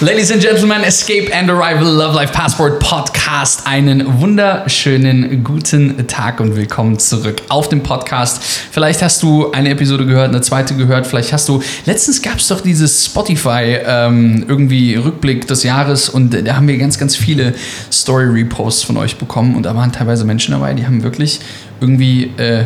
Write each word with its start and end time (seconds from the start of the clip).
Ladies 0.00 0.32
and 0.32 0.42
Gentlemen, 0.42 0.82
Escape 0.82 1.32
and 1.32 1.48
Arrival 1.48 1.86
Love 1.86 2.16
Life 2.16 2.32
Passport 2.32 2.80
Podcast. 2.80 3.64
Einen 3.64 4.20
wunderschönen 4.20 5.44
guten 5.44 6.08
Tag 6.08 6.40
und 6.40 6.56
willkommen 6.56 6.98
zurück 6.98 7.36
auf 7.48 7.68
dem 7.68 7.80
Podcast. 7.80 8.42
Vielleicht 8.42 9.02
hast 9.02 9.22
du 9.22 9.52
eine 9.52 9.70
Episode 9.70 10.04
gehört, 10.04 10.30
eine 10.30 10.40
zweite 10.40 10.74
gehört. 10.74 11.06
Vielleicht 11.06 11.32
hast 11.32 11.48
du. 11.48 11.62
Letztens 11.86 12.20
gab 12.22 12.38
es 12.38 12.48
doch 12.48 12.60
dieses 12.60 13.06
Spotify 13.06 13.78
ähm, 13.86 14.44
irgendwie 14.48 14.96
Rückblick 14.96 15.46
des 15.46 15.62
Jahres 15.62 16.08
und 16.08 16.30
da 16.44 16.56
haben 16.56 16.66
wir 16.66 16.76
ganz, 16.76 16.98
ganz 16.98 17.14
viele 17.14 17.54
Story 17.92 18.24
Reposts 18.24 18.82
von 18.82 18.96
euch 18.96 19.16
bekommen 19.16 19.54
und 19.54 19.62
da 19.62 19.76
waren 19.76 19.92
teilweise 19.92 20.24
Menschen 20.24 20.52
dabei, 20.52 20.74
die 20.74 20.84
haben 20.84 21.04
wirklich 21.04 21.38
irgendwie. 21.80 22.32
Äh, 22.36 22.64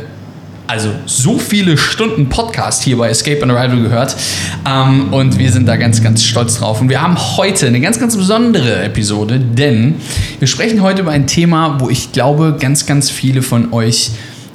also 0.68 0.90
so 1.06 1.38
viele 1.38 1.78
Stunden 1.78 2.28
Podcast 2.28 2.82
hier 2.82 2.98
bei 2.98 3.08
Escape 3.08 3.42
and 3.42 3.50
Arrival 3.50 3.80
gehört. 3.80 4.14
Ähm, 4.68 5.12
und 5.12 5.38
wir 5.38 5.50
sind 5.50 5.66
da 5.66 5.76
ganz, 5.76 6.02
ganz 6.02 6.22
stolz 6.22 6.58
drauf. 6.58 6.80
Und 6.80 6.90
wir 6.90 7.00
haben 7.00 7.16
heute 7.36 7.66
eine 7.66 7.80
ganz, 7.80 7.98
ganz 7.98 8.16
besondere 8.16 8.82
Episode, 8.82 9.40
denn 9.40 9.94
wir 10.38 10.46
sprechen 10.46 10.82
heute 10.82 11.02
über 11.02 11.10
ein 11.10 11.26
Thema, 11.26 11.80
wo 11.80 11.88
ich 11.88 12.12
glaube, 12.12 12.56
ganz, 12.60 12.84
ganz 12.84 13.08
viele 13.10 13.40
von 13.40 13.72
euch 13.72 14.10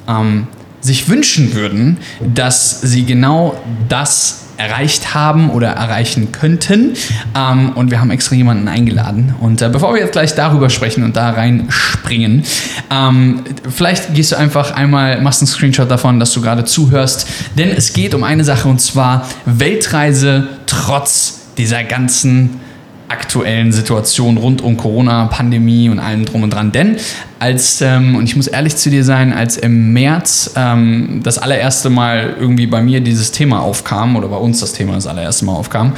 ähm, 0.08 0.46
sich 0.80 1.08
wünschen 1.08 1.52
würden, 1.54 1.98
dass 2.20 2.80
sie 2.80 3.04
genau 3.04 3.60
das 3.88 4.43
erreicht 4.56 5.14
haben 5.14 5.50
oder 5.50 5.68
erreichen 5.68 6.32
könnten. 6.32 6.94
Ähm, 7.36 7.72
und 7.74 7.90
wir 7.90 8.00
haben 8.00 8.10
extra 8.10 8.34
jemanden 8.34 8.68
eingeladen. 8.68 9.34
Und 9.40 9.62
äh, 9.62 9.68
bevor 9.68 9.94
wir 9.94 10.00
jetzt 10.00 10.12
gleich 10.12 10.34
darüber 10.34 10.70
sprechen 10.70 11.04
und 11.04 11.16
da 11.16 11.30
reinspringen, 11.30 12.44
ähm, 12.90 13.44
vielleicht 13.68 14.14
gehst 14.14 14.32
du 14.32 14.36
einfach 14.36 14.72
einmal, 14.72 15.20
machst 15.20 15.42
einen 15.42 15.48
Screenshot 15.48 15.90
davon, 15.90 16.20
dass 16.20 16.32
du 16.32 16.40
gerade 16.40 16.64
zuhörst. 16.64 17.26
Denn 17.58 17.70
es 17.70 17.92
geht 17.92 18.14
um 18.14 18.24
eine 18.24 18.44
Sache 18.44 18.68
und 18.68 18.80
zwar 18.80 19.28
Weltreise 19.44 20.48
trotz 20.66 21.40
dieser 21.56 21.84
ganzen 21.84 22.60
aktuellen 23.08 23.72
Situation 23.72 24.36
rund 24.36 24.62
um 24.62 24.76
Corona, 24.76 25.26
Pandemie 25.26 25.88
und 25.88 25.98
allem 25.98 26.24
drum 26.24 26.42
und 26.42 26.50
dran. 26.50 26.72
Denn 26.72 26.96
als, 27.38 27.80
ähm, 27.80 28.16
und 28.16 28.24
ich 28.24 28.36
muss 28.36 28.46
ehrlich 28.46 28.76
zu 28.76 28.90
dir 28.90 29.04
sein, 29.04 29.32
als 29.32 29.56
im 29.56 29.92
März 29.92 30.52
ähm, 30.56 31.20
das 31.22 31.38
allererste 31.38 31.90
Mal 31.90 32.34
irgendwie 32.38 32.66
bei 32.66 32.82
mir 32.82 33.00
dieses 33.00 33.30
Thema 33.30 33.60
aufkam, 33.60 34.16
oder 34.16 34.28
bei 34.28 34.36
uns 34.36 34.60
das 34.60 34.72
Thema 34.72 34.94
das 34.94 35.06
allererste 35.06 35.44
Mal 35.44 35.52
aufkam, 35.52 35.92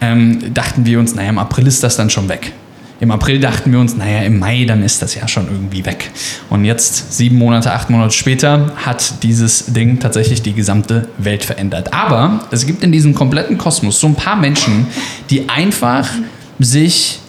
ähm, 0.00 0.52
dachten 0.52 0.84
wir 0.84 0.98
uns, 0.98 1.14
naja, 1.14 1.30
im 1.30 1.38
April 1.38 1.66
ist 1.66 1.82
das 1.82 1.96
dann 1.96 2.10
schon 2.10 2.28
weg. 2.28 2.52
Im 3.00 3.10
April 3.10 3.40
dachten 3.40 3.72
wir 3.72 3.80
uns, 3.80 3.96
naja, 3.96 4.20
im 4.20 4.38
Mai, 4.38 4.66
dann 4.66 4.82
ist 4.82 5.00
das 5.00 5.14
ja 5.14 5.26
schon 5.26 5.46
irgendwie 5.46 5.86
weg. 5.86 6.10
Und 6.50 6.66
jetzt, 6.66 7.16
sieben 7.16 7.38
Monate, 7.38 7.72
acht 7.72 7.88
Monate 7.88 8.12
später, 8.12 8.72
hat 8.76 9.22
dieses 9.22 9.72
Ding 9.72 10.00
tatsächlich 10.00 10.42
die 10.42 10.52
gesamte 10.52 11.08
Welt 11.16 11.42
verändert. 11.42 11.94
Aber 11.94 12.40
es 12.50 12.66
gibt 12.66 12.82
in 12.82 12.92
diesem 12.92 13.14
kompletten 13.14 13.56
Kosmos 13.56 13.98
so 13.98 14.06
ein 14.06 14.16
paar 14.16 14.36
Menschen, 14.36 14.86
die 15.30 15.48
einfach 15.48 16.10
sich 16.60 17.20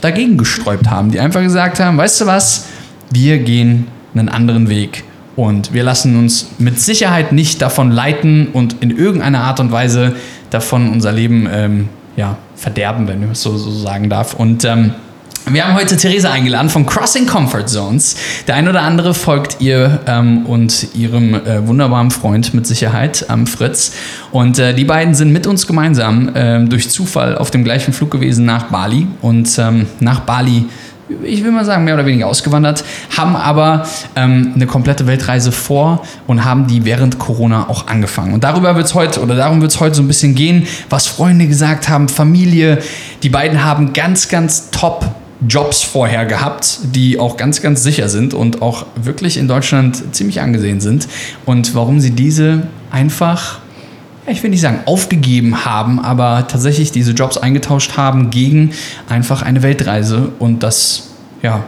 dagegen 0.00 0.36
gesträubt 0.36 0.88
haben, 0.90 1.10
die 1.10 1.20
einfach 1.20 1.42
gesagt 1.42 1.80
haben, 1.80 1.96
weißt 1.96 2.20
du 2.20 2.26
was, 2.26 2.66
wir 3.10 3.38
gehen 3.38 3.88
einen 4.14 4.28
anderen 4.28 4.68
Weg 4.68 5.04
und 5.36 5.72
wir 5.72 5.82
lassen 5.82 6.16
uns 6.16 6.50
mit 6.58 6.80
Sicherheit 6.80 7.32
nicht 7.32 7.60
davon 7.62 7.90
leiten 7.90 8.48
und 8.52 8.82
in 8.82 8.90
irgendeiner 8.90 9.40
Art 9.40 9.60
und 9.60 9.72
Weise 9.72 10.14
davon 10.50 10.90
unser 10.90 11.12
Leben 11.12 11.48
ähm, 11.50 11.88
ja, 12.16 12.36
verderben, 12.54 13.08
wenn 13.08 13.22
ich 13.24 13.30
es 13.30 13.42
so, 13.42 13.56
so 13.56 13.70
sagen 13.70 14.08
darf. 14.08 14.34
Und 14.34 14.64
ähm, 14.64 14.92
wir 15.46 15.66
haben 15.66 15.74
heute 15.74 15.98
Theresa 15.98 16.30
eingeladen 16.30 16.70
von 16.70 16.86
Crossing 16.86 17.26
Comfort 17.26 17.66
Zones. 17.66 18.16
Der 18.46 18.54
ein 18.54 18.66
oder 18.66 18.80
andere 18.80 19.12
folgt 19.12 19.60
ihr 19.60 20.00
ähm, 20.06 20.46
und 20.46 20.94
ihrem 20.94 21.34
äh, 21.34 21.66
wunderbaren 21.66 22.10
Freund 22.10 22.54
mit 22.54 22.66
Sicherheit, 22.66 23.26
ähm, 23.28 23.46
Fritz. 23.46 23.92
Und 24.32 24.58
äh, 24.58 24.72
die 24.72 24.84
beiden 24.84 25.14
sind 25.14 25.32
mit 25.32 25.46
uns 25.46 25.66
gemeinsam 25.66 26.30
ähm, 26.34 26.70
durch 26.70 26.88
Zufall 26.88 27.36
auf 27.36 27.50
dem 27.50 27.62
gleichen 27.62 27.92
Flug 27.92 28.10
gewesen 28.10 28.46
nach 28.46 28.64
Bali. 28.70 29.06
Und 29.20 29.58
ähm, 29.58 29.86
nach 30.00 30.20
Bali 30.20 30.64
ich 31.22 31.44
will 31.44 31.50
mal 31.50 31.66
sagen, 31.66 31.84
mehr 31.84 31.94
oder 31.94 32.06
weniger 32.06 32.26
ausgewandert, 32.26 32.82
haben 33.14 33.36
aber 33.36 33.86
ähm, 34.16 34.52
eine 34.54 34.66
komplette 34.66 35.06
Weltreise 35.06 35.52
vor 35.52 36.02
und 36.26 36.46
haben 36.46 36.66
die 36.66 36.86
während 36.86 37.18
Corona 37.18 37.68
auch 37.68 37.88
angefangen. 37.88 38.32
Und 38.32 38.42
darüber 38.42 38.74
wird 38.74 38.86
es 38.86 38.94
heute, 38.94 39.20
oder 39.20 39.36
darum 39.36 39.60
wird 39.60 39.70
es 39.70 39.80
heute 39.80 39.94
so 39.94 40.02
ein 40.02 40.08
bisschen 40.08 40.34
gehen, 40.34 40.66
was 40.88 41.06
Freunde 41.06 41.46
gesagt 41.46 41.90
haben, 41.90 42.08
Familie. 42.08 42.78
Die 43.22 43.28
beiden 43.28 43.62
haben 43.62 43.92
ganz, 43.92 44.30
ganz 44.30 44.70
top 44.70 45.04
Jobs 45.48 45.82
vorher 45.82 46.26
gehabt, 46.26 46.78
die 46.94 47.18
auch 47.18 47.36
ganz, 47.36 47.60
ganz 47.62 47.82
sicher 47.82 48.08
sind 48.08 48.34
und 48.34 48.62
auch 48.62 48.86
wirklich 48.96 49.36
in 49.36 49.48
Deutschland 49.48 50.14
ziemlich 50.14 50.40
angesehen 50.40 50.80
sind. 50.80 51.08
Und 51.44 51.74
warum 51.74 52.00
sie 52.00 52.10
diese 52.10 52.68
einfach, 52.90 53.58
ich 54.26 54.42
will 54.42 54.50
nicht 54.50 54.60
sagen 54.60 54.80
aufgegeben 54.86 55.64
haben, 55.64 56.00
aber 56.00 56.46
tatsächlich 56.48 56.92
diese 56.92 57.12
Jobs 57.12 57.36
eingetauscht 57.36 57.96
haben 57.96 58.30
gegen 58.30 58.70
einfach 59.08 59.42
eine 59.42 59.62
Weltreise 59.62 60.32
und 60.38 60.62
das, 60.62 61.10
ja, 61.42 61.64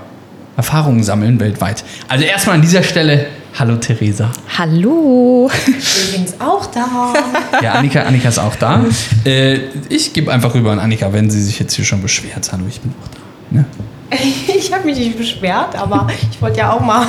Erfahrungen 0.56 1.02
sammeln 1.02 1.38
weltweit. 1.38 1.84
Also 2.08 2.24
erstmal 2.24 2.56
an 2.56 2.62
dieser 2.62 2.82
Stelle 2.82 3.26
Hallo 3.58 3.76
Theresa. 3.76 4.30
Hallo. 4.58 5.50
Übrigens 5.66 6.34
auch 6.38 6.66
da. 6.66 7.14
Ja, 7.62 7.72
Annika, 7.72 8.02
Annika 8.02 8.28
ist 8.28 8.38
auch 8.38 8.54
da. 8.56 8.84
Äh, 9.24 9.60
ich 9.88 10.12
gebe 10.12 10.30
einfach 10.30 10.54
rüber 10.54 10.72
an 10.72 10.78
Annika, 10.78 11.10
wenn 11.14 11.30
sie 11.30 11.42
sich 11.42 11.58
jetzt 11.58 11.74
hier 11.74 11.86
schon 11.86 12.02
beschwert. 12.02 12.52
Hallo, 12.52 12.64
ich 12.68 12.80
bin 12.80 12.92
auch 13.02 13.08
da. 13.08 13.25
Ne? 13.50 13.64
Ich 14.56 14.72
habe 14.72 14.84
mich 14.84 14.98
nicht 14.98 15.18
beschwert, 15.18 15.76
aber 15.76 16.08
ich 16.30 16.40
wollte 16.40 16.58
ja 16.58 16.72
auch 16.72 16.80
mal 16.80 17.06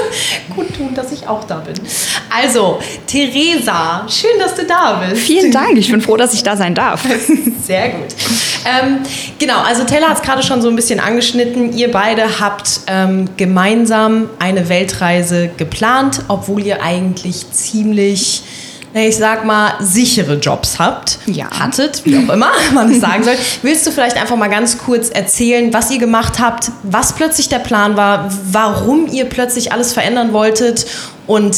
gut 0.54 0.74
tun, 0.74 0.94
dass 0.94 1.12
ich 1.12 1.26
auch 1.26 1.44
da 1.44 1.56
bin. 1.58 1.74
Also, 2.30 2.78
Theresa, 3.06 4.06
schön, 4.08 4.38
dass 4.38 4.54
du 4.54 4.64
da 4.64 5.02
bist. 5.04 5.22
Vielen 5.22 5.52
Dank, 5.52 5.76
ich 5.76 5.90
bin 5.90 6.00
froh, 6.00 6.16
dass 6.16 6.34
ich 6.34 6.42
da 6.42 6.56
sein 6.56 6.74
darf. 6.74 7.02
Sehr 7.62 7.90
gut. 7.90 8.08
Ähm, 8.64 9.00
genau, 9.38 9.60
also 9.60 9.84
Taylor 9.84 10.08
hat 10.08 10.18
es 10.18 10.22
gerade 10.22 10.42
schon 10.42 10.62
so 10.62 10.68
ein 10.68 10.76
bisschen 10.76 11.00
angeschnitten. 11.00 11.72
Ihr 11.72 11.90
beide 11.90 12.40
habt 12.40 12.80
ähm, 12.86 13.28
gemeinsam 13.36 14.28
eine 14.38 14.68
Weltreise 14.68 15.50
geplant, 15.56 16.22
obwohl 16.28 16.64
ihr 16.64 16.82
eigentlich 16.82 17.50
ziemlich 17.52 18.42
ich 18.94 19.16
sag 19.16 19.44
mal, 19.44 19.74
sichere 19.80 20.34
Jobs 20.34 20.78
habt, 20.78 21.18
ja. 21.26 21.50
hattet, 21.50 22.04
wie 22.04 22.16
auch 22.16 22.32
immer 22.32 22.52
man 22.74 22.90
es 22.90 23.00
sagen 23.00 23.22
soll. 23.22 23.36
Willst 23.62 23.86
du 23.86 23.90
vielleicht 23.90 24.16
einfach 24.16 24.36
mal 24.36 24.48
ganz 24.48 24.78
kurz 24.78 25.10
erzählen, 25.10 25.72
was 25.72 25.90
ihr 25.90 25.98
gemacht 25.98 26.38
habt, 26.38 26.70
was 26.82 27.14
plötzlich 27.14 27.48
der 27.48 27.58
Plan 27.58 27.96
war, 27.96 28.30
warum 28.50 29.06
ihr 29.06 29.26
plötzlich 29.26 29.72
alles 29.72 29.92
verändern 29.92 30.32
wolltet 30.32 30.86
und 31.26 31.56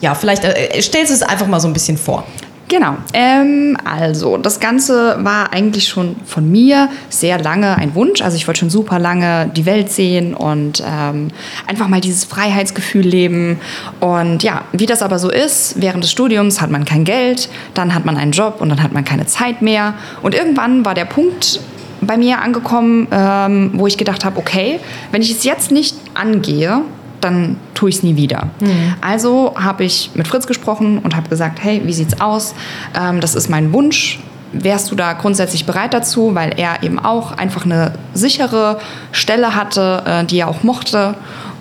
ja, 0.00 0.14
vielleicht 0.14 0.44
äh, 0.44 0.80
stellst 0.80 1.10
du 1.10 1.14
es 1.14 1.22
einfach 1.22 1.48
mal 1.48 1.60
so 1.60 1.66
ein 1.66 1.72
bisschen 1.72 1.98
vor. 1.98 2.24
Genau. 2.68 2.98
Ähm, 3.14 3.78
also, 3.84 4.36
das 4.36 4.60
Ganze 4.60 5.16
war 5.24 5.52
eigentlich 5.54 5.88
schon 5.88 6.16
von 6.26 6.50
mir 6.50 6.90
sehr 7.08 7.42
lange 7.42 7.76
ein 7.76 7.94
Wunsch. 7.94 8.20
Also, 8.20 8.36
ich 8.36 8.46
wollte 8.46 8.60
schon 8.60 8.70
super 8.70 8.98
lange 8.98 9.50
die 9.56 9.64
Welt 9.64 9.90
sehen 9.90 10.34
und 10.34 10.82
ähm, 10.86 11.28
einfach 11.66 11.88
mal 11.88 12.02
dieses 12.02 12.24
Freiheitsgefühl 12.24 13.06
leben. 13.06 13.58
Und 14.00 14.42
ja, 14.42 14.62
wie 14.72 14.84
das 14.84 15.02
aber 15.02 15.18
so 15.18 15.30
ist, 15.30 15.80
während 15.80 16.04
des 16.04 16.12
Studiums 16.12 16.60
hat 16.60 16.70
man 16.70 16.84
kein 16.84 17.04
Geld, 17.04 17.48
dann 17.72 17.94
hat 17.94 18.04
man 18.04 18.18
einen 18.18 18.32
Job 18.32 18.60
und 18.60 18.68
dann 18.68 18.82
hat 18.82 18.92
man 18.92 19.04
keine 19.04 19.24
Zeit 19.26 19.62
mehr. 19.62 19.94
Und 20.22 20.34
irgendwann 20.34 20.84
war 20.84 20.94
der 20.94 21.06
Punkt, 21.06 21.60
bei 22.00 22.16
mir 22.16 22.40
angekommen, 22.40 23.08
ähm, 23.10 23.70
wo 23.74 23.86
ich 23.86 23.96
gedacht 23.96 24.24
habe, 24.24 24.38
okay, 24.38 24.78
wenn 25.10 25.22
ich 25.22 25.32
es 25.32 25.42
jetzt 25.42 25.72
nicht 25.72 25.96
angehe, 26.14 26.82
dann 27.20 27.56
tue 27.74 27.90
ich 27.90 27.96
es 27.96 28.02
nie 28.02 28.16
wieder. 28.16 28.48
Mhm. 28.60 28.94
Also 29.00 29.54
habe 29.56 29.84
ich 29.84 30.10
mit 30.14 30.28
Fritz 30.28 30.46
gesprochen 30.46 30.98
und 30.98 31.16
habe 31.16 31.28
gesagt, 31.28 31.62
hey, 31.62 31.82
wie 31.84 31.92
sieht's 31.92 32.20
aus? 32.20 32.54
Ähm, 32.98 33.20
das 33.20 33.34
ist 33.34 33.48
mein 33.48 33.72
Wunsch. 33.72 34.20
Wärst 34.52 34.90
du 34.90 34.94
da 34.94 35.12
grundsätzlich 35.12 35.66
bereit 35.66 35.92
dazu, 35.92 36.34
weil 36.34 36.54
er 36.56 36.82
eben 36.82 36.98
auch 36.98 37.32
einfach 37.32 37.64
eine 37.64 37.92
sichere 38.14 38.78
Stelle 39.12 39.54
hatte, 39.54 40.02
äh, 40.06 40.24
die 40.24 40.38
er 40.38 40.48
auch 40.48 40.62
mochte. 40.62 41.14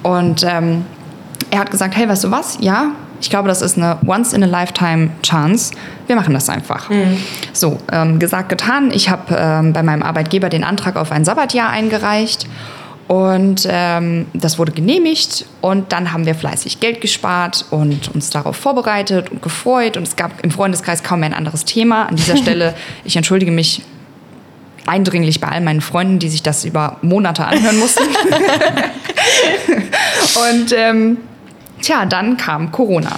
Und 0.04 0.44
ähm, 0.44 0.86
er 1.52 1.60
hat 1.60 1.72
gesagt, 1.72 1.98
hey, 1.98 2.08
weißt 2.08 2.24
du 2.24 2.32
was? 2.32 2.58
Ja, 2.62 2.92
ich 3.20 3.30
glaube, 3.30 3.48
das 3.48 3.62
ist 3.62 3.78
eine 3.78 3.98
Once-in-a-Lifetime-Chance. 4.06 5.74
Wir 6.06 6.16
machen 6.16 6.34
das 6.34 6.50
einfach. 6.50 6.90
Mhm. 6.90 7.18
So, 7.52 7.80
ähm, 7.92 8.20
gesagt, 8.20 8.50
getan. 8.50 8.92
Ich 8.92 9.10
habe 9.10 9.36
ähm, 9.36 9.74
bei 9.74 9.84
meinem 9.84 10.04
Arbeitgeber 10.04 10.50
den 10.50 10.64
Antrag 10.64 10.96
auf 10.96 11.12
ein 11.12 11.26
Sabbatjahr 11.26 11.70
eingereicht 11.70 12.48
und 13.08 13.66
ähm, 13.70 14.26
das 14.34 14.60
wurde 14.60 14.74
genehmigt 14.74 15.46
und 15.62 15.94
dann 15.94 16.12
haben 16.12 16.26
wir 16.26 16.36
fleißig 16.36 16.82
Geld 16.82 17.00
gespart 17.00 17.66
und 17.70 18.14
uns 18.14 18.30
darauf 18.30 18.58
vorbereitet 18.58 19.32
und 19.32 19.42
gefreut. 19.42 19.96
Und 19.96 20.04
es 20.04 20.18
gab 20.18 20.44
im 20.44 20.52
Freundeskreis 20.52 21.04
kaum 21.04 21.22
mehr 21.22 21.30
ein 21.30 21.36
anderes 21.36 21.64
Thema. 21.64 22.08
An 22.08 22.18
dieser 22.18 22.36
Stelle, 22.38 22.74
ich 23.06 23.16
entschuldige 23.16 23.52
mich 23.52 23.82
eindringlich 24.86 25.40
bei 25.40 25.48
all 25.48 25.62
meinen 25.62 25.82
Freunden, 25.82 26.20
die 26.20 26.30
sich 26.30 26.44
das 26.44 26.66
über 26.66 26.98
Monate 27.02 27.46
anhören 27.46 27.80
mussten. 27.80 28.04
und 30.52 30.74
ähm, 30.76 31.18
Tja, 31.82 32.06
dann 32.06 32.38
kam 32.38 32.72
Corona. 32.72 33.12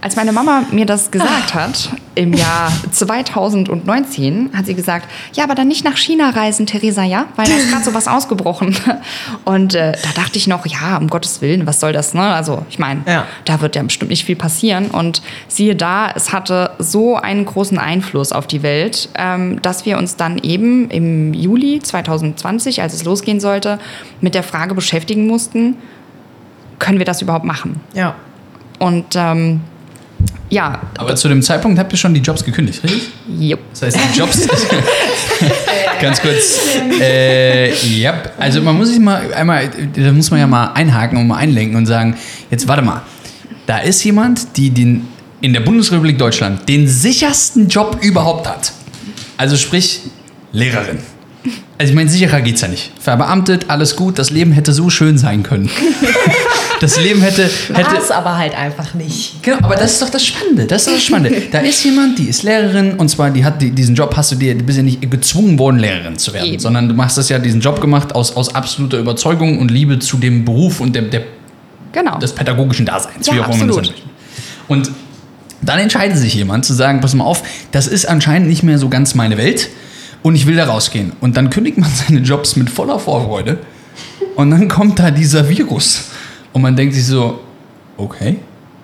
Als 0.00 0.16
meine 0.16 0.32
Mama 0.32 0.64
mir 0.72 0.86
das 0.86 1.10
gesagt 1.10 1.54
hat, 1.54 1.90
im 2.16 2.32
Jahr 2.34 2.70
2019, 2.90 4.50
hat 4.54 4.66
sie 4.66 4.74
gesagt, 4.74 5.08
ja, 5.34 5.44
aber 5.44 5.54
dann 5.54 5.68
nicht 5.68 5.84
nach 5.84 5.96
China 5.96 6.30
reisen, 6.30 6.66
Theresa, 6.66 7.04
ja? 7.04 7.26
Weil 7.36 7.46
da 7.46 7.54
ist 7.54 7.70
gerade 7.70 7.84
sowas 7.90 8.08
ausgebrochen. 8.08 8.76
Und 9.44 9.74
äh, 9.74 9.92
da 9.92 10.08
dachte 10.20 10.36
ich 10.38 10.46
noch, 10.46 10.66
ja, 10.66 10.96
um 10.98 11.08
Gottes 11.08 11.40
Willen, 11.40 11.66
was 11.66 11.80
soll 11.80 11.92
das, 11.92 12.12
ne? 12.14 12.22
Also, 12.22 12.64
ich 12.70 12.78
meine, 12.78 13.02
Ja. 13.06 13.24
da 13.44 13.60
wird 13.60 13.76
ja 13.76 13.82
bestimmt 13.82 14.10
nicht 14.10 14.24
viel 14.24 14.36
passieren. 14.36 14.86
Und 14.90 15.22
siehe 15.48 15.74
da, 15.76 16.10
es 16.10 16.32
hatte 16.32 16.72
so 16.78 17.16
einen 17.16 17.44
großen 17.44 17.78
Einfluss 17.78 18.32
auf 18.32 18.46
die 18.46 18.62
Welt, 18.62 19.08
ähm, 19.16 19.62
dass 19.62 19.86
wir 19.86 19.96
uns 19.98 20.16
dann 20.16 20.38
eben 20.38 20.90
im 20.90 21.32
Juli 21.34 21.80
2020, 21.80 22.82
als 22.82 22.94
es 22.94 23.04
losgehen 23.04 23.40
sollte, 23.40 23.78
mit 24.20 24.34
der 24.34 24.42
Frage 24.42 24.74
beschäftigen 24.74 25.26
mussten, 25.26 25.76
können 26.82 26.98
wir 26.98 27.06
das 27.06 27.22
überhaupt 27.22 27.44
machen? 27.44 27.80
Ja. 27.94 28.16
Und 28.80 29.14
ähm, 29.14 29.60
ja, 30.50 30.80
Aber 30.98 31.14
zu 31.14 31.28
dem 31.28 31.40
Zeitpunkt 31.40 31.78
habt 31.78 31.92
ihr 31.92 31.96
schon 31.96 32.12
die 32.12 32.20
Jobs 32.20 32.44
gekündigt, 32.44 32.82
richtig? 32.82 33.08
jupp. 33.38 33.60
Das 33.70 33.82
heißt, 33.82 33.96
die 33.96 34.18
Jobs. 34.18 34.46
Ganz 36.00 36.20
kurz. 36.20 36.60
Äh, 37.00 37.72
ja, 37.86 38.20
also 38.38 38.60
man 38.60 38.76
muss 38.76 38.88
sich 38.88 38.98
mal 38.98 39.32
einmal, 39.32 39.70
da 39.94 40.12
muss 40.12 40.30
man 40.30 40.40
ja 40.40 40.46
mal 40.48 40.72
einhaken 40.74 41.18
und 41.18 41.28
mal 41.28 41.36
einlenken 41.36 41.76
und 41.76 41.86
sagen, 41.86 42.16
jetzt 42.50 42.66
warte 42.66 42.82
mal, 42.82 43.02
da 43.66 43.78
ist 43.78 44.02
jemand, 44.02 44.56
die 44.56 44.70
den 44.70 45.06
in 45.40 45.52
der 45.52 45.60
Bundesrepublik 45.60 46.18
Deutschland 46.18 46.68
den 46.68 46.88
sichersten 46.88 47.68
Job 47.68 47.98
überhaupt 48.02 48.48
hat. 48.48 48.72
Also 49.36 49.56
sprich 49.56 50.00
Lehrerin. 50.52 50.98
Also 51.78 51.90
ich 51.90 51.94
meine, 51.96 52.08
sicherer 52.08 52.40
geht's 52.40 52.60
ja 52.60 52.68
nicht. 52.68 52.92
Verbeamtet, 53.00 53.66
alles 53.68 53.96
gut, 53.96 54.18
das 54.18 54.30
Leben 54.30 54.52
hätte 54.52 54.72
so 54.72 54.90
schön 54.90 55.18
sein 55.18 55.42
können. 55.42 55.70
Das 56.82 56.98
Leben 56.98 57.22
hätte, 57.22 57.48
hätte, 57.74 57.96
es 57.96 58.10
aber 58.10 58.36
halt 58.36 58.56
einfach 58.56 58.92
nicht. 58.94 59.40
Genau, 59.44 59.58
aber 59.58 59.76
das 59.76 59.92
ist 59.92 60.02
doch 60.02 60.10
das 60.10 60.26
Spannende. 60.26 60.66
Das 60.66 60.88
ist 60.88 60.96
das 60.96 61.04
Spannende. 61.04 61.40
Da 61.52 61.60
ist 61.60 61.84
jemand, 61.84 62.18
die 62.18 62.24
ist 62.24 62.42
Lehrerin 62.42 62.94
und 62.94 63.08
zwar, 63.08 63.30
die 63.30 63.44
hat 63.44 63.62
die, 63.62 63.70
diesen 63.70 63.94
Job, 63.94 64.16
hast 64.16 64.32
du 64.32 64.34
dir, 64.34 64.56
du 64.56 64.64
bist 64.64 64.78
ja 64.78 64.82
nicht 64.82 65.08
gezwungen 65.08 65.60
worden, 65.60 65.78
Lehrerin 65.78 66.18
zu 66.18 66.34
werden, 66.34 66.48
Eben. 66.54 66.58
sondern 66.58 66.88
du 66.88 66.94
machst 66.96 67.16
das 67.16 67.28
ja, 67.28 67.38
diesen 67.38 67.60
Job 67.60 67.80
gemacht 67.80 68.16
aus, 68.16 68.34
aus 68.34 68.52
absoluter 68.56 68.98
Überzeugung 68.98 69.60
und 69.60 69.70
Liebe 69.70 70.00
zu 70.00 70.16
dem 70.16 70.44
Beruf 70.44 70.80
und 70.80 70.96
der, 70.96 71.02
der, 71.02 71.22
Genau. 71.92 72.18
des 72.18 72.32
pädagogischen 72.32 72.84
Daseins, 72.84 73.28
Ja, 73.28 73.34
wie 73.34 73.40
auch 73.42 73.54
immer 73.54 73.58
man 73.58 73.68
das 73.68 73.76
nennt. 73.76 74.02
Und 74.66 74.90
dann 75.60 75.78
entscheidet 75.78 76.18
sich 76.18 76.34
jemand 76.34 76.64
zu 76.64 76.72
sagen, 76.74 77.00
pass 77.00 77.14
mal 77.14 77.22
auf, 77.22 77.44
das 77.70 77.86
ist 77.86 78.06
anscheinend 78.06 78.48
nicht 78.48 78.64
mehr 78.64 78.78
so 78.78 78.88
ganz 78.88 79.14
meine 79.14 79.38
Welt 79.38 79.68
und 80.22 80.34
ich 80.34 80.46
will 80.46 80.56
da 80.56 80.64
rausgehen. 80.66 81.12
Und 81.20 81.36
dann 81.36 81.50
kündigt 81.50 81.78
man 81.78 81.90
seine 81.90 82.20
Jobs 82.20 82.56
mit 82.56 82.70
voller 82.70 82.98
Vorfreude 82.98 83.58
und 84.36 84.50
dann 84.50 84.68
kommt 84.68 84.98
da 84.98 85.10
dieser 85.10 85.48
Virus 85.48 86.10
und 86.52 86.62
man 86.62 86.76
denkt 86.76 86.94
sich 86.94 87.06
so, 87.06 87.40
okay, 87.96 88.36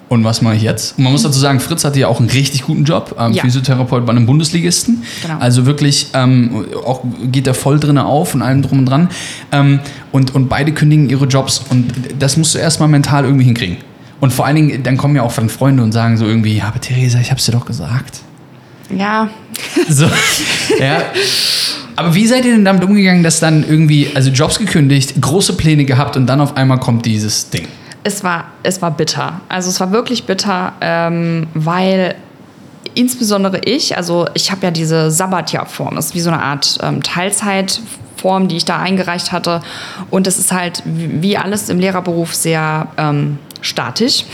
und 0.08 0.24
was 0.24 0.40
mache 0.40 0.54
ich 0.56 0.62
jetzt? 0.62 0.96
Und 0.96 1.04
man 1.04 1.12
muss 1.12 1.22
dazu 1.22 1.38
sagen, 1.38 1.60
Fritz 1.60 1.84
hatte 1.84 2.00
ja 2.00 2.08
auch 2.08 2.18
einen 2.18 2.30
richtig 2.30 2.62
guten 2.62 2.84
Job, 2.84 3.14
ähm, 3.18 3.32
Ja. 3.32 3.42
Physiotherapeut 3.42 4.06
bei 4.06 4.12
einem 4.12 4.24
Bundesligisten. 4.24 5.02
Genau. 5.22 5.38
Also 5.38 5.66
wirklich, 5.66 6.08
ähm, 6.14 6.64
auch 6.86 7.02
geht 7.30 7.46
er 7.46 7.52
voll 7.52 7.78
drinne 7.78 8.06
auf 8.06 8.34
und 8.34 8.40
allem 8.40 8.62
drum 8.62 8.78
und 8.78 8.86
dran. 8.86 9.10
Ähm, 9.52 9.80
und, 10.10 10.34
und 10.34 10.48
beide 10.48 10.72
kündigen 10.72 11.10
ihre 11.10 11.26
Jobs 11.26 11.62
und 11.68 11.92
das 12.18 12.38
musst 12.38 12.54
du 12.54 12.58
erstmal 12.58 12.88
mental 12.88 13.24
irgendwie 13.24 13.44
hinkriegen. 13.44 13.76
Und 14.20 14.32
vor 14.32 14.46
allen 14.46 14.56
Dingen, 14.56 14.82
dann 14.82 14.96
kommen 14.96 15.14
ja 15.14 15.22
auch 15.22 15.34
dann 15.34 15.50
Freunde 15.50 15.82
und 15.82 15.92
sagen 15.92 16.16
so 16.16 16.24
irgendwie, 16.24 16.56
ja, 16.56 16.68
aber 16.68 16.80
Theresa, 16.80 17.20
ich 17.20 17.30
hab's 17.30 17.44
dir 17.44 17.52
doch 17.52 17.66
gesagt. 17.66 18.20
Ja, 18.90 19.28
So, 19.88 20.06
ja. 20.78 21.02
Aber 21.96 22.14
wie 22.14 22.26
seid 22.26 22.44
ihr 22.44 22.52
denn 22.52 22.64
damit 22.64 22.84
umgegangen, 22.84 23.24
dass 23.24 23.40
dann 23.40 23.64
irgendwie, 23.68 24.10
also 24.14 24.30
Jobs 24.30 24.58
gekündigt, 24.58 25.20
große 25.20 25.54
Pläne 25.54 25.84
gehabt 25.84 26.16
und 26.16 26.26
dann 26.26 26.40
auf 26.40 26.56
einmal 26.56 26.78
kommt 26.78 27.06
dieses 27.06 27.50
Ding? 27.50 27.66
es 28.04 28.24
war, 28.24 28.46
es 28.62 28.82
war 28.82 28.90
bitter. 28.90 29.40
Also 29.48 29.68
es 29.68 29.80
war 29.80 29.92
wirklich 29.92 30.24
bitter, 30.24 30.72
ähm, 30.80 31.46
weil 31.54 32.14
insbesondere 32.94 33.60
ich, 33.64 33.96
also 33.96 34.26
ich 34.34 34.50
habe 34.50 34.66
ja 34.66 34.70
diese 34.70 35.10
Sabbatjahrform, 35.10 35.96
das 35.96 36.06
ist 36.06 36.14
wie 36.14 36.20
so 36.20 36.30
eine 36.30 36.42
Art 36.42 36.78
ähm, 36.82 37.02
Teilzeitform, 37.02 38.48
die 38.48 38.56
ich 38.56 38.64
da 38.64 38.78
eingereicht 38.78 39.30
hatte. 39.32 39.60
Und 40.10 40.26
es 40.26 40.38
ist 40.38 40.52
halt 40.52 40.82
wie 40.84 41.36
alles 41.36 41.68
im 41.68 41.78
Lehrerberuf 41.78 42.34
sehr 42.34 42.88
ähm, 42.96 43.38
statisch. 43.60 44.24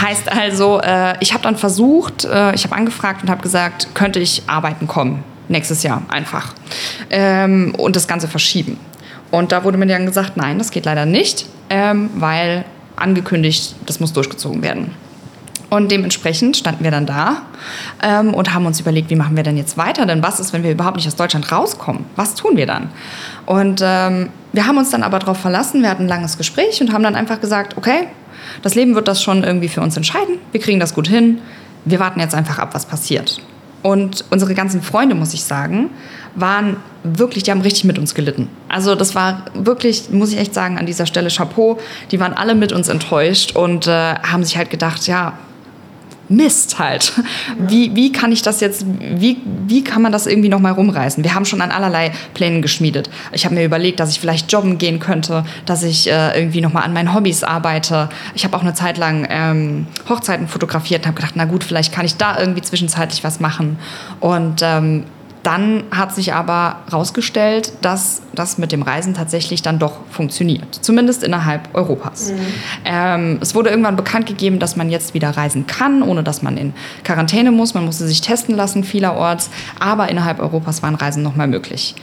Heißt 0.00 0.30
also, 0.30 0.80
äh, 0.80 1.14
ich 1.20 1.32
habe 1.32 1.42
dann 1.42 1.56
versucht, 1.56 2.24
äh, 2.24 2.54
ich 2.54 2.64
habe 2.64 2.76
angefragt 2.76 3.22
und 3.22 3.30
habe 3.30 3.42
gesagt, 3.42 3.88
könnte 3.94 4.20
ich 4.20 4.42
arbeiten 4.46 4.86
kommen 4.86 5.24
nächstes 5.48 5.82
Jahr 5.82 6.02
einfach 6.08 6.54
ähm, 7.10 7.74
und 7.76 7.96
das 7.96 8.06
Ganze 8.06 8.28
verschieben. 8.28 8.78
Und 9.30 9.52
da 9.52 9.64
wurde 9.64 9.78
mir 9.78 9.86
dann 9.86 10.06
gesagt, 10.06 10.36
nein, 10.36 10.58
das 10.58 10.70
geht 10.70 10.86
leider 10.86 11.06
nicht, 11.06 11.46
ähm, 11.68 12.10
weil 12.14 12.64
angekündigt, 12.96 13.74
das 13.86 14.00
muss 14.00 14.12
durchgezogen 14.12 14.62
werden. 14.62 14.94
Und 15.70 15.92
dementsprechend 15.92 16.56
standen 16.56 16.82
wir 16.82 16.90
dann 16.90 17.06
da 17.06 17.42
ähm, 18.02 18.34
und 18.34 18.52
haben 18.52 18.66
uns 18.66 18.80
überlegt, 18.80 19.08
wie 19.08 19.14
machen 19.14 19.36
wir 19.36 19.44
denn 19.44 19.56
jetzt 19.56 19.78
weiter? 19.78 20.04
Denn 20.04 20.20
was 20.22 20.40
ist, 20.40 20.52
wenn 20.52 20.64
wir 20.64 20.72
überhaupt 20.72 20.96
nicht 20.96 21.06
aus 21.06 21.14
Deutschland 21.14 21.50
rauskommen? 21.52 22.04
Was 22.16 22.34
tun 22.34 22.56
wir 22.56 22.66
dann? 22.66 22.90
Und 23.46 23.80
ähm, 23.82 24.30
wir 24.52 24.66
haben 24.66 24.78
uns 24.78 24.90
dann 24.90 25.04
aber 25.04 25.20
darauf 25.20 25.38
verlassen, 25.38 25.82
wir 25.82 25.90
hatten 25.90 26.04
ein 26.04 26.08
langes 26.08 26.36
Gespräch 26.36 26.80
und 26.80 26.92
haben 26.92 27.04
dann 27.04 27.14
einfach 27.14 27.40
gesagt, 27.40 27.76
okay, 27.76 28.08
das 28.62 28.74
Leben 28.74 28.96
wird 28.96 29.06
das 29.06 29.22
schon 29.22 29.44
irgendwie 29.44 29.68
für 29.68 29.80
uns 29.80 29.96
entscheiden. 29.96 30.38
Wir 30.50 30.60
kriegen 30.60 30.80
das 30.80 30.92
gut 30.92 31.06
hin. 31.06 31.38
Wir 31.84 32.00
warten 32.00 32.18
jetzt 32.18 32.34
einfach 32.34 32.58
ab, 32.58 32.70
was 32.72 32.84
passiert. 32.84 33.40
Und 33.82 34.24
unsere 34.30 34.54
ganzen 34.54 34.82
Freunde, 34.82 35.14
muss 35.14 35.32
ich 35.32 35.44
sagen, 35.44 35.90
waren 36.34 36.76
wirklich, 37.02 37.44
die 37.44 37.50
haben 37.50 37.62
richtig 37.62 37.84
mit 37.84 37.98
uns 37.98 38.14
gelitten. 38.14 38.48
Also 38.68 38.94
das 38.94 39.14
war 39.14 39.44
wirklich, 39.54 40.10
muss 40.10 40.32
ich 40.32 40.38
echt 40.38 40.52
sagen, 40.52 40.78
an 40.78 40.86
dieser 40.86 41.06
Stelle 41.06 41.30
Chapeau. 41.30 41.78
Die 42.10 42.20
waren 42.20 42.34
alle 42.34 42.54
mit 42.54 42.72
uns 42.72 42.88
enttäuscht 42.88 43.56
und 43.56 43.86
äh, 43.86 44.16
haben 44.16 44.44
sich 44.44 44.56
halt 44.56 44.68
gedacht, 44.68 45.06
ja, 45.06 45.38
Mist 46.30 46.78
halt. 46.78 47.12
Wie, 47.58 47.94
wie 47.96 48.12
kann 48.12 48.30
ich 48.30 48.42
das 48.42 48.60
jetzt, 48.60 48.86
wie, 49.00 49.38
wie 49.66 49.82
kann 49.82 50.00
man 50.00 50.12
das 50.12 50.26
irgendwie 50.26 50.48
noch 50.48 50.60
mal 50.60 50.70
rumreißen? 50.72 51.24
Wir 51.24 51.34
haben 51.34 51.44
schon 51.44 51.60
an 51.60 51.72
allerlei 51.72 52.12
Plänen 52.34 52.62
geschmiedet. 52.62 53.10
Ich 53.32 53.44
habe 53.44 53.56
mir 53.56 53.64
überlegt, 53.64 53.98
dass 53.98 54.10
ich 54.10 54.20
vielleicht 54.20 54.50
jobben 54.52 54.78
gehen 54.78 55.00
könnte, 55.00 55.44
dass 55.66 55.82
ich 55.82 56.08
äh, 56.08 56.38
irgendwie 56.38 56.60
noch 56.60 56.72
mal 56.72 56.82
an 56.82 56.92
meinen 56.92 57.12
Hobbys 57.14 57.42
arbeite. 57.42 58.08
Ich 58.36 58.44
habe 58.44 58.56
auch 58.56 58.62
eine 58.62 58.74
Zeit 58.74 58.96
lang 58.96 59.26
ähm, 59.28 59.88
Hochzeiten 60.08 60.46
fotografiert 60.46 61.02
und 61.02 61.08
habe 61.08 61.16
gedacht, 61.16 61.34
na 61.34 61.46
gut, 61.46 61.64
vielleicht 61.64 61.92
kann 61.92 62.06
ich 62.06 62.16
da 62.16 62.38
irgendwie 62.38 62.62
zwischenzeitlich 62.62 63.24
was 63.24 63.40
machen. 63.40 63.76
Und 64.20 64.60
ähm, 64.62 65.04
dann 65.42 65.84
hat 65.90 66.14
sich 66.14 66.34
aber 66.34 66.80
herausgestellt, 66.90 67.72
dass 67.80 68.22
das 68.34 68.58
mit 68.58 68.72
dem 68.72 68.82
Reisen 68.82 69.14
tatsächlich 69.14 69.62
dann 69.62 69.78
doch 69.78 69.94
funktioniert. 70.10 70.78
Zumindest 70.82 71.22
innerhalb 71.22 71.74
Europas. 71.74 72.32
Ähm, 72.84 73.38
es 73.40 73.54
wurde 73.54 73.70
irgendwann 73.70 73.96
bekannt 73.96 74.26
gegeben, 74.26 74.58
dass 74.58 74.76
man 74.76 74.90
jetzt 74.90 75.14
wieder 75.14 75.30
reisen 75.30 75.66
kann, 75.66 76.02
ohne 76.02 76.22
dass 76.22 76.42
man 76.42 76.56
in 76.56 76.74
Quarantäne 77.04 77.52
muss. 77.52 77.74
Man 77.74 77.84
musste 77.84 78.06
sich 78.06 78.20
testen 78.20 78.54
lassen 78.54 78.84
vielerorts. 78.84 79.50
Aber 79.78 80.10
innerhalb 80.10 80.40
Europas 80.40 80.82
waren 80.82 80.94
Reisen 80.94 81.22
noch 81.22 81.36
mal 81.36 81.46
möglich. 81.46 81.94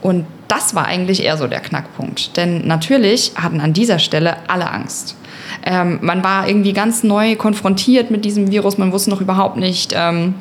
Und 0.00 0.26
das 0.48 0.74
war 0.74 0.86
eigentlich 0.86 1.22
eher 1.22 1.36
so 1.36 1.46
der 1.46 1.60
Knackpunkt. 1.60 2.36
Denn 2.36 2.66
natürlich 2.66 3.32
hatten 3.36 3.60
an 3.60 3.72
dieser 3.72 3.98
Stelle 3.98 4.36
alle 4.48 4.70
Angst. 4.70 5.16
Ähm, 5.64 5.98
man 6.02 6.22
war 6.22 6.48
irgendwie 6.48 6.72
ganz 6.72 7.02
neu 7.02 7.36
konfrontiert 7.36 8.10
mit 8.10 8.24
diesem 8.24 8.50
Virus. 8.50 8.78
Man 8.78 8.92
wusste 8.92 9.10
noch 9.10 9.20
überhaupt 9.20 9.56
nicht, 9.56 9.92
ähm, 9.96 10.34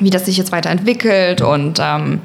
wie 0.00 0.10
das 0.10 0.26
sich 0.26 0.36
jetzt 0.36 0.50
weiterentwickelt 0.50 1.40
und 1.40 1.78
ähm, 1.80 2.20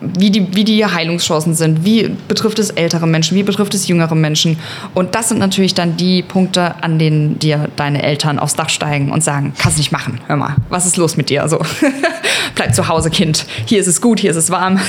wie, 0.00 0.30
die, 0.30 0.54
wie 0.54 0.64
die 0.64 0.84
Heilungschancen 0.84 1.54
sind, 1.54 1.84
wie 1.84 2.08
betrifft 2.28 2.58
es 2.58 2.70
ältere 2.70 3.06
Menschen, 3.06 3.36
wie 3.36 3.42
betrifft 3.42 3.74
es 3.74 3.86
jüngere 3.88 4.14
Menschen. 4.14 4.58
Und 4.94 5.14
das 5.14 5.28
sind 5.28 5.38
natürlich 5.38 5.74
dann 5.74 5.96
die 5.96 6.22
Punkte, 6.22 6.82
an 6.82 6.98
denen 6.98 7.38
dir 7.38 7.68
deine 7.76 8.02
Eltern 8.02 8.38
aufs 8.38 8.54
Dach 8.54 8.68
steigen 8.68 9.12
und 9.12 9.22
sagen, 9.22 9.52
kannst 9.58 9.78
nicht 9.78 9.92
machen, 9.92 10.20
hör 10.26 10.36
mal, 10.36 10.56
was 10.68 10.86
ist 10.86 10.96
los 10.96 11.16
mit 11.16 11.30
dir? 11.30 11.42
Also, 11.42 11.60
bleib 12.54 12.74
zu 12.74 12.88
Hause, 12.88 13.10
Kind, 13.10 13.46
hier 13.66 13.80
ist 13.80 13.86
es 13.86 14.00
gut, 14.00 14.20
hier 14.20 14.30
ist 14.30 14.36
es 14.36 14.50
warm, 14.50 14.80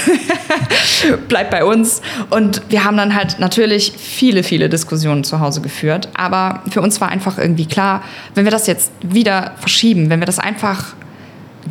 bleib 1.27 1.51
bei 1.51 1.65
uns. 1.65 2.01
Und 2.29 2.61
wir 2.69 2.83
haben 2.83 2.97
dann 2.97 3.15
halt 3.15 3.39
natürlich 3.39 3.93
viele, 3.97 4.43
viele 4.43 4.69
Diskussionen 4.69 5.23
zu 5.23 5.39
Hause 5.39 5.61
geführt. 5.61 6.09
Aber 6.13 6.61
für 6.69 6.81
uns 6.81 7.01
war 7.01 7.09
einfach 7.09 7.37
irgendwie 7.37 7.65
klar, 7.65 8.01
wenn 8.33 8.45
wir 8.45 8.51
das 8.51 8.67
jetzt 8.67 8.91
wieder 9.01 9.53
verschieben, 9.57 10.09
wenn 10.09 10.19
wir 10.19 10.25
das 10.25 10.39
einfach 10.39 10.95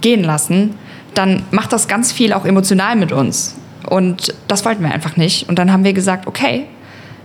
gehen 0.00 0.24
lassen, 0.24 0.74
dann 1.14 1.42
macht 1.50 1.72
das 1.72 1.88
ganz 1.88 2.12
viel 2.12 2.32
auch 2.32 2.44
emotional 2.44 2.96
mit 2.96 3.12
uns. 3.12 3.54
Und 3.88 4.34
das 4.48 4.64
wollten 4.64 4.82
wir 4.82 4.92
einfach 4.92 5.16
nicht. 5.16 5.48
Und 5.48 5.58
dann 5.58 5.72
haben 5.72 5.84
wir 5.84 5.92
gesagt, 5.92 6.26
okay, 6.26 6.66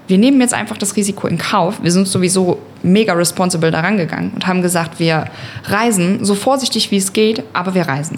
wir 0.07 0.17
nehmen 0.17 0.41
jetzt 0.41 0.53
einfach 0.53 0.77
das 0.77 0.95
Risiko 0.95 1.27
in 1.27 1.37
Kauf. 1.37 1.83
Wir 1.83 1.91
sind 1.91 2.07
sowieso 2.07 2.59
mega 2.81 3.13
responsible 3.13 3.71
daran 3.71 3.97
gegangen 3.97 4.31
und 4.33 4.47
haben 4.47 4.61
gesagt, 4.61 4.99
wir 4.99 5.25
reisen 5.65 6.25
so 6.25 6.35
vorsichtig 6.35 6.91
wie 6.91 6.97
es 6.97 7.13
geht, 7.13 7.43
aber 7.53 7.75
wir 7.75 7.83
reisen. 7.83 8.17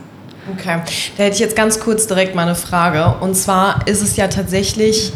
Okay, 0.57 0.79
da 1.17 1.23
hätte 1.23 1.35
ich 1.35 1.39
jetzt 1.39 1.55
ganz 1.55 1.79
kurz 1.79 2.07
direkt 2.07 2.33
mal 2.33 2.43
eine 2.43 2.55
Frage. 2.55 3.15
Und 3.19 3.35
zwar 3.35 3.85
ist 3.87 4.01
es 4.01 4.15
ja 4.15 4.27
tatsächlich 4.27 5.13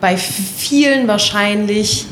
bei 0.00 0.16
vielen 0.16 1.06
wahrscheinlich 1.06 2.06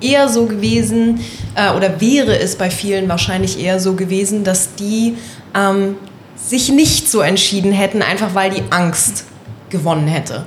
eher 0.00 0.28
so 0.28 0.46
gewesen, 0.46 1.20
äh, 1.54 1.72
oder 1.72 2.00
wäre 2.00 2.38
es 2.38 2.56
bei 2.56 2.70
vielen 2.70 3.08
wahrscheinlich 3.08 3.58
eher 3.58 3.80
so 3.80 3.94
gewesen, 3.94 4.44
dass 4.44 4.74
die 4.74 5.16
ähm, 5.54 5.96
sich 6.46 6.70
nicht 6.70 7.10
so 7.10 7.20
entschieden 7.20 7.72
hätten, 7.72 8.02
einfach 8.02 8.34
weil 8.34 8.50
die 8.50 8.62
Angst 8.70 9.24
gewonnen 9.68 10.06
hätte. 10.06 10.46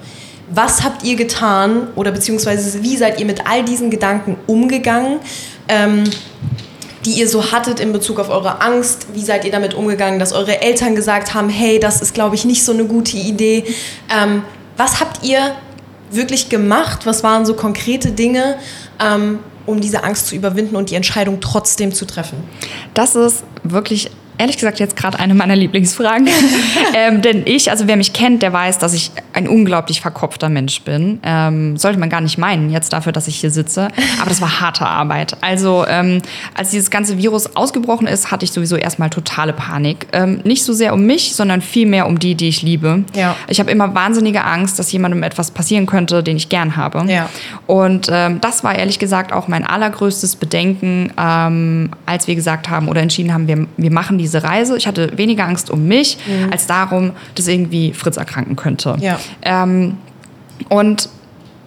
Was 0.51 0.83
habt 0.83 1.03
ihr 1.03 1.15
getan 1.15 1.89
oder 1.95 2.11
beziehungsweise 2.11 2.81
wie 2.81 2.97
seid 2.97 3.19
ihr 3.19 3.25
mit 3.25 3.45
all 3.47 3.63
diesen 3.63 3.91
Gedanken 3.91 4.37
umgegangen? 4.47 5.19
Ähm, 5.67 6.05
die 7.05 7.11
ihr 7.11 7.29
so 7.29 7.51
hattet 7.51 7.79
in 7.79 7.93
Bezug 7.93 8.19
auf 8.19 8.29
eure 8.29 8.61
Angst? 8.61 9.07
Wie 9.13 9.23
seid 9.23 9.45
ihr 9.45 9.51
damit 9.51 9.73
umgegangen, 9.73 10.19
dass 10.19 10.33
eure 10.33 10.61
Eltern 10.61 10.95
gesagt 10.95 11.33
haben, 11.33 11.49
hey, 11.49 11.79
das 11.79 12.01
ist, 12.01 12.13
glaube 12.13 12.35
ich, 12.35 12.45
nicht 12.45 12.63
so 12.63 12.73
eine 12.73 12.85
gute 12.85 13.17
Idee? 13.17 13.63
Ähm, 14.09 14.43
was 14.75 14.99
habt 14.99 15.23
ihr 15.23 15.55
wirklich 16.11 16.49
gemacht? 16.49 17.05
Was 17.05 17.23
waren 17.23 17.45
so 17.45 17.53
konkrete 17.53 18.11
Dinge, 18.11 18.57
ähm, 18.99 19.39
um 19.65 19.79
diese 19.79 20.03
Angst 20.03 20.27
zu 20.27 20.35
überwinden 20.35 20.75
und 20.75 20.89
die 20.89 20.95
Entscheidung 20.95 21.39
trotzdem 21.39 21.93
zu 21.93 22.05
treffen? 22.05 22.43
Das 22.93 23.15
ist 23.15 23.43
wirklich 23.63 24.11
ehrlich 24.39 24.57
gesagt 24.57 24.79
jetzt 24.79 24.95
gerade 24.95 25.19
eine 25.19 25.35
meiner 25.35 25.55
Lieblingsfragen. 25.55 26.27
ähm, 26.95 27.21
denn 27.21 27.43
ich, 27.45 27.69
also 27.69 27.87
wer 27.87 27.97
mich 27.97 28.13
kennt, 28.13 28.41
der 28.41 28.53
weiß, 28.53 28.79
dass 28.79 28.93
ich 28.93 29.11
ein 29.33 29.47
unglaublich 29.47 30.01
verkopfter 30.01 30.49
Mensch 30.49 30.81
bin. 30.81 31.19
Ähm, 31.23 31.77
sollte 31.77 31.99
man 31.99 32.09
gar 32.09 32.21
nicht 32.21 32.37
meinen, 32.37 32.71
jetzt 32.71 32.93
dafür, 32.93 33.11
dass 33.11 33.27
ich 33.27 33.35
hier 33.35 33.51
sitze. 33.51 33.89
Aber 34.19 34.29
das 34.29 34.41
war 34.41 34.61
harte 34.61 34.85
Arbeit. 34.85 35.37
Also 35.41 35.85
ähm, 35.87 36.21
als 36.55 36.71
dieses 36.71 36.89
ganze 36.89 37.17
Virus 37.17 37.55
ausgebrochen 37.55 38.07
ist, 38.07 38.31
hatte 38.31 38.45
ich 38.45 38.51
sowieso 38.51 38.77
erstmal 38.77 39.09
totale 39.09 39.51
Panik. 39.51 40.07
Ähm, 40.13 40.39
nicht 40.45 40.63
so 40.63 40.71
sehr 40.71 40.93
um 40.93 41.05
mich, 41.05 41.35
sondern 41.35 41.61
vielmehr 41.61 42.07
um 42.07 42.17
die, 42.17 42.35
die 42.35 42.47
ich 42.47 42.61
liebe. 42.61 43.03
Ja. 43.13 43.35
Ich 43.49 43.59
habe 43.59 43.69
immer 43.69 43.93
wahnsinnige 43.93 44.45
Angst, 44.45 44.79
dass 44.79 44.91
jemandem 44.91 45.21
etwas 45.21 45.51
passieren 45.51 45.85
könnte, 45.85 46.23
den 46.23 46.37
ich 46.37 46.47
gern 46.47 46.77
habe. 46.77 47.03
Ja. 47.11 47.29
Und 47.67 48.07
ähm, 48.09 48.39
das 48.39 48.63
war 48.63 48.73
ehrlich 48.73 48.99
gesagt 48.99 49.33
auch 49.33 49.49
mein 49.49 49.65
allergrößtes 49.65 50.37
Bedenken, 50.37 51.11
ähm, 51.19 51.89
als 52.05 52.27
wir 52.27 52.35
gesagt 52.35 52.69
haben 52.69 52.87
oder 52.87 53.01
entschieden 53.01 53.33
haben, 53.33 53.47
wir, 53.47 53.67
wir 53.75 53.91
machen 53.91 54.17
diese 54.17 54.28
Reise. 54.37 54.77
Ich 54.77 54.87
hatte 54.87 55.17
weniger 55.17 55.45
Angst 55.45 55.69
um 55.69 55.87
mich, 55.87 56.17
als 56.51 56.67
darum, 56.67 57.11
dass 57.35 57.47
irgendwie 57.47 57.93
Fritz 57.93 58.17
erkranken 58.17 58.55
könnte. 58.55 58.95
Ja. 58.99 59.19
Ähm, 59.41 59.97
und 60.69 61.09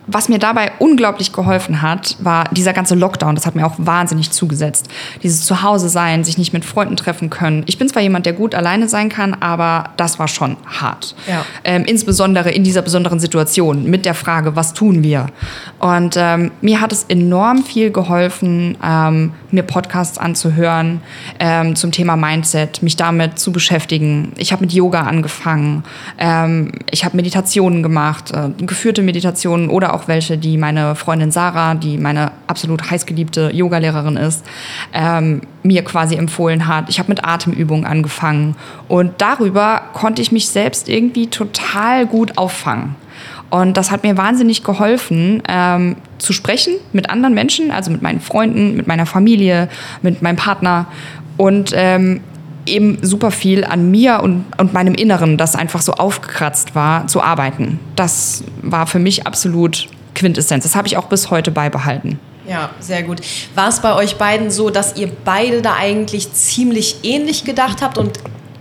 was 0.07 0.29
mir 0.29 0.39
dabei 0.39 0.73
unglaublich 0.79 1.33
geholfen 1.33 1.81
hat, 1.81 2.17
war 2.21 2.45
dieser 2.53 2.73
ganze 2.73 2.95
Lockdown. 2.95 3.35
Das 3.35 3.47
hat 3.47 3.55
mir 3.55 3.67
auch 3.67 3.75
wahnsinnig 3.79 4.31
zugesetzt. 4.33 4.89
Dieses 5.23 5.45
Zuhause 5.45 5.89
sein, 5.89 6.25
sich 6.25 6.39
nicht 6.39 6.53
mit 6.53 6.65
Freunden 6.65 6.97
treffen 6.97 7.31
können. 7.31 7.63
Ich 7.67 7.79
bin 7.79 7.89
zwar 7.89 8.03
jemand, 8.03 8.27
der 8.27 8.33
gut 8.33 8.55
alleine 8.55 8.89
sein 8.89 9.09
kann, 9.09 9.35
aber 9.35 9.91
das 9.97 10.19
war 10.19 10.29
schon 10.29 10.57
hart. 10.67 11.15
Ja. 11.29 11.45
Ähm, 11.65 11.85
insbesondere 11.85 12.51
in 12.51 12.65
dieser 12.65 12.83
besonderen 12.83 13.21
Situation 13.21 13.85
mit 13.85 14.05
der 14.05 14.15
Frage, 14.15 14.57
was 14.57 14.75
tun 14.75 15.03
wir? 15.03 15.27
Und 15.79 16.17
ähm, 16.17 16.51
mir 16.61 16.81
hat 16.81 16.93
es 16.93 17.05
enorm 17.05 17.63
viel 17.63 17.91
geholfen, 17.91 18.77
ähm, 18.85 19.33
mir 19.51 19.63
Podcasts 19.63 20.19
anzuhören 20.19 21.01
ähm, 21.39 21.77
zum 21.77 21.93
Thema 21.93 22.17
Mindset, 22.17 22.83
mich 22.83 22.97
damit 22.97 23.39
zu 23.39 23.53
beschäftigen. 23.53 24.33
Ich 24.37 24.53
habe 24.53 24.63
mit 24.63 24.73
Yoga 24.73 25.03
angefangen. 25.03 25.85
Ähm, 26.19 26.73
ich 26.91 27.05
habe 27.05 27.17
Meditationen 27.17 27.83
gemacht, 27.83 28.33
äh, 28.33 28.51
geführte 28.65 29.03
Meditationen 29.03 29.69
oder 29.69 29.92
auch 29.93 30.09
welche, 30.09 30.39
die 30.39 30.57
meine 30.57 30.95
Freundin 30.95 31.31
Sarah, 31.31 31.75
die 31.75 31.99
meine 31.99 32.33
absolut 32.47 32.91
heißgeliebte 32.91 33.51
Yogalehrerin 33.53 34.17
ist, 34.17 34.45
ähm, 34.93 35.43
mir 35.63 35.85
quasi 35.85 36.17
empfohlen 36.17 36.67
hat. 36.67 36.89
Ich 36.89 36.99
habe 36.99 37.09
mit 37.09 37.25
Atemübungen 37.25 37.85
angefangen 37.85 38.57
und 38.89 39.13
darüber 39.19 39.83
konnte 39.93 40.23
ich 40.23 40.33
mich 40.33 40.49
selbst 40.49 40.89
irgendwie 40.89 41.29
total 41.29 42.07
gut 42.07 42.39
auffangen. 42.39 42.97
Und 43.51 43.77
das 43.77 43.91
hat 43.91 44.03
mir 44.03 44.17
wahnsinnig 44.17 44.65
geholfen, 44.65 45.43
ähm, 45.47 45.97
zu 46.17 46.33
sprechen 46.33 46.75
mit 46.93 47.11
anderen 47.11 47.35
Menschen, 47.35 47.71
also 47.71 47.91
mit 47.91 48.01
meinen 48.01 48.21
Freunden, 48.21 48.77
mit 48.77 48.87
meiner 48.87 49.05
Familie, 49.05 49.69
mit 50.01 50.23
meinem 50.23 50.37
Partner 50.37 50.87
und 51.37 51.73
ähm, 51.75 52.21
eben 52.67 52.99
super 53.03 53.31
viel 53.31 53.65
an 53.65 53.91
mir 53.91 54.21
und, 54.23 54.45
und 54.59 54.73
meinem 54.73 54.95
Inneren, 54.95 55.37
das 55.37 55.55
einfach 55.55 55.83
so 55.83 55.93
aufgekratzt 55.93 56.75
war, 56.75 57.07
zu 57.07 57.23
arbeiten. 57.23 57.81
Das 57.97 58.45
war 58.63 58.87
für 58.87 58.99
mich 58.99 59.27
absolut 59.27 59.89
Quintessenz. 60.15 60.65
Das 60.65 60.77
habe 60.77 60.87
ich 60.87 60.97
auch 60.97 61.07
bis 61.07 61.31
heute 61.31 61.51
beibehalten. 61.51 62.19
Ja, 62.47 62.71
sehr 62.81 63.03
gut. 63.03 63.21
War 63.55 63.69
es 63.69 63.81
bei 63.81 63.95
euch 63.95 64.17
beiden 64.17 64.51
so, 64.51 64.71
dass 64.71 64.97
ihr 64.97 65.11
beide 65.25 65.63
da 65.63 65.75
eigentlich 65.75 66.33
ziemlich 66.33 66.97
ähnlich 67.03 67.45
gedacht 67.45 67.83
habt 67.83 67.99
und 67.99 68.19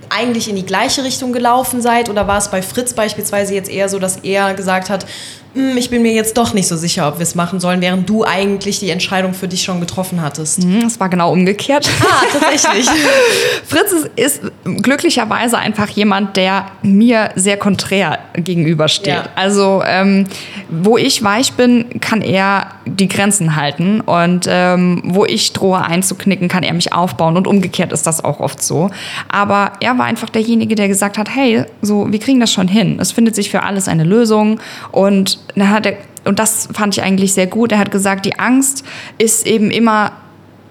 eigentlich 0.10 0.50
in 0.50 0.56
die 0.56 0.66
gleiche 0.66 1.04
Richtung 1.04 1.34
gelaufen 1.34 1.82
seid? 1.82 2.10
Oder 2.10 2.28
war 2.28 2.38
es 2.38 2.50
bei 2.50 2.62
Fritz 2.62 2.94
beispielsweise 2.94 3.54
jetzt 3.54 3.70
eher 3.70 3.90
so, 3.90 3.98
dass 3.98 4.18
er 4.18 4.54
gesagt 4.54 4.90
hat, 4.90 5.04
"Hm, 5.04 5.10
ich 5.54 5.90
bin 5.90 6.02
mir 6.02 6.14
jetzt 6.14 6.38
doch 6.38 6.54
nicht 6.54 6.68
so 6.68 6.78
sicher, 6.78 7.08
ob 7.08 7.18
wir 7.20 7.24
es 7.24 7.36
machen 7.36 7.60
sollen, 7.60 7.82
während 7.82 8.10
du 8.10 8.24
eigentlich 8.24 8.80
die 8.80 8.90
Entscheidung 8.90 9.34
für 9.34 9.48
dich 9.48 9.64
schon 9.64 9.80
getroffen 9.82 10.22
hattest? 10.22 10.64
Hm, 10.64 10.82
Das 10.84 11.00
war 11.00 11.10
genau 11.10 11.32
umgekehrt. 11.32 11.90
Ah, 12.02 12.24
tatsächlich. 12.32 12.88
Fritz 13.66 13.92
ist, 13.92 14.10
ist 14.16 14.42
glücklicherweise 14.82 15.58
einfach 15.58 15.90
jemand, 15.90 16.38
der 16.38 16.68
mir 16.84 17.32
sehr 17.36 17.58
konträr 17.58 18.20
gegenübersteht. 18.34 19.14
Ja. 19.14 19.24
Also, 19.36 19.84
ähm, 19.86 20.26
wo 20.70 20.98
ich 20.98 21.24
weich 21.24 21.54
bin, 21.54 22.00
kann 22.00 22.22
er 22.22 22.68
die 22.86 23.08
Grenzen 23.10 23.56
halten. 23.56 24.02
Und 24.02 24.46
ähm, 24.50 25.02
wo 25.06 25.26
ich 25.26 25.52
drohe 25.54 25.84
einzuknicken, 25.84 26.48
kann 26.48 26.64
er 26.64 26.74
mich 26.74 26.94
aufbauen. 26.94 27.36
Und 27.36 27.48
umgekehrt 27.48 27.92
ist 27.92 28.08
das 28.08 28.24
auch 28.24 28.40
oft 28.40 28.64
so. 28.64 28.90
Aber 29.30 29.74
er 29.82 29.98
war 29.98 30.06
einfach 30.06 30.30
derjenige, 30.30 30.76
der 30.76 30.88
gesagt 30.88 31.18
hat, 31.18 31.30
hey, 31.34 31.66
so, 31.82 32.12
wir 32.12 32.20
kriegen 32.20 32.40
das 32.40 32.52
schon 32.54 32.68
hin. 32.70 32.98
Es 33.02 33.12
findet 33.12 33.36
sich 33.36 33.50
für 33.52 33.64
alles 33.64 33.88
eine 33.88 34.04
Lösung. 34.06 34.60
Und 34.92 35.40
dann 35.56 35.70
hat 35.70 35.86
er, 35.86 35.98
und 36.26 36.40
das 36.40 36.70
fand 36.72 36.98
ich 36.98 37.04
eigentlich 37.04 37.34
sehr 37.34 37.48
gut, 37.48 37.72
er 37.72 37.80
hat 37.80 37.92
gesagt, 37.92 38.26
die 38.26 38.40
Angst 38.40 38.84
ist 39.18 39.46
eben 39.46 39.72
immer 39.72 40.14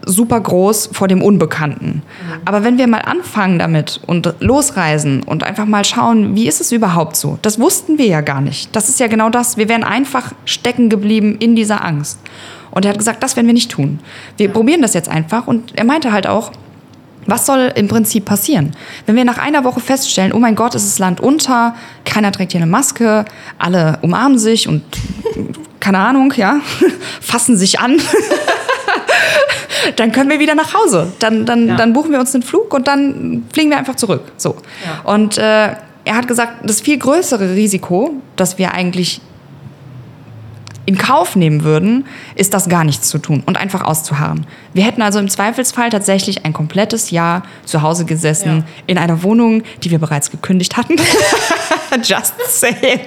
super 0.07 0.41
groß 0.41 0.91
vor 0.93 1.09
dem 1.09 1.23
Unbekannten. 1.23 2.03
Aber 2.45 2.65
wenn 2.65 2.79
wir 2.79 2.87
mal 2.87 3.03
anfangen 3.03 3.59
damit 3.59 4.01
und 4.07 4.35
losreisen 4.41 5.23
und 5.23 5.45
einfach 5.45 5.67
mal 5.67 5.85
schauen, 5.85 6.35
wie 6.35 6.49
ist 6.49 6.61
es 6.61 6.73
überhaupt 6.73 7.17
so? 7.17 7.39
Das 7.43 7.61
wussten 7.61 7.99
wir 7.99 8.07
ja 8.07 8.21
gar 8.21 8.41
nicht. 8.41 8.75
Das 8.75 8.89
ist 8.89 9.01
ja 9.01 9.09
genau 9.09 9.31
das. 9.31 9.57
Wir 9.57 9.69
wären 9.69 9.85
einfach 9.85 10.33
stecken 10.45 10.89
geblieben 10.89 11.37
in 11.39 11.55
dieser 11.55 11.85
Angst. 11.85 12.19
Und 12.71 12.85
er 12.85 12.93
hat 12.93 12.99
gesagt, 12.99 13.23
das 13.23 13.37
werden 13.37 13.47
wir 13.47 13.55
nicht 13.55 13.71
tun. 13.71 13.99
Wir 14.37 14.49
probieren 14.49 14.83
das 14.83 14.95
jetzt 14.95 15.09
einfach. 15.09 15.47
Und 15.47 15.77
er 15.77 15.85
meinte 15.85 16.13
halt 16.13 16.27
auch, 16.27 16.53
was 17.31 17.47
soll 17.47 17.73
im 17.75 17.89
Prinzip 17.89 18.25
passieren? 18.25 18.73
Wenn 19.07 19.17
wir 19.17 19.25
nach 19.25 19.39
einer 19.39 19.65
Woche 19.65 19.81
feststellen, 19.81 20.33
oh 20.33 20.39
mein 20.39 20.55
Gott, 20.57 20.75
es 20.75 20.85
ist 20.85 20.99
Land 20.99 21.21
unter, 21.21 21.75
keiner 22.05 22.33
trägt 22.33 22.53
hier 22.53 22.61
eine 22.61 22.71
Maske, 22.71 23.25
alle 23.59 23.99
umarmen 24.03 24.39
sich 24.39 24.69
und 24.69 24.83
keine 25.81 25.99
Ahnung, 25.99 26.33
ja, 26.37 26.61
fassen 27.21 27.57
sich 27.57 27.81
an. 27.81 28.01
dann 29.97 30.13
können 30.13 30.29
wir 30.31 30.39
wieder 30.41 30.55
nach 30.55 30.75
Hause. 30.75 31.13
Dann, 31.21 31.47
dann, 31.47 31.69
Ja. 31.69 31.77
dann 31.77 31.93
buchen 31.93 32.13
wir 32.13 32.21
uns 32.21 32.35
einen 32.35 32.43
Flug 32.43 32.75
und 32.75 32.87
dann 32.87 33.45
fliegen 33.53 33.71
wir 33.71 33.79
einfach 33.79 33.97
zurück. 33.97 34.33
So. 34.37 34.57
Ja. 34.85 35.11
Und 35.11 35.39
äh, 35.39 35.75
er 36.05 36.17
hat 36.17 36.29
gesagt, 36.29 36.69
das 36.69 36.81
viel 36.81 36.99
größere 36.99 37.55
Risiko, 37.55 38.15
das 38.37 38.59
wir 38.59 38.73
eigentlich 38.73 39.21
in 40.87 40.97
Kauf 40.99 41.37
nehmen 41.37 41.63
würden, 41.63 42.07
ist 42.35 42.55
das 42.55 42.69
gar 42.69 42.85
nichts 42.85 43.09
zu 43.09 43.19
tun 43.19 43.43
und 43.47 43.57
einfach 43.57 43.83
auszuharren. 43.83 44.47
Wir 44.75 44.85
hätten 44.85 45.03
also 45.03 45.19
im 45.19 45.29
Zweifelsfall 45.29 45.91
tatsächlich 45.91 46.45
ein 46.45 46.53
komplettes 46.53 47.11
Jahr 47.11 47.43
zu 47.65 47.83
Hause 47.83 48.05
gesessen 48.05 48.59
Ja. 48.59 48.65
in 48.87 48.99
einer 48.99 49.23
Wohnung, 49.23 49.63
die 49.83 49.91
wir 49.91 49.99
bereits 49.99 50.31
gekündigt 50.31 50.77
hatten. 50.77 50.97
Just 52.03 52.35
saying. 52.49 53.01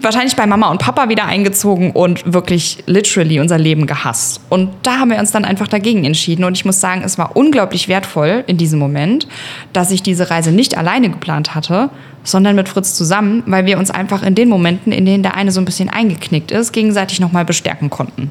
Wahrscheinlich 0.00 0.36
bei 0.36 0.46
Mama 0.46 0.70
und 0.70 0.78
Papa 0.78 1.08
wieder 1.08 1.24
eingezogen 1.24 1.92
und 1.92 2.32
wirklich 2.32 2.78
literally 2.86 3.40
unser 3.40 3.58
Leben 3.58 3.86
gehasst. 3.86 4.40
Und 4.48 4.70
da 4.82 4.98
haben 4.98 5.10
wir 5.10 5.18
uns 5.18 5.30
dann 5.30 5.44
einfach 5.44 5.68
dagegen 5.68 6.04
entschieden. 6.04 6.44
Und 6.44 6.56
ich 6.56 6.64
muss 6.64 6.80
sagen, 6.80 7.02
es 7.04 7.18
war 7.18 7.36
unglaublich 7.36 7.88
wertvoll 7.88 8.44
in 8.46 8.56
diesem 8.56 8.78
Moment, 8.78 9.26
dass 9.72 9.90
ich 9.90 10.02
diese 10.02 10.30
Reise 10.30 10.52
nicht 10.52 10.76
alleine 10.76 11.10
geplant 11.10 11.54
hatte, 11.54 11.90
sondern 12.24 12.56
mit 12.56 12.68
Fritz 12.68 12.94
zusammen, 12.94 13.42
weil 13.46 13.66
wir 13.66 13.78
uns 13.78 13.90
einfach 13.90 14.22
in 14.22 14.34
den 14.34 14.48
Momenten, 14.48 14.92
in 14.92 15.04
denen 15.04 15.22
der 15.22 15.34
eine 15.34 15.50
so 15.50 15.60
ein 15.60 15.64
bisschen 15.64 15.88
eingeknickt 15.88 16.50
ist, 16.50 16.72
gegenseitig 16.72 17.20
nochmal 17.20 17.44
bestärken 17.44 17.90
konnten. 17.90 18.30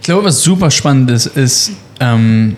Ich 0.00 0.06
glaube, 0.06 0.24
was 0.24 0.42
super 0.42 0.70
spannend 0.70 1.10
ist, 1.10 1.26
ist 1.26 1.72
ähm, 2.00 2.56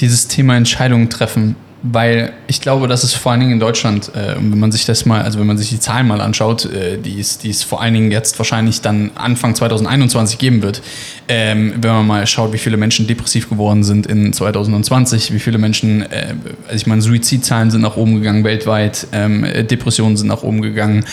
dieses 0.00 0.28
Thema 0.28 0.56
Entscheidungen 0.56 1.08
treffen. 1.08 1.56
Weil 1.82 2.32
ich 2.46 2.62
glaube, 2.62 2.88
dass 2.88 3.04
es 3.04 3.12
vor 3.12 3.32
allen 3.32 3.40
Dingen 3.40 3.52
in 3.52 3.60
Deutschland, 3.60 4.10
äh, 4.14 4.34
wenn 4.36 4.58
man 4.58 4.72
sich 4.72 4.86
das 4.86 5.04
mal, 5.04 5.22
also 5.22 5.38
wenn 5.38 5.46
man 5.46 5.58
sich 5.58 5.68
die 5.68 5.78
Zahlen 5.78 6.08
mal 6.08 6.20
anschaut, 6.20 6.64
äh, 6.64 6.96
die, 6.96 7.20
es, 7.20 7.38
die 7.38 7.50
es 7.50 7.62
vor 7.62 7.82
allen 7.82 7.92
Dingen 7.92 8.10
jetzt 8.10 8.38
wahrscheinlich 8.38 8.80
dann 8.80 9.10
Anfang 9.14 9.54
2021 9.54 10.38
geben 10.38 10.62
wird, 10.62 10.80
ähm, 11.28 11.74
wenn 11.80 11.90
man 11.90 12.06
mal 12.06 12.26
schaut, 12.26 12.52
wie 12.54 12.58
viele 12.58 12.78
Menschen 12.78 13.06
depressiv 13.06 13.50
geworden 13.50 13.84
sind 13.84 14.06
in 14.06 14.32
2020, 14.32 15.32
wie 15.34 15.38
viele 15.38 15.58
Menschen, 15.58 16.02
äh, 16.02 16.34
also 16.64 16.76
ich 16.76 16.86
meine, 16.86 17.02
Suizidzahlen 17.02 17.70
sind 17.70 17.82
nach 17.82 17.96
oben 17.96 18.16
gegangen 18.16 18.42
weltweit, 18.42 19.06
ähm, 19.12 19.44
äh, 19.44 19.62
Depressionen 19.62 20.16
sind 20.16 20.28
nach 20.28 20.42
oben 20.42 20.62
gegangen. 20.62 21.04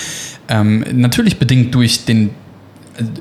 Ähm, 0.47 0.85
natürlich 0.93 1.37
bedingt 1.37 1.75
durch 1.75 2.05
den 2.05 2.31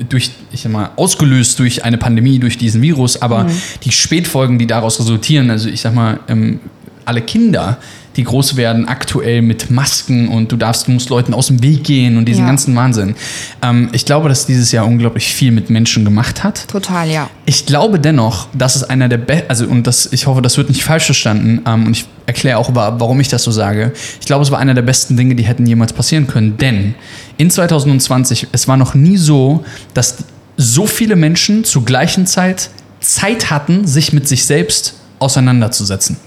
durch, 0.08 0.32
ich 0.52 0.60
sag 0.60 0.72
mal, 0.72 0.90
ausgelöst 0.96 1.58
durch 1.58 1.84
eine 1.84 1.98
Pandemie, 1.98 2.38
durch 2.38 2.58
diesen 2.58 2.82
Virus, 2.82 3.20
aber 3.20 3.46
die 3.84 3.90
Spätfolgen, 3.92 4.58
die 4.58 4.66
daraus 4.66 5.00
resultieren, 5.00 5.50
also 5.50 5.68
ich 5.68 5.80
sag 5.80 5.94
mal, 5.94 6.20
ähm, 6.28 6.60
alle 7.04 7.20
Kinder, 7.22 7.78
die 8.16 8.24
groß 8.24 8.56
werden, 8.56 8.86
aktuell 8.88 9.40
mit 9.40 9.70
Masken 9.70 10.28
und 10.28 10.52
du 10.52 10.56
darfst, 10.56 10.86
du 10.86 10.90
musst 10.92 11.08
Leuten 11.08 11.32
aus 11.32 11.46
dem 11.46 11.62
Weg 11.62 11.82
gehen 11.84 12.18
und 12.18 12.26
diesen 12.26 12.42
Ja. 12.42 12.46
ganzen 12.46 12.76
Wahnsinn. 12.76 13.14
Ähm, 13.62 13.88
ich 13.92 14.04
glaube, 14.04 14.28
dass 14.28 14.44
dieses 14.44 14.70
Jahr 14.70 14.86
unglaublich 14.86 15.32
viel 15.32 15.50
mit 15.50 15.70
Menschen 15.70 16.04
gemacht 16.04 16.44
hat. 16.44 16.68
Total, 16.68 17.08
ja. 17.08 17.30
Ich 17.46 17.64
glaube 17.64 17.98
dennoch, 17.98 18.48
dass 18.52 18.76
es 18.76 18.84
einer 18.84 19.08
der 19.08 19.16
besten, 19.16 19.48
also 19.48 19.64
und 19.66 19.86
das, 19.86 20.10
ich 20.12 20.26
hoffe, 20.26 20.42
das 20.42 20.58
wird 20.58 20.68
nicht 20.68 20.84
falsch 20.84 21.06
verstanden 21.06 21.62
ähm, 21.66 21.86
und 21.86 21.92
ich 21.96 22.04
erkläre 22.26 22.58
auch, 22.58 22.74
wa- 22.74 22.94
warum 22.98 23.18
ich 23.20 23.28
das 23.28 23.44
so 23.44 23.50
sage. 23.50 23.92
Ich 24.20 24.26
glaube, 24.26 24.42
es 24.44 24.50
war 24.50 24.58
einer 24.58 24.74
der 24.74 24.82
besten 24.82 25.16
Dinge, 25.16 25.34
die 25.34 25.44
hätten 25.44 25.64
jemals 25.64 25.94
passieren 25.94 26.26
können, 26.26 26.58
denn 26.58 26.94
in 27.38 27.50
2020, 27.50 28.48
es 28.52 28.68
war 28.68 28.76
noch 28.76 28.92
nie 28.94 29.16
so, 29.16 29.64
dass 29.94 30.18
so 30.58 30.86
viele 30.86 31.16
Menschen 31.16 31.64
zur 31.64 31.84
gleichen 31.86 32.26
Zeit 32.26 32.68
Zeit 33.00 33.50
hatten, 33.50 33.86
sich 33.86 34.12
mit 34.12 34.28
sich 34.28 34.44
selbst 34.44 34.94
auseinanderzusetzen. 35.18 36.18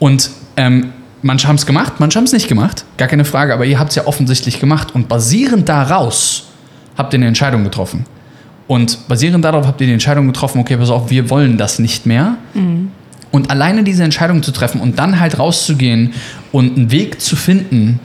Und 0.00 0.30
ähm, 0.56 0.92
manche 1.22 1.46
haben 1.46 1.56
es 1.56 1.66
gemacht, 1.66 1.94
manche 1.98 2.18
haben 2.18 2.24
es 2.24 2.32
nicht 2.32 2.48
gemacht, 2.48 2.84
gar 2.96 3.06
keine 3.06 3.24
Frage, 3.24 3.54
aber 3.54 3.64
ihr 3.64 3.78
habt 3.78 3.90
es 3.90 3.96
ja 3.96 4.06
offensichtlich 4.06 4.58
gemacht 4.58 4.94
und 4.94 5.08
basierend 5.08 5.68
daraus 5.68 6.48
habt 6.98 7.12
ihr 7.12 7.18
eine 7.18 7.28
Entscheidung 7.28 7.62
getroffen. 7.62 8.04
Und 8.66 9.08
basierend 9.08 9.44
darauf 9.44 9.66
habt 9.66 9.80
ihr 9.80 9.86
die 9.86 9.92
Entscheidung 9.92 10.26
getroffen, 10.26 10.60
okay, 10.60 10.76
pass 10.76 10.90
auf, 10.90 11.10
wir 11.10 11.28
wollen 11.30 11.56
das 11.58 11.78
nicht 11.78 12.06
mehr. 12.06 12.36
Und 13.30 13.50
alleine 13.50 13.84
diese 13.84 14.02
Entscheidung 14.02 14.42
zu 14.42 14.52
treffen 14.52 14.80
und 14.80 14.98
dann 14.98 15.20
halt 15.20 15.38
rauszugehen 15.38 16.14
und 16.50 16.76
einen 16.76 16.90
Weg 16.90 17.20
zu 17.20 17.36
finden, 17.36 18.00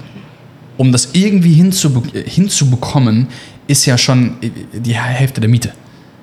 um 0.78 0.92
das 0.92 1.10
irgendwie 1.14 1.54
hinzube 1.54 2.04
hinzubekommen, 2.20 3.28
ist 3.68 3.86
ja 3.86 3.98
schon 3.98 4.36
die 4.74 4.96
Hälfte 4.96 5.42
der 5.42 5.50
Miete. 5.50 5.72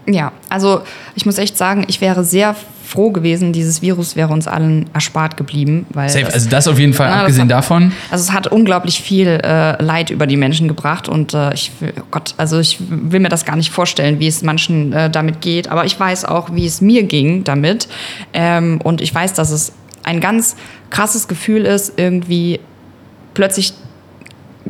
Ja, 0.07 0.33
also 0.49 0.83
ich 1.15 1.27
muss 1.27 1.39
echt 1.39 1.57
sagen, 1.57 1.85
ich 1.87 2.01
wäre 2.01 2.25
sehr 2.25 2.57
froh 2.85 3.11
gewesen, 3.11 3.53
dieses 3.53 3.81
Virus 3.81 4.17
wäre 4.17 4.33
uns 4.33 4.47
allen 4.49 4.91
erspart 4.93 5.37
geblieben. 5.37 5.87
Weil 5.91 6.09
Safe. 6.11 6.25
das- 6.25 6.35
Also 6.35 6.51
das 6.51 6.69
auf 6.69 6.79
jeden 6.79 6.93
Fall, 6.93 7.09
das 7.09 7.21
abgesehen 7.21 7.45
hat- 7.45 7.51
davon. 7.53 7.93
Also 8.11 8.23
es 8.25 8.33
hat 8.33 8.49
unglaublich 8.49 9.01
viel 9.01 9.29
äh, 9.29 9.81
Leid 9.83 10.11
über 10.11 10.27
die 10.27 10.37
Menschen 10.37 10.69
gebracht 10.69 11.09
und 11.09 11.33
äh, 11.33 11.55
ich 11.55 11.71
will, 11.81 11.95
oh 11.99 12.03
Gott, 12.11 12.35
also 12.37 12.59
ich 12.59 12.79
will 12.81 13.21
mir 13.21 13.29
das 13.31 13.45
gar 13.45 13.57
nicht 13.57 13.71
vorstellen, 13.73 14.19
wie 14.19 14.27
es 14.27 14.43
manchen 14.43 14.93
äh, 14.93 15.09
damit 15.09 15.41
geht. 15.41 15.69
Aber 15.69 15.85
ich 15.87 15.99
weiß 15.99 16.25
auch, 16.27 16.53
wie 16.53 16.67
es 16.67 16.81
mir 16.81 17.05
ging 17.05 17.45
damit 17.45 17.89
ähm, 18.35 18.81
und 18.83 19.01
ich 19.01 19.15
weiß, 19.15 19.33
dass 19.35 19.51
es 19.51 19.73
ein 20.03 20.21
ganz 20.21 20.57
krasses 20.91 21.29
Gefühl 21.29 21.65
ist, 21.65 21.93
irgendwie 21.97 22.59
plötzlich 23.35 23.73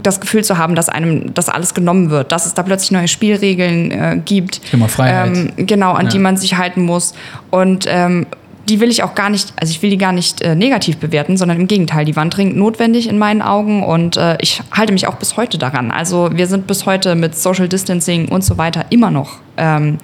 das 0.03 0.21
Gefühl 0.21 0.45
zu 0.45 0.59
haben, 0.59 0.75
dass 0.75 0.89
einem 0.89 1.33
das 1.35 1.49
alles 1.49 1.75
genommen 1.75 2.11
wird, 2.11 2.33
dass 2.33 2.47
es 2.47 2.55
da 2.55 2.63
plötzlich 2.63 2.91
neue 2.91 3.09
Spielregeln 3.09 3.91
äh, 3.91 4.21
gibt. 4.25 4.63
Thema 4.71 4.89
Freiheit. 4.89 5.37
Ähm, 5.37 5.53
genau, 5.57 5.93
an 5.93 6.07
Ja. 6.07 6.11
die 6.13 6.19
man 6.19 6.37
sich 6.37 6.57
halten 6.57 6.83
muss. 6.83 7.15
Und 7.51 7.87
ähm, 7.89 8.27
die 8.73 8.81
will 8.81 8.91
ich 8.91 9.03
auch 9.03 9.15
gar 9.15 9.29
nicht, 9.29 9.53
also 9.61 9.71
ich 9.71 9.83
will 9.83 9.91
die 9.91 9.99
gar 9.99 10.13
nicht 10.13 10.41
äh, 10.41 10.55
negativ 10.55 10.97
bewerten, 10.97 11.37
sondern 11.37 11.61
im 11.61 11.69
Gegenteil, 11.69 12.07
die 12.07 12.17
waren 12.17 12.31
dringend 12.31 12.57
notwendig 12.57 13.07
in 13.07 13.19
meinen 13.19 13.43
Augen 13.43 13.83
und 13.83 14.17
äh, 14.17 14.39
ich 14.41 14.63
halte 14.73 14.95
mich 14.95 15.07
auch 15.07 15.17
bis 15.17 15.37
heute 15.37 15.59
daran. 15.59 15.91
Also 15.91 16.31
wir 16.33 16.47
sind 16.47 16.67
bis 16.67 16.87
heute 16.87 17.15
mit 17.15 17.37
Social 17.37 17.69
Distancing 17.69 18.29
und 18.29 18.43
so 18.43 18.57
weiter 18.57 18.87
immer 18.89 19.11
noch 19.11 19.41
ähm, 19.59 19.99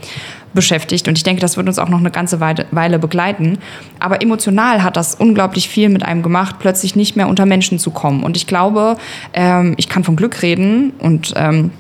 beschäftigt 0.53 1.09
und 1.09 1.17
ich 1.17 1.25
denke, 1.25 1.41
das 1.41 1.57
wird 1.57 1.67
uns 1.67 1.79
auch 1.79 1.89
noch 1.89 1.99
eine 1.99 2.11
ganze 2.11 2.41
Weile, 2.41 2.99
begleiten. 2.99 3.57
Aber 4.01 4.21
emotional 4.21 4.83
hat 4.83 4.99
das 4.99 5.15
unglaublich 5.15 5.71
viel 5.71 5.89
mit 5.89 6.03
einem 6.03 6.23
gemacht, 6.23 6.57
plötzlich 6.59 6.95
nicht 6.95 7.17
mehr 7.17 7.29
unter 7.29 7.47
Menschen 7.47 7.79
zu 7.79 7.91
kommen. 7.91 8.23
Und 8.23 8.37
ich 8.37 8.47
glaube, 8.47 8.99
ähm, 9.33 9.77
ich 9.79 9.89
kann 9.89 10.05
von 10.05 10.15
Glück 10.15 10.43
reden 10.43 10.93
und 10.99 11.33
ähm, 11.37 11.71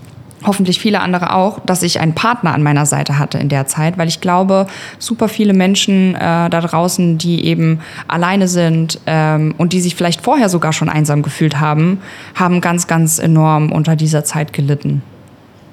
hoffentlich 0.45 0.78
viele 0.80 1.00
andere 1.00 1.35
auch, 1.35 1.61
dass 1.61 1.83
ich 1.83 2.00
einen 2.00 2.14
Partner 2.14 2.54
an 2.54 2.62
meiner 2.62 2.87
Seite 2.87 3.18
hatte 3.18 3.38
in 3.38 3.49
der 3.49 3.66
Zeit, 3.66 3.99
weil 3.99 4.09
ich 4.09 4.21
glaube, 4.21 4.66
super 4.99 5.28
viele 5.28 5.52
Menschen 5.52 6.14
äh, 6.14 6.18
da 6.18 6.61
draußen, 6.61 7.18
die 7.18 7.45
eben 7.45 7.80
alleine 8.07 8.49
sind 8.49 9.00
ähm, 9.07 9.54
und 9.59 9.73
die 9.73 9.80
sich 9.80 9.95
vielleicht 9.95 10.21
vorher 10.21 10.49
sogar 10.49 10.73
schon 10.73 10.88
einsam 10.88 11.23
gefühlt 11.23 11.61
haben, 11.61 12.00
haben 12.35 12.61
ganz, 12.61 12.87
ganz 12.87 13.18
enorm 13.18 13.73
unter 13.73 13.97
dieser 13.97 14.25
Zeit 14.25 14.52
gelitten. 14.52 15.02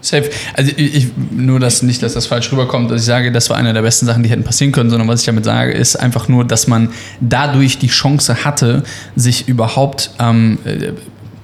Safe. 0.05 0.29
Also 0.53 0.71
ich, 0.77 1.07
nur, 1.31 1.59
dass 1.59 1.81
nicht, 1.81 2.03
dass 2.03 2.13
das 2.13 2.27
falsch 2.27 2.51
rüberkommt, 2.51 2.91
dass 2.91 3.01
ich 3.01 3.07
sage, 3.07 3.31
das 3.31 3.49
war 3.49 3.57
eine 3.57 3.73
der 3.73 3.81
besten 3.81 4.05
Sachen, 4.05 4.23
die 4.23 4.29
hätten 4.29 4.43
passieren 4.43 4.71
können, 4.71 4.89
sondern 4.89 5.07
was 5.07 5.21
ich 5.21 5.25
damit 5.25 5.45
sage, 5.45 5.71
ist 5.71 5.95
einfach 5.95 6.27
nur, 6.27 6.45
dass 6.45 6.67
man 6.67 6.89
dadurch 7.21 7.79
die 7.79 7.87
Chance 7.87 8.45
hatte, 8.45 8.83
sich 9.15 9.47
überhaupt 9.47 10.11
ähm, 10.19 10.59
äh, 10.63 10.91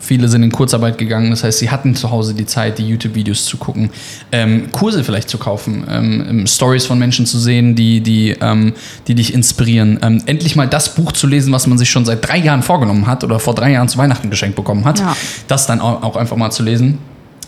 Viele 0.03 0.27
sind 0.27 0.41
in 0.41 0.51
Kurzarbeit 0.51 0.97
gegangen, 0.97 1.29
das 1.29 1.43
heißt, 1.43 1.59
sie 1.59 1.69
hatten 1.69 1.95
zu 1.95 2.09
Hause 2.09 2.33
die 2.33 2.47
Zeit, 2.47 2.79
die 2.79 2.87
YouTube-Videos 2.87 3.45
zu 3.45 3.57
gucken, 3.57 3.91
ähm, 4.31 4.71
Kurse 4.71 5.03
vielleicht 5.03 5.29
zu 5.29 5.37
kaufen, 5.37 5.83
ähm, 5.87 6.47
Stories 6.47 6.87
von 6.87 6.97
Menschen 6.97 7.27
zu 7.27 7.37
sehen, 7.37 7.75
die, 7.75 8.01
die, 8.01 8.35
ähm, 8.41 8.73
die 9.07 9.13
dich 9.13 9.31
inspirieren. 9.33 9.99
Ähm, 10.01 10.23
endlich 10.25 10.55
mal 10.55 10.67
das 10.67 10.95
Buch 10.95 11.11
zu 11.11 11.27
lesen, 11.27 11.53
was 11.53 11.67
man 11.67 11.77
sich 11.77 11.91
schon 11.91 12.03
seit 12.05 12.27
drei 12.27 12.37
Jahren 12.37 12.63
vorgenommen 12.63 13.05
hat 13.05 13.23
oder 13.23 13.39
vor 13.39 13.53
drei 13.53 13.73
Jahren 13.73 13.87
zu 13.89 13.99
Weihnachten 13.99 14.31
geschenkt 14.31 14.55
bekommen 14.55 14.85
hat. 14.85 14.99
Ja. 14.99 15.15
Das 15.47 15.67
dann 15.67 15.79
auch, 15.79 16.15
einfach 16.15 16.35
mal 16.35 16.49
zu 16.49 16.63
lesen. 16.63 16.97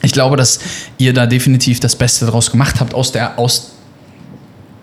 Ich 0.03 0.11
glaube, 0.11 0.35
dass 0.37 0.59
ihr 0.99 1.13
da 1.13 1.25
definitiv 1.25 1.79
das 1.79 1.95
Beste 1.95 2.25
daraus 2.25 2.51
gemacht 2.51 2.79
habt 2.79 2.93
aus 2.93 3.11
der, 3.11 3.39
aus 3.39 3.71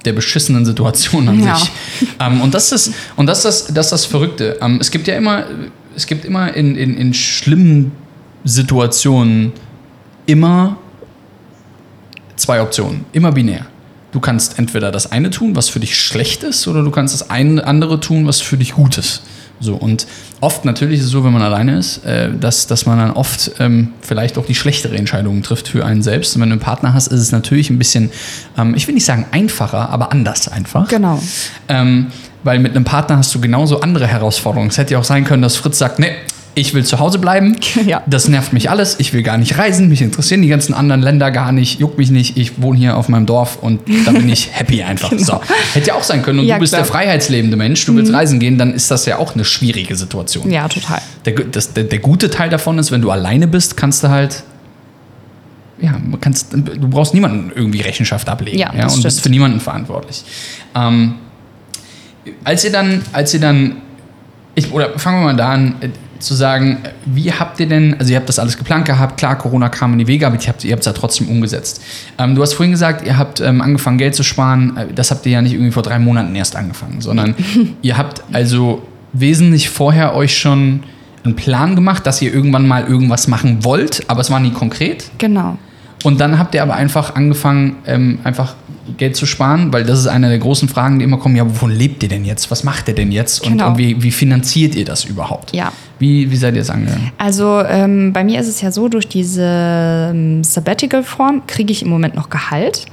der 0.04 0.12
beschissenen 0.12 0.64
Situation 0.64 1.28
an 1.28 1.44
Ja. 1.44 1.56
sich. 1.56 1.70
Ähm, 2.18 2.40
und 2.40 2.54
das 2.54 2.72
ist, 2.72 2.92
und 3.16 3.26
das 3.26 3.44
ist, 3.44 3.68
das, 3.76 3.86
ist 3.86 3.92
das 3.92 4.04
Verrückte. 4.06 4.58
Ähm, 4.60 4.78
es 4.80 4.90
gibt 4.90 5.06
ja 5.06 5.14
immer, 5.14 5.44
es 5.96 6.06
gibt 6.06 6.24
immer 6.24 6.54
in, 6.54 6.76
in, 6.76 6.96
in 6.96 7.14
schlimmen 7.14 7.92
Situationen 8.44 9.52
immer 10.26 10.78
zwei 12.36 12.62
Optionen, 12.62 13.04
immer 13.12 13.32
binär. 13.32 13.66
Du 14.12 14.20
kannst 14.20 14.58
entweder 14.58 14.90
das 14.90 15.12
eine 15.12 15.30
tun, 15.30 15.54
was 15.54 15.68
für 15.68 15.78
dich 15.78 15.98
schlecht 15.98 16.42
ist, 16.42 16.66
oder 16.66 16.82
du 16.82 16.90
kannst 16.90 17.14
das 17.14 17.30
eine 17.30 17.64
andere 17.64 18.00
tun, 18.00 18.26
was 18.26 18.40
für 18.40 18.56
dich 18.56 18.72
gut 18.72 18.98
ist. 18.98 19.22
So, 19.60 19.74
und 19.74 20.06
oft 20.40 20.64
natürlich 20.64 21.00
ist 21.00 21.06
es 21.06 21.10
so, 21.10 21.22
wenn 21.22 21.34
man 21.34 21.42
alleine 21.42 21.76
ist, 21.76 21.98
äh, 22.04 22.30
dass, 22.32 22.66
dass 22.66 22.86
man 22.86 22.98
dann 22.98 23.10
oft 23.10 23.52
ähm, 23.58 23.92
vielleicht 24.00 24.38
auch 24.38 24.46
die 24.46 24.54
schlechtere 24.54 24.96
Entscheidung 24.96 25.42
trifft 25.42 25.68
für 25.68 25.84
einen 25.84 26.02
selbst. 26.02 26.34
Und 26.34 26.40
wenn 26.40 26.48
du 26.48 26.54
einen 26.54 26.62
Partner 26.62 26.94
hast, 26.94 27.08
ist 27.08 27.20
es 27.20 27.30
natürlich 27.30 27.68
ein 27.68 27.78
bisschen, 27.78 28.10
ähm, 28.56 28.74
ich 28.74 28.86
will 28.86 28.94
nicht 28.94 29.04
sagen 29.04 29.26
einfacher, 29.32 29.90
aber 29.90 30.12
anders 30.12 30.48
einfach. 30.48 30.88
Genau. 30.88 31.22
Ähm, 31.68 32.06
weil 32.44 32.58
mit 32.58 32.74
einem 32.74 32.84
Partner 32.84 33.16
hast 33.18 33.34
du 33.34 33.40
genauso 33.40 33.80
andere 33.80 34.06
Herausforderungen. 34.06 34.70
Es 34.70 34.78
hätte 34.78 34.94
ja 34.94 34.98
auch 35.00 35.04
sein 35.04 35.24
können, 35.24 35.42
dass 35.42 35.56
Fritz 35.56 35.78
sagt, 35.78 35.98
nee, 35.98 36.10
ich 36.54 36.74
will 36.74 36.84
zu 36.84 36.98
Hause 36.98 37.18
bleiben. 37.18 37.56
Ja. 37.86 38.02
Das 38.06 38.28
nervt 38.28 38.52
mich 38.52 38.68
alles. 38.70 38.96
Ich 38.98 39.12
will 39.12 39.22
gar 39.22 39.38
nicht 39.38 39.56
reisen. 39.56 39.88
Mich 39.88 40.02
interessieren 40.02 40.42
die 40.42 40.48
ganzen 40.48 40.74
anderen 40.74 41.00
Länder 41.00 41.30
gar 41.30 41.52
nicht. 41.52 41.80
Juckt 41.80 41.96
mich 41.98 42.10
nicht. 42.10 42.36
Ich 42.36 42.60
wohne 42.60 42.78
hier 42.78 42.96
auf 42.96 43.08
meinem 43.08 43.24
Dorf 43.26 43.58
und 43.62 43.80
da 44.04 44.10
bin 44.12 44.28
ich 44.28 44.50
happy 44.52 44.82
einfach. 44.82 45.12
So. 45.16 45.40
Hätte 45.74 45.88
ja 45.88 45.94
auch 45.94 46.02
sein 46.02 46.22
können. 46.22 46.40
Und 46.40 46.46
Ja, 46.46 46.56
du 46.56 46.60
bist 46.60 46.72
klar. 46.72 46.82
der 46.82 46.90
freiheitslebende 46.92 47.56
Mensch. 47.56 47.84
Du 47.86 47.94
willst 47.94 48.12
reisen 48.12 48.38
gehen, 48.40 48.58
dann 48.58 48.74
ist 48.74 48.90
das 48.90 49.06
ja 49.06 49.18
auch 49.18 49.34
eine 49.34 49.44
schwierige 49.44 49.96
Situation. 49.96 50.50
Ja, 50.50 50.68
total. 50.68 51.00
Der, 51.24 51.32
das, 51.34 51.72
der, 51.72 51.84
der 51.84 51.98
gute 52.00 52.30
Teil 52.30 52.50
davon 52.50 52.78
ist, 52.78 52.90
wenn 52.90 53.00
du 53.02 53.10
alleine 53.10 53.46
bist, 53.46 53.76
kannst 53.76 54.02
du 54.04 54.08
halt. 54.08 54.42
Ja, 55.80 55.94
kannst, 56.20 56.52
du 56.52 56.88
brauchst 56.88 57.14
niemanden 57.14 57.52
irgendwie 57.54 57.80
Rechenschaft 57.80 58.28
ablegen. 58.28 58.58
Ja, 58.58 58.70
das 58.76 58.96
und 58.96 59.02
bist 59.02 59.18
stimmt. 59.20 59.22
für 59.22 59.30
niemanden 59.30 59.60
verantwortlich. 59.60 60.22
Ähm, 60.74 61.14
als 62.44 62.64
ihr 62.64 62.72
dann, 62.72 63.02
als 63.12 63.34
ihr 63.34 63.40
dann, 63.40 63.76
ich, 64.54 64.72
oder 64.72 64.98
fangen 64.98 65.20
wir 65.20 65.24
mal 65.26 65.36
da 65.36 65.50
an, 65.50 65.74
äh, 65.80 65.88
zu 66.20 66.34
sagen, 66.34 66.78
wie 67.06 67.32
habt 67.32 67.58
ihr 67.60 67.66
denn, 67.66 67.96
also 67.98 68.12
ihr 68.12 68.18
habt 68.18 68.28
das 68.28 68.38
alles 68.38 68.56
geplant 68.58 68.84
gehabt, 68.84 69.16
klar, 69.16 69.38
Corona 69.38 69.68
kam 69.68 69.92
in 69.94 70.00
die 70.00 70.06
Wege, 70.06 70.26
aber 70.26 70.36
ihr 70.36 70.48
habt 70.48 70.64
es 70.80 70.86
ja 70.86 70.92
trotzdem 70.92 71.28
umgesetzt. 71.28 71.82
Ähm, 72.18 72.34
du 72.34 72.42
hast 72.42 72.52
vorhin 72.52 72.72
gesagt, 72.72 73.06
ihr 73.06 73.16
habt 73.16 73.40
ähm, 73.40 73.60
angefangen, 73.60 73.98
Geld 73.98 74.14
zu 74.14 74.22
sparen. 74.22 74.76
Äh, 74.76 74.86
Das 74.94 75.10
habt 75.10 75.24
ihr 75.26 75.32
ja 75.32 75.42
nicht 75.42 75.54
irgendwie 75.54 75.72
vor 75.72 75.82
drei 75.82 75.98
Monaten 75.98 76.34
erst 76.34 76.56
angefangen, 76.56 77.00
sondern 77.00 77.34
ihr 77.82 77.96
habt 77.96 78.22
also 78.32 78.86
wesentlich 79.12 79.70
vorher 79.70 80.14
euch 80.14 80.38
schon 80.38 80.82
einen 81.24 81.36
Plan 81.36 81.74
gemacht, 81.74 82.06
dass 82.06 82.22
ihr 82.22 82.32
irgendwann 82.32 82.66
mal 82.66 82.86
irgendwas 82.86 83.28
machen 83.28 83.64
wollt, 83.64 84.04
aber 84.08 84.20
es 84.20 84.30
war 84.30 84.40
nie 84.40 84.52
konkret. 84.52 85.10
Genau. 85.18 85.58
Und 86.02 86.20
dann 86.20 86.38
habt 86.38 86.54
ihr 86.54 86.62
aber 86.62 86.74
einfach 86.74 87.14
angefangen, 87.14 87.76
ähm, 87.86 88.20
einfach 88.24 88.54
Geld 88.96 89.16
zu 89.16 89.26
sparen, 89.26 89.72
weil 89.72 89.84
das 89.84 89.98
ist 90.00 90.06
eine 90.06 90.28
der 90.28 90.38
großen 90.38 90.68
Fragen, 90.68 90.98
die 90.98 91.04
immer 91.04 91.18
kommen, 91.18 91.36
ja, 91.36 91.46
wovon 91.48 91.70
lebt 91.70 92.02
ihr 92.02 92.08
denn 92.08 92.24
jetzt? 92.24 92.50
Was 92.50 92.64
macht 92.64 92.88
ihr 92.88 92.94
denn 92.94 93.12
jetzt? 93.12 93.42
Und, 93.44 93.52
Genau. 93.52 93.68
und 93.68 93.78
wie, 93.78 94.02
wie 94.02 94.10
finanziert 94.10 94.74
ihr 94.74 94.84
das 94.84 95.04
überhaupt? 95.04 95.54
Ja. 95.54 95.72
Wie, 95.98 96.30
wie 96.30 96.36
seid 96.36 96.54
ihr 96.54 96.62
es 96.62 96.70
angegangen? 96.70 97.12
Also 97.18 97.62
ähm, 97.66 98.12
bei 98.12 98.24
mir 98.24 98.40
ist 98.40 98.48
es 98.48 98.60
ja 98.60 98.72
so, 98.72 98.88
durch 98.88 99.06
diese 99.08 99.44
ähm, 100.12 100.42
Sabbatical-Form 100.44 101.42
kriege 101.46 101.72
ich 101.72 101.82
im 101.82 101.88
Moment 101.88 102.14
noch 102.14 102.30
Gehalt. 102.30 102.86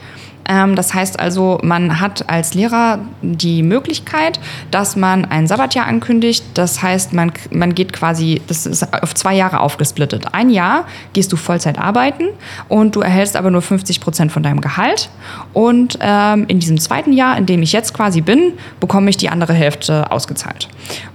Ähm, 0.48 0.76
das 0.76 0.94
heißt 0.94 1.20
also, 1.20 1.60
man 1.64 2.00
hat 2.00 2.30
als 2.30 2.54
Lehrer 2.54 3.00
die 3.22 3.64
Möglichkeit, 3.64 4.40
dass 4.72 4.96
man 4.96 5.26
ein 5.26 5.48
Sabbatjahr 5.48 5.86
ankündigt. 5.86 6.44
Das 6.54 6.82
heißt, 6.82 7.14
man, 7.14 7.32
man 7.52 7.76
geht 7.76 7.94
quasi, 7.94 8.42
das 8.48 8.66
ist 8.66 8.94
auf 8.94 9.14
zwei 9.14 9.36
Jahre 9.36 9.60
aufgesplittet. 9.60 10.34
Ein 10.34 10.50
Jahr 10.50 10.86
gehst 11.14 11.32
du 11.32 11.36
Vollzeit 11.36 11.78
arbeiten 11.78 12.26
und 12.70 12.96
du 12.96 13.02
erhältst 13.02 13.36
aber 13.36 13.52
nur 13.52 13.62
50 13.62 14.00
Prozent 14.00 14.32
von 14.32 14.44
deinem 14.44 14.62
Gehalt. 14.62 15.10
Und 15.54 16.00
ähm, 16.02 16.46
in 16.48 16.60
diesem 16.60 16.80
zweiten 16.80 17.14
Jahr, 17.14 17.38
in 17.38 17.46
dem 17.46 17.62
ich 17.62 17.74
jetzt 17.74 17.94
quasi 17.94 18.22
bin, 18.22 18.54
bekomme 18.80 19.10
ich 19.10 19.18
die 19.18 19.30
andere 19.30 19.54
Hälfte 19.54 20.12
ausgezahlt. 20.12 20.70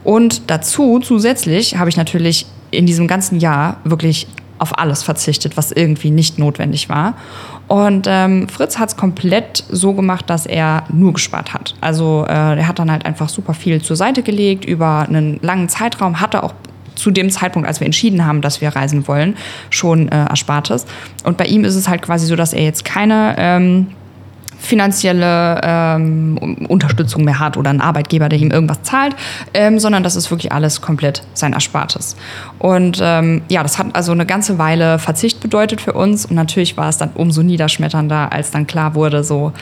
Und 0.05 0.51
dazu 0.51 1.01
zusätzlich 1.01 1.77
habe 1.79 1.89
ich 1.89 1.97
natürlich 1.97 2.47
in 2.71 2.87
diesem 2.87 3.07
ganzen 3.07 3.39
Jahr 3.39 3.77
wirklich 3.85 4.27
auf 4.63 4.79
alles 4.79 5.03
verzichtet, 5.03 5.57
was 5.57 5.73
irgendwie 5.73 6.11
nicht 6.11 6.39
notwendig 6.39 6.89
war. 6.89 7.15
Und 7.69 8.07
ähm, 8.09 8.49
Fritz 8.49 8.79
hat 8.79 8.91
es 8.91 8.97
komplett 8.97 9.65
so 9.69 9.93
gemacht, 9.93 10.31
dass 10.31 10.47
er 10.47 10.85
nur 10.93 11.13
gespart 11.15 11.53
hat. 11.53 11.75
Also 11.81 12.25
äh, 12.29 12.33
er 12.33 12.69
hat 12.69 12.79
dann 12.79 12.91
halt 12.91 13.05
einfach 13.05 13.29
super 13.29 13.55
viel 13.55 13.83
zur 13.83 13.97
Seite 13.97 14.23
gelegt 14.23 14.65
über 14.65 15.07
einen 15.09 15.39
langen 15.43 15.69
Zeitraum, 15.69 16.21
hatte 16.21 16.43
auch 16.43 16.55
zu 16.95 17.11
dem 17.11 17.31
Zeitpunkt, 17.31 17.67
als 17.67 17.81
wir 17.81 17.87
entschieden 17.87 18.25
haben, 18.25 18.41
dass 18.41 18.61
wir 18.61 18.69
reisen 18.69 19.09
wollen, 19.09 19.37
schon 19.71 20.09
äh, 20.09 20.27
Erspartes. 20.27 20.87
Und 21.25 21.37
bei 21.37 21.47
ihm 21.47 21.65
ist 21.65 21.75
es 21.75 21.89
halt 21.89 22.03
quasi 22.03 22.27
so, 22.27 22.37
dass 22.37 22.53
er 22.53 22.63
jetzt 22.63 22.85
keine 22.85 23.35
ähm, 23.39 23.89
finanzielle 24.63 25.61
ähm, 25.63 26.39
Unterstützung 26.69 27.25
mehr 27.25 27.39
hat 27.41 27.57
oder 27.57 27.71
einen 27.71 27.81
Arbeitgeber, 27.81 28.29
der 28.29 28.39
ihm 28.39 28.51
irgendwas 28.51 28.83
zahlt, 28.83 29.17
ähm, 29.55 29.79
sondern 29.79 30.03
das 30.03 30.17
ist 30.17 30.31
wirklich 30.31 30.53
alles 30.53 30.81
komplett 30.81 31.23
sein 31.35 31.53
Erspartes. 31.53 32.17
Und 32.59 32.99
ähm, 33.03 33.43
ja, 33.49 33.63
das 33.63 33.79
hat 33.79 33.89
also 33.95 34.13
eine 34.13 34.25
ganze 34.25 34.59
Weile 34.59 34.99
Verzicht 34.99 35.41
bedeutet 35.41 35.81
für 35.81 35.93
uns 35.93 36.25
und 36.27 36.37
natürlich 36.37 36.77
war 36.77 36.89
es 36.89 36.97
dann 36.97 37.11
umso 37.15 37.43
niederschmetternder, 37.43 38.33
als 38.33 38.53
dann 38.53 38.67
klar 38.67 38.95
wurde, 38.95 39.25
so, 39.25 39.53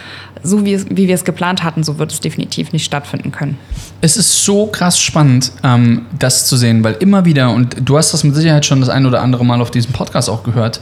so 0.43 0.65
wie, 0.65 0.75
es, 0.75 0.87
wie 0.91 1.09
wir 1.09 1.15
es 1.15 1.25
geplant 1.25 1.65
hatten, 1.65 1.83
so 1.83 1.99
wird 1.99 2.13
es 2.13 2.21
definitiv 2.21 2.73
nicht 2.73 2.85
stattfinden 2.85 3.33
können. 3.33 3.59
Es 4.03 4.17
ist 4.17 4.45
so 4.45 4.67
krass 4.67 5.01
spannend, 5.01 5.53
ähm, 5.65 6.03
das 6.19 6.47
zu 6.47 6.57
sehen, 6.57 6.85
weil 6.85 6.95
immer 6.95 7.25
wieder, 7.25 7.51
und 7.51 7.77
du 7.83 7.97
hast 7.97 8.13
das 8.13 8.23
mit 8.23 8.35
Sicherheit 8.35 8.67
schon 8.67 8.81
das 8.81 8.91
ein 8.91 9.07
oder 9.07 9.23
andere 9.23 9.45
Mal 9.45 9.63
auf 9.63 9.71
diesem 9.71 9.93
Podcast 9.93 10.29
auch 10.29 10.43
gehört, 10.43 10.81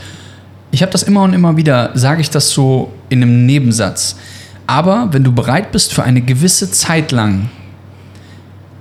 ich 0.70 0.82
habe 0.82 0.92
das 0.92 1.02
immer 1.02 1.22
und 1.22 1.32
immer 1.32 1.56
wieder, 1.56 1.90
sage 1.94 2.20
ich 2.20 2.30
das 2.30 2.50
so 2.50 2.92
in 3.08 3.22
einem 3.22 3.46
Nebensatz. 3.46 4.16
Aber 4.66 5.08
wenn 5.12 5.24
du 5.24 5.32
bereit 5.32 5.72
bist, 5.72 5.94
für 5.94 6.02
eine 6.02 6.20
gewisse 6.20 6.70
Zeit 6.70 7.10
lang 7.10 7.48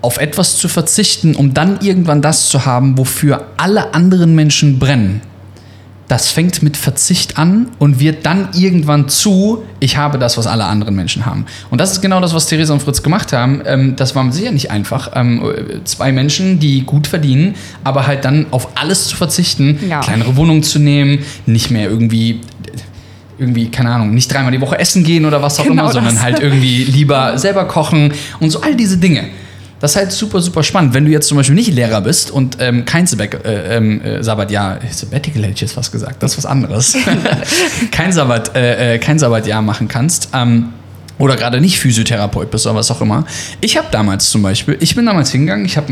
auf 0.01 0.17
etwas 0.17 0.57
zu 0.57 0.67
verzichten, 0.67 1.35
um 1.35 1.53
dann 1.53 1.79
irgendwann 1.81 2.21
das 2.21 2.49
zu 2.49 2.65
haben, 2.65 2.97
wofür 2.97 3.47
alle 3.57 3.93
anderen 3.93 4.35
Menschen 4.35 4.79
brennen, 4.79 5.21
das 6.07 6.31
fängt 6.31 6.63
mit 6.63 6.77
Verzicht 6.77 7.37
an 7.37 7.67
und 7.79 7.99
wird 7.99 8.25
dann 8.25 8.49
irgendwann 8.53 9.09
zu, 9.09 9.63
ich 9.79 9.97
habe 9.97 10.17
das, 10.17 10.37
was 10.37 10.47
alle 10.47 10.65
anderen 10.65 10.95
Menschen 10.95 11.25
haben. 11.25 11.45
Und 11.69 11.81
das 11.81 11.91
ist 11.91 12.01
genau 12.01 12.21
das, 12.21 12.33
was 12.33 12.45
Theresa 12.45 12.73
und 12.73 12.81
Fritz 12.81 13.03
gemacht 13.03 13.33
haben. 13.33 13.61
Ähm, 13.65 13.95
das 13.97 14.15
war 14.15 14.31
sicher 14.31 14.51
nicht 14.51 14.71
einfach. 14.71 15.11
Ähm, 15.15 15.43
zwei 15.83 16.11
Menschen, 16.11 16.59
die 16.59 16.83
gut 16.83 17.07
verdienen, 17.07 17.55
aber 17.83 18.07
halt 18.07 18.23
dann 18.23 18.45
auf 18.51 18.69
alles 18.75 19.07
zu 19.07 19.17
verzichten, 19.17 19.79
ja. 19.89 19.99
kleinere 19.99 20.37
Wohnungen 20.37 20.63
zu 20.63 20.79
nehmen, 20.79 21.19
nicht 21.45 21.71
mehr 21.71 21.89
irgendwie 21.89 22.41
irgendwie, 23.39 23.69
keine 23.69 23.91
Ahnung, 23.91 24.15
nicht 24.15 24.33
dreimal 24.33 24.51
die 24.51 24.61
Woche 24.61 24.79
essen 24.79 25.03
gehen 25.03 25.23
oder 25.23 25.43
was 25.43 25.59
auch 25.59 25.63
genau 25.63 25.83
immer, 25.83 25.91
sondern 25.91 26.15
das. 26.15 26.23
halt 26.23 26.39
irgendwie 26.39 26.83
lieber 26.85 27.37
selber 27.37 27.65
kochen 27.65 28.11
und 28.39 28.49
so 28.49 28.61
all 28.61 28.75
diese 28.75 28.97
Dinge. 28.97 29.25
Das 29.79 29.91
ist 29.91 29.97
halt 29.97 30.11
super, 30.11 30.41
super 30.41 30.63
spannend. 30.63 30.93
Wenn 30.93 31.05
du 31.05 31.11
jetzt 31.11 31.27
zum 31.27 31.37
Beispiel 31.37 31.55
nicht 31.55 31.71
Lehrer 31.71 32.01
bist 32.01 32.31
und 32.31 32.57
ähm, 32.59 32.85
kein 32.85 33.05
Sabbat, 33.05 33.45
äh, 33.45 33.77
ähm, 33.77 34.01
äh, 34.01 34.23
Sabbat, 34.23 34.49
ja, 34.49 34.79
Sabbatical 34.89 35.43
hätte 35.43 35.53
ich 35.53 35.61
jetzt 35.61 35.77
was 35.77 35.91
gesagt, 35.91 36.23
das 36.23 36.31
ist 36.31 36.37
was 36.39 36.45
anderes. 36.45 36.97
kein 37.91 38.11
Sabbat, 38.11 38.55
äh, 38.55 38.95
äh, 38.95 38.97
kein 38.97 39.19
Sabbatjahr 39.19 39.61
machen 39.61 39.87
kannst. 39.87 40.29
Ähm, 40.33 40.73
oder 41.19 41.35
gerade 41.35 41.59
nicht 41.61 41.79
Physiotherapeut 41.79 42.51
bist 42.51 42.65
oder 42.67 42.75
was 42.75 42.91
auch 42.91 43.01
immer. 43.01 43.25
Ich 43.61 43.77
habe 43.77 43.87
damals 43.91 44.29
zum 44.29 44.43
Beispiel, 44.43 44.77
ich 44.79 44.95
bin 44.95 45.05
damals 45.05 45.31
hingegangen, 45.31 45.65
ich 45.65 45.77
habe 45.77 45.87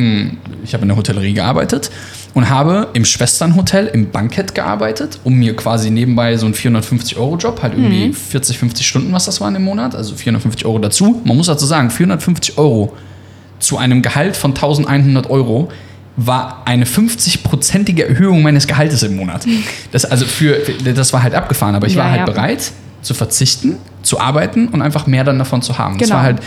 hab 0.71 0.81
in 0.81 0.87
der 0.87 0.97
Hotellerie 0.97 1.33
gearbeitet 1.33 1.89
und 2.35 2.49
habe 2.49 2.89
im 2.93 3.05
Schwesternhotel 3.05 3.87
im 3.87 4.11
Bankett 4.11 4.53
gearbeitet, 4.53 5.19
um 5.23 5.33
mir 5.35 5.55
quasi 5.55 5.89
nebenbei 5.89 6.37
so 6.37 6.45
einen 6.45 6.53
450-Euro-Job, 6.53 7.61
halt 7.63 7.73
irgendwie 7.73 8.07
mhm. 8.09 8.13
40, 8.13 8.59
50 8.59 8.87
Stunden, 8.87 9.13
was 9.13 9.25
das 9.25 9.41
waren 9.41 9.55
im 9.55 9.63
Monat, 9.63 9.95
also 9.95 10.15
450 10.15 10.65
Euro 10.65 10.79
dazu. 10.79 11.21
Man 11.25 11.37
muss 11.37 11.47
dazu 11.47 11.65
sagen, 11.65 11.89
450 11.89 12.57
Euro 12.57 12.93
zu 13.59 13.77
einem 13.77 14.01
Gehalt 14.01 14.35
von 14.35 14.51
1100 14.51 15.29
Euro 15.29 15.69
war 16.17 16.61
eine 16.65 16.85
50-prozentige 16.85 18.03
Erhöhung 18.03 18.41
meines 18.41 18.67
Gehaltes 18.67 19.03
im 19.03 19.15
Monat. 19.17 19.45
Das, 19.91 20.05
also 20.05 20.25
für, 20.25 20.59
das 20.83 21.11
war 21.13 21.23
halt 21.23 21.33
abgefahren, 21.33 21.75
aber 21.75 21.87
ich 21.87 21.95
ja, 21.95 22.03
war 22.03 22.11
halt 22.11 22.19
ja. 22.19 22.25
bereit 22.25 22.71
zu 23.01 23.13
verzichten, 23.13 23.77
zu 24.01 24.19
arbeiten 24.19 24.69
und 24.69 24.81
einfach 24.81 25.07
mehr 25.07 25.23
dann 25.23 25.37
davon 25.37 25.61
zu 25.61 25.77
haben. 25.77 25.97
Genau. 25.97 26.01
Das 26.01 26.11
war 26.11 26.23
halt, 26.23 26.39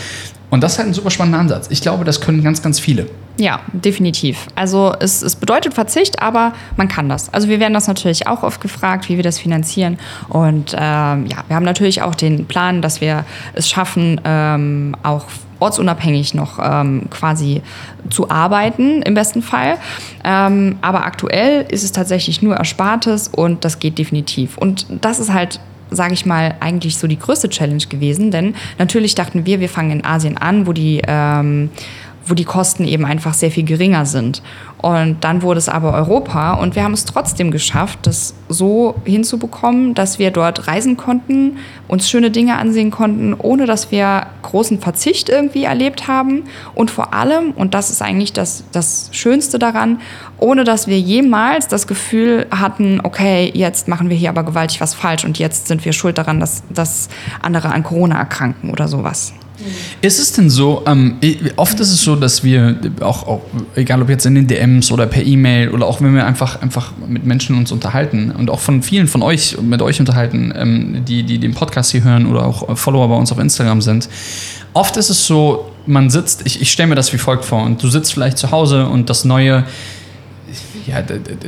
und 0.49 0.61
das 0.61 0.73
ist 0.73 0.77
halt 0.79 0.89
ein 0.89 0.93
super 0.93 1.11
spannender 1.11 1.39
Ansatz. 1.39 1.67
Ich 1.69 1.81
glaube, 1.81 2.03
das 2.03 2.21
können 2.21 2.43
ganz, 2.43 2.61
ganz 2.61 2.79
viele. 2.79 3.07
Ja, 3.37 3.59
definitiv. 3.71 4.47
Also 4.55 4.93
es, 4.99 5.21
es 5.21 5.35
bedeutet 5.35 5.73
Verzicht, 5.73 6.21
aber 6.21 6.53
man 6.75 6.87
kann 6.87 7.07
das. 7.07 7.31
Also 7.31 7.47
wir 7.47 7.59
werden 7.59 7.73
das 7.73 7.87
natürlich 7.87 8.27
auch 8.27 8.43
oft 8.43 8.59
gefragt, 8.59 9.07
wie 9.07 9.15
wir 9.15 9.23
das 9.23 9.39
finanzieren. 9.39 9.99
Und 10.27 10.73
ähm, 10.73 11.27
ja, 11.27 11.43
wir 11.47 11.55
haben 11.55 11.63
natürlich 11.63 12.01
auch 12.01 12.15
den 12.15 12.45
Plan, 12.45 12.81
dass 12.81 12.99
wir 12.99 13.25
es 13.53 13.69
schaffen, 13.69 14.19
ähm, 14.25 14.95
auch 15.03 15.25
ortsunabhängig 15.59 16.33
noch 16.33 16.59
ähm, 16.61 17.03
quasi 17.09 17.61
zu 18.09 18.29
arbeiten, 18.29 19.01
im 19.01 19.13
besten 19.13 19.41
Fall. 19.41 19.77
Ähm, 20.23 20.77
aber 20.81 21.05
aktuell 21.05 21.65
ist 21.69 21.83
es 21.83 21.91
tatsächlich 21.91 22.41
nur 22.41 22.57
Erspartes 22.57 23.27
und 23.27 23.65
das 23.65 23.79
geht 23.79 23.97
definitiv. 23.97 24.57
Und 24.57 24.85
das 25.01 25.19
ist 25.19 25.33
halt 25.33 25.59
sage 25.91 26.13
ich 26.13 26.25
mal, 26.25 26.55
eigentlich 26.59 26.97
so 26.97 27.07
die 27.07 27.17
größte 27.17 27.49
Challenge 27.49 27.83
gewesen, 27.89 28.29
denn 28.29 28.53
natürlich 28.77 29.15
dachten 29.15 29.47
wir, 29.47 29.59
wir 29.59 29.69
fangen 29.69 29.89
in 29.89 30.05
Asien 30.05 30.37
an, 30.37 30.67
wo 30.67 30.71
die 30.73 31.01
ähm, 31.07 31.71
wo 32.29 32.33
die 32.35 32.45
Kosten 32.45 32.85
eben 32.85 33.05
einfach 33.05 33.33
sehr 33.33 33.51
viel 33.51 33.63
geringer 33.63 34.05
sind. 34.05 34.41
Und 34.77 35.23
dann 35.25 35.41
wurde 35.41 35.57
es 35.57 35.67
aber 35.67 35.93
Europa 35.93 36.53
und 36.53 36.75
wir 36.75 36.83
haben 36.83 36.93
es 36.93 37.03
trotzdem 37.03 37.51
geschafft, 37.51 37.99
das 38.03 38.33
so 38.47 38.95
hinzubekommen, 39.03 39.93
dass 39.93 40.19
wir 40.19 40.31
dort 40.31 40.67
reisen 40.67 40.95
konnten, 40.95 41.57
uns 41.89 42.09
schöne 42.09 42.31
Dinge 42.31 42.57
ansehen 42.57 42.89
konnten, 42.89 43.33
ohne 43.33 43.65
dass 43.65 43.91
wir 43.91 44.27
großen 44.41 44.79
Verzicht 44.79 45.27
irgendwie 45.27 45.65
erlebt 45.65 46.07
haben. 46.07 46.43
Und 46.75 46.91
vor 46.91 47.13
allem, 47.13 47.51
und 47.51 47.73
das 47.73 47.89
ist 47.89 48.01
eigentlich 48.01 48.31
das, 48.31 48.63
das 48.71 49.09
Schönste 49.11 49.59
daran, 49.59 49.99
ohne 50.37 50.63
dass 50.63 50.87
wir 50.87 50.99
jemals 50.99 51.67
das 51.67 51.85
Gefühl 51.85 52.47
hatten, 52.49 53.01
okay, 53.03 53.51
jetzt 53.53 53.89
machen 53.89 54.09
wir 54.09 54.15
hier 54.15 54.29
aber 54.29 54.43
gewaltig 54.43 54.79
was 54.79 54.93
falsch 54.93 55.25
und 55.25 55.39
jetzt 55.39 55.67
sind 55.67 55.83
wir 55.83 55.91
schuld 55.91 56.17
daran, 56.17 56.39
dass, 56.39 56.63
dass 56.69 57.09
andere 57.41 57.69
an 57.73 57.83
Corona 57.83 58.17
erkranken 58.17 58.69
oder 58.69 58.87
sowas. 58.87 59.33
Ist 60.01 60.19
es 60.19 60.31
denn 60.31 60.49
so, 60.49 60.83
ähm, 60.85 61.15
oft 61.55 61.79
ist 61.79 61.91
es 61.91 62.03
so, 62.03 62.15
dass 62.15 62.43
wir 62.43 62.79
auch, 63.01 63.27
auch, 63.27 63.41
egal 63.75 64.01
ob 64.01 64.09
jetzt 64.09 64.25
in 64.25 64.35
den 64.35 64.47
DMs 64.47 64.91
oder 64.91 65.05
per 65.05 65.25
E-Mail 65.25 65.69
oder 65.69 65.85
auch 65.85 66.01
wenn 66.01 66.15
wir 66.15 66.25
einfach, 66.25 66.61
einfach 66.61 66.93
mit 67.07 67.25
Menschen 67.25 67.57
uns 67.57 67.71
unterhalten 67.71 68.31
und 68.31 68.49
auch 68.49 68.59
von 68.59 68.81
vielen 68.81 69.07
von 69.07 69.21
euch, 69.21 69.57
mit 69.61 69.81
euch 69.81 69.99
unterhalten, 69.99 70.53
ähm, 70.55 71.05
die, 71.05 71.23
die 71.23 71.39
den 71.39 71.53
Podcast 71.53 71.91
hier 71.91 72.03
hören 72.03 72.25
oder 72.25 72.45
auch 72.45 72.77
Follower 72.77 73.09
bei 73.09 73.15
uns 73.15 73.31
auf 73.31 73.39
Instagram 73.39 73.81
sind, 73.81 74.09
oft 74.73 74.95
ist 74.97 75.09
es 75.09 75.25
so, 75.25 75.71
man 75.85 76.09
sitzt, 76.09 76.45
ich, 76.45 76.61
ich 76.61 76.71
stelle 76.71 76.87
mir 76.87 76.95
das 76.95 77.11
wie 77.13 77.17
folgt 77.17 77.45
vor 77.45 77.63
und 77.63 77.81
du 77.83 77.89
sitzt 77.89 78.13
vielleicht 78.13 78.37
zu 78.37 78.51
Hause 78.51 78.87
und 78.87 79.09
das 79.09 79.25
neue 79.25 79.65
ja, 80.87 81.01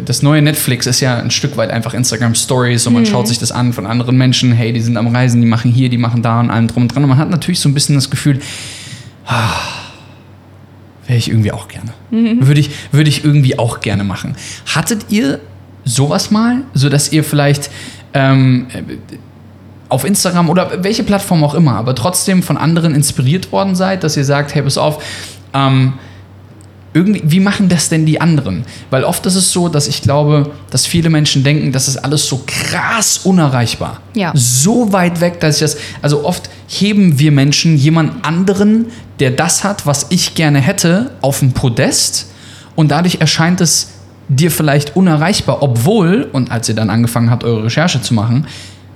das 0.05 0.21
neue 0.21 0.41
Netflix 0.41 0.85
ist 0.85 0.99
ja 0.99 1.17
ein 1.17 1.31
Stück 1.31 1.57
weit 1.57 1.69
einfach 1.69 1.93
Instagram 1.93 2.35
Stories 2.35 2.87
und 2.87 2.93
man 2.93 3.03
mhm. 3.03 3.07
schaut 3.07 3.27
sich 3.27 3.39
das 3.39 3.51
an 3.51 3.73
von 3.73 3.85
anderen 3.85 4.17
Menschen. 4.17 4.53
Hey, 4.53 4.73
die 4.73 4.81
sind 4.81 4.97
am 4.97 5.07
Reisen, 5.07 5.41
die 5.41 5.47
machen 5.47 5.71
hier, 5.71 5.89
die 5.89 5.97
machen 5.97 6.21
da 6.21 6.39
und 6.39 6.49
allem 6.49 6.67
drum 6.67 6.83
und 6.83 6.93
dran. 6.93 7.03
Und 7.03 7.09
man 7.09 7.17
hat 7.17 7.29
natürlich 7.29 7.59
so 7.59 7.69
ein 7.69 7.73
bisschen 7.73 7.95
das 7.95 8.09
Gefühl, 8.09 8.39
ah, 9.25 9.53
wäre 11.07 11.17
ich 11.17 11.29
irgendwie 11.29 11.51
auch 11.51 11.67
gerne. 11.67 11.93
Mhm. 12.11 12.47
Würde, 12.47 12.59
ich, 12.59 12.71
würde 12.91 13.09
ich 13.09 13.23
irgendwie 13.23 13.57
auch 13.59 13.81
gerne 13.81 14.03
machen. 14.03 14.35
Hattet 14.65 15.07
ihr 15.09 15.39
sowas 15.83 16.31
mal, 16.31 16.63
sodass 16.73 17.11
ihr 17.11 17.23
vielleicht 17.23 17.69
ähm, 18.13 18.67
auf 19.89 20.05
Instagram 20.05 20.49
oder 20.49 20.83
welche 20.83 21.03
Plattform 21.03 21.43
auch 21.43 21.53
immer, 21.53 21.75
aber 21.75 21.95
trotzdem 21.95 22.43
von 22.43 22.57
anderen 22.57 22.95
inspiriert 22.95 23.51
worden 23.51 23.75
seid, 23.75 24.03
dass 24.03 24.15
ihr 24.15 24.25
sagt, 24.25 24.55
hey, 24.55 24.61
pass 24.61 24.77
auf, 24.77 25.03
ähm, 25.53 25.93
irgendwie, 26.93 27.21
wie 27.23 27.39
machen 27.39 27.69
das 27.69 27.89
denn 27.89 28.05
die 28.05 28.19
anderen? 28.19 28.65
Weil 28.89 29.03
oft 29.03 29.25
ist 29.25 29.35
es 29.35 29.51
so, 29.51 29.69
dass 29.69 29.87
ich 29.87 30.01
glaube, 30.01 30.51
dass 30.69 30.85
viele 30.85 31.09
Menschen 31.09 31.43
denken, 31.43 31.71
das 31.71 31.87
ist 31.87 31.97
alles 31.97 32.27
so 32.27 32.43
krass 32.45 33.19
unerreichbar. 33.19 34.01
Ja. 34.13 34.31
So 34.35 34.91
weit 34.91 35.21
weg, 35.21 35.39
dass 35.39 35.55
ich 35.55 35.61
das. 35.61 35.77
Also 36.01 36.25
oft 36.25 36.49
heben 36.67 37.17
wir 37.19 37.31
Menschen 37.31 37.77
jemand 37.77 38.25
anderen, 38.25 38.87
der 39.19 39.31
das 39.31 39.63
hat, 39.63 39.85
was 39.85 40.07
ich 40.09 40.35
gerne 40.35 40.59
hätte, 40.59 41.11
auf 41.21 41.39
den 41.39 41.53
Podest 41.53 42.27
und 42.75 42.91
dadurch 42.91 43.21
erscheint 43.21 43.61
es 43.61 43.91
dir 44.27 44.49
vielleicht 44.49 44.95
unerreichbar, 44.95 45.61
obwohl, 45.61 46.29
und 46.31 46.51
als 46.51 46.69
ihr 46.69 46.75
dann 46.75 46.89
angefangen 46.89 47.29
habt, 47.29 47.43
eure 47.43 47.65
Recherche 47.65 48.01
zu 48.01 48.13
machen, 48.13 48.47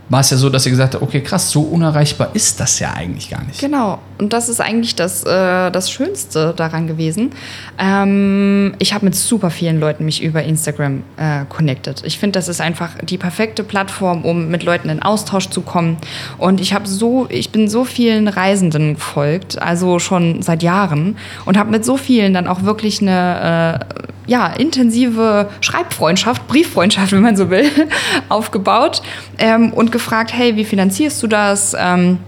war 0.10 0.22
es 0.22 0.30
ja 0.30 0.38
so, 0.38 0.50
dass 0.50 0.66
ihr 0.66 0.72
gesagt 0.72 0.94
habt, 0.94 1.04
okay, 1.04 1.22
krass, 1.22 1.50
so 1.50 1.62
unerreichbar 1.62 2.30
ist 2.34 2.60
das 2.60 2.80
ja 2.80 2.94
eigentlich 2.94 3.30
gar 3.30 3.44
nicht. 3.44 3.60
Genau, 3.60 4.00
und 4.18 4.32
das 4.32 4.50
ist 4.50 4.62
eigentlich 4.62 4.96
das, 4.96 5.24
äh, 5.24 5.72
das 5.72 5.92
Schönste 5.92 6.54
daran 6.56 6.88
gewesen. 6.88 7.32
Ähm, 7.78 8.74
ich 8.80 8.94
habe 8.94 9.06
mit 9.06 9.16
super 9.16 9.50
vielen 9.50 9.80
Leuten 9.80 10.06
mich 10.06 10.24
über 10.24 10.44
Instagram 10.44 11.04
äh, 11.18 11.46
connected. 11.50 12.02
Ich 12.06 12.18
finde, 12.18 12.40
das 12.40 12.48
ist 12.48 12.62
einfach 12.62 12.92
die 13.04 13.18
perfekte 13.18 13.64
Plattform, 13.64 14.24
um 14.24 14.48
mit 14.48 14.64
Leuten 14.64 14.90
in 14.90 15.02
Austausch 15.02 15.50
zu 15.50 15.62
kommen. 15.62 15.98
Und 16.38 16.62
ich 16.62 16.74
habe 16.74 16.88
so, 16.88 17.28
ich 17.30 17.52
bin 17.52 17.68
so 17.68 17.84
vielen 17.84 18.28
Reisenden 18.28 18.96
gefolgt, 18.96 19.62
also 19.62 20.00
schon 20.00 20.42
seit 20.42 20.64
Jahren, 20.64 21.18
und 21.46 21.58
habe 21.58 21.72
mit 21.72 21.84
so 21.84 21.98
vielen 21.98 22.34
dann 22.34 22.48
auch 22.48 22.64
wirklich 22.64 23.02
eine 23.02 23.80
äh, 23.82 24.02
ja, 24.28 24.48
intensive 24.48 25.50
Schreibfreundschaft, 25.62 26.48
Brieffreundschaft, 26.48 27.12
wenn 27.12 27.22
man 27.22 27.36
so 27.36 27.50
will, 27.50 27.70
aufgebaut 28.30 29.02
ähm, 29.38 29.74
und 29.74 29.92
gefragt, 29.92 30.32
hey, 30.34 30.56
wie 30.56 30.66
finanzierst 30.66 31.22
du 31.22 31.28
das? 31.28 31.76
Ähm, 31.78 32.20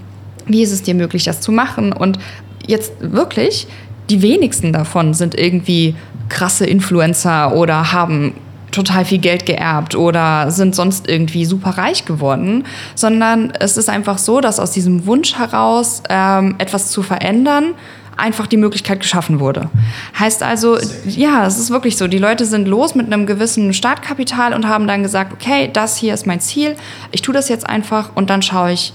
wie 0.47 0.63
ist 0.63 0.71
es 0.71 0.83
dir 0.83 0.95
möglich, 0.95 1.23
das 1.23 1.41
zu 1.41 1.51
machen? 1.51 1.93
Und 1.93 2.19
jetzt 2.65 2.93
wirklich, 2.99 3.67
die 4.09 4.21
wenigsten 4.21 4.73
davon 4.73 5.13
sind 5.13 5.35
irgendwie 5.35 5.95
krasse 6.29 6.65
Influencer 6.65 7.55
oder 7.55 7.91
haben 7.91 8.33
total 8.71 9.05
viel 9.05 9.17
Geld 9.17 9.45
geerbt 9.45 9.95
oder 9.95 10.51
sind 10.51 10.75
sonst 10.75 11.07
irgendwie 11.07 11.45
super 11.45 11.71
reich 11.71 12.05
geworden, 12.05 12.65
sondern 12.95 13.51
es 13.59 13.77
ist 13.77 13.89
einfach 13.89 14.17
so, 14.17 14.41
dass 14.41 14.59
aus 14.59 14.71
diesem 14.71 15.05
Wunsch 15.05 15.35
heraus 15.37 16.03
ähm, 16.09 16.55
etwas 16.57 16.91
zu 16.91 17.01
verändern 17.01 17.73
einfach 18.17 18.47
die 18.47 18.57
Möglichkeit 18.57 18.99
geschaffen 18.99 19.39
wurde. 19.39 19.69
Heißt 20.17 20.43
also, 20.43 20.77
ja, 21.05 21.45
es 21.45 21.59
ist 21.59 21.69
wirklich 21.69 21.97
so, 21.97 22.07
die 22.07 22.17
Leute 22.17 22.45
sind 22.45 22.67
los 22.67 22.95
mit 22.95 23.05
einem 23.07 23.25
gewissen 23.25 23.73
Startkapital 23.73 24.53
und 24.53 24.67
haben 24.67 24.87
dann 24.87 25.03
gesagt, 25.03 25.33
okay, 25.33 25.69
das 25.71 25.97
hier 25.97 26.13
ist 26.13 26.25
mein 26.25 26.39
Ziel, 26.39 26.75
ich 27.11 27.21
tue 27.21 27.33
das 27.33 27.47
jetzt 27.47 27.67
einfach 27.69 28.09
und 28.15 28.29
dann 28.29 28.41
schaue 28.41 28.71
ich, 28.73 28.93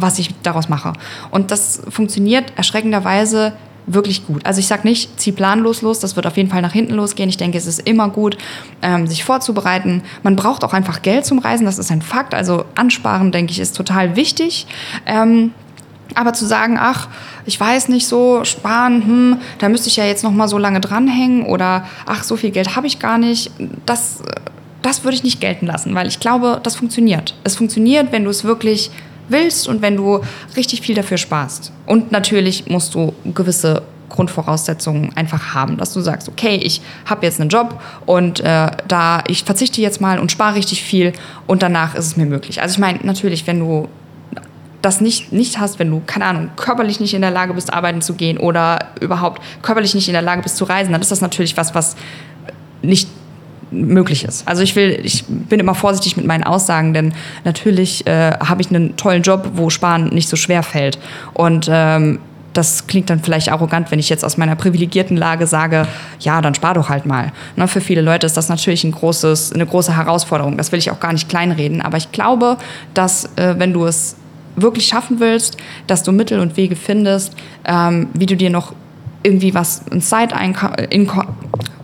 was 0.00 0.18
ich 0.18 0.34
daraus 0.42 0.68
mache. 0.68 0.92
Und 1.30 1.50
das 1.50 1.82
funktioniert 1.88 2.52
erschreckenderweise 2.56 3.52
wirklich 3.86 4.26
gut. 4.26 4.44
Also 4.44 4.60
ich 4.60 4.66
sage 4.66 4.86
nicht, 4.86 5.18
zieh 5.18 5.32
planlos 5.32 5.82
los, 5.82 5.98
das 6.00 6.14
wird 6.14 6.26
auf 6.26 6.36
jeden 6.36 6.50
Fall 6.50 6.62
nach 6.62 6.72
hinten 6.72 6.94
losgehen. 6.94 7.28
Ich 7.28 7.36
denke, 7.36 7.58
es 7.58 7.66
ist 7.66 7.80
immer 7.80 8.08
gut, 8.10 8.36
ähm, 8.82 9.06
sich 9.06 9.24
vorzubereiten. 9.24 10.02
Man 10.22 10.36
braucht 10.36 10.62
auch 10.62 10.72
einfach 10.72 11.02
Geld 11.02 11.24
zum 11.24 11.38
Reisen, 11.38 11.64
das 11.64 11.78
ist 11.78 11.90
ein 11.90 12.02
Fakt. 12.02 12.34
Also 12.34 12.64
ansparen, 12.74 13.32
denke 13.32 13.52
ich, 13.52 13.58
ist 13.58 13.76
total 13.76 14.16
wichtig. 14.16 14.66
Ähm, 15.06 15.52
aber 16.14 16.32
zu 16.32 16.46
sagen, 16.46 16.78
ach, 16.80 17.08
ich 17.44 17.58
weiß 17.58 17.88
nicht 17.88 18.06
so, 18.06 18.44
sparen, 18.44 19.04
hm, 19.04 19.36
da 19.58 19.68
müsste 19.68 19.88
ich 19.88 19.96
ja 19.96 20.04
jetzt 20.04 20.24
noch 20.24 20.32
mal 20.32 20.48
so 20.48 20.58
lange 20.58 20.80
dranhängen 20.80 21.44
oder 21.44 21.84
ach, 22.06 22.24
so 22.24 22.36
viel 22.36 22.50
Geld 22.50 22.76
habe 22.76 22.86
ich 22.86 22.98
gar 22.98 23.18
nicht, 23.18 23.50
das, 23.84 24.22
das 24.82 25.04
würde 25.04 25.16
ich 25.16 25.22
nicht 25.22 25.40
gelten 25.40 25.66
lassen, 25.66 25.94
weil 25.94 26.08
ich 26.08 26.18
glaube, 26.18 26.60
das 26.62 26.76
funktioniert. 26.76 27.34
Es 27.44 27.56
funktioniert, 27.56 28.10
wenn 28.10 28.24
du 28.24 28.30
es 28.30 28.44
wirklich 28.44 28.90
willst 29.28 29.68
und 29.68 29.82
wenn 29.82 29.96
du 29.96 30.20
richtig 30.56 30.80
viel 30.80 30.94
dafür 30.94 31.18
sparst. 31.18 31.72
Und 31.86 32.12
natürlich 32.12 32.66
musst 32.68 32.94
du 32.94 33.12
gewisse 33.24 33.82
Grundvoraussetzungen 34.08 35.14
einfach 35.16 35.54
haben, 35.54 35.76
dass 35.76 35.92
du 35.92 36.00
sagst, 36.00 36.28
okay, 36.28 36.56
ich 36.56 36.80
habe 37.06 37.26
jetzt 37.26 37.40
einen 37.40 37.50
Job 37.50 37.80
und 38.06 38.40
äh, 38.40 38.70
da 38.86 39.22
ich 39.26 39.44
verzichte 39.44 39.80
jetzt 39.80 40.00
mal 40.00 40.18
und 40.18 40.32
spare 40.32 40.54
richtig 40.56 40.82
viel 40.82 41.12
und 41.46 41.62
danach 41.62 41.94
ist 41.94 42.06
es 42.06 42.16
mir 42.16 42.26
möglich. 42.26 42.62
Also 42.62 42.72
ich 42.72 42.78
meine, 42.78 43.00
natürlich, 43.02 43.46
wenn 43.46 43.60
du 43.60 43.88
das 44.82 45.00
nicht, 45.00 45.32
nicht 45.32 45.58
hast, 45.58 45.78
wenn 45.78 45.90
du, 45.90 46.02
keine 46.06 46.24
Ahnung, 46.24 46.50
körperlich 46.56 47.00
nicht 47.00 47.14
in 47.14 47.20
der 47.20 47.30
Lage 47.30 47.54
bist, 47.54 47.72
arbeiten 47.72 48.00
zu 48.00 48.14
gehen 48.14 48.38
oder 48.38 48.78
überhaupt 49.00 49.42
körperlich 49.62 49.94
nicht 49.94 50.08
in 50.08 50.14
der 50.14 50.22
Lage 50.22 50.42
bist 50.42 50.56
zu 50.56 50.64
reisen, 50.64 50.92
dann 50.92 51.00
ist 51.00 51.10
das 51.10 51.20
natürlich 51.20 51.56
was, 51.56 51.74
was 51.74 51.96
nicht 52.82 53.08
möglich 53.70 54.24
ist. 54.24 54.46
Also 54.46 54.62
ich 54.62 54.76
will, 54.76 55.00
ich 55.02 55.24
bin 55.26 55.60
immer 55.60 55.74
vorsichtig 55.74 56.16
mit 56.16 56.26
meinen 56.26 56.44
Aussagen, 56.44 56.94
denn 56.94 57.12
natürlich 57.44 58.06
äh, 58.06 58.32
habe 58.32 58.60
ich 58.60 58.70
einen 58.70 58.96
tollen 58.96 59.22
Job, 59.22 59.50
wo 59.54 59.70
Sparen 59.70 60.08
nicht 60.08 60.28
so 60.28 60.36
schwer 60.36 60.62
fällt. 60.62 60.98
Und 61.34 61.68
ähm, 61.70 62.20
das 62.52 62.86
klingt 62.86 63.08
dann 63.10 63.20
vielleicht 63.20 63.50
arrogant, 63.50 63.90
wenn 63.90 63.98
ich 63.98 64.08
jetzt 64.08 64.24
aus 64.24 64.36
meiner 64.36 64.56
privilegierten 64.56 65.16
Lage 65.16 65.46
sage, 65.46 65.86
ja, 66.18 66.40
dann 66.40 66.54
spar 66.54 66.74
doch 66.74 66.88
halt 66.88 67.06
mal. 67.06 67.32
Ne, 67.56 67.68
für 67.68 67.80
viele 67.80 68.00
Leute 68.00 68.26
ist 68.26 68.36
das 68.36 68.48
natürlich 68.48 68.84
ein 68.84 68.92
großes, 68.92 69.52
eine 69.52 69.66
große 69.66 69.96
Herausforderung. 69.96 70.56
Das 70.56 70.72
will 70.72 70.78
ich 70.78 70.90
auch 70.90 71.00
gar 71.00 71.12
nicht 71.12 71.28
kleinreden. 71.28 71.80
Aber 71.80 71.98
ich 71.98 72.10
glaube, 72.10 72.56
dass 72.94 73.26
äh, 73.36 73.54
wenn 73.58 73.72
du 73.72 73.84
es 73.84 74.16
wirklich 74.56 74.86
schaffen 74.86 75.20
willst, 75.20 75.56
dass 75.86 76.02
du 76.02 76.10
Mittel 76.10 76.40
und 76.40 76.56
Wege 76.56 76.74
findest, 76.74 77.34
ähm, 77.64 78.08
wie 78.14 78.26
du 78.26 78.36
dir 78.36 78.50
noch 78.50 78.72
irgendwie 79.22 79.54
was, 79.54 79.82
ein 79.90 80.00
Side-Einkommen, 80.00 81.28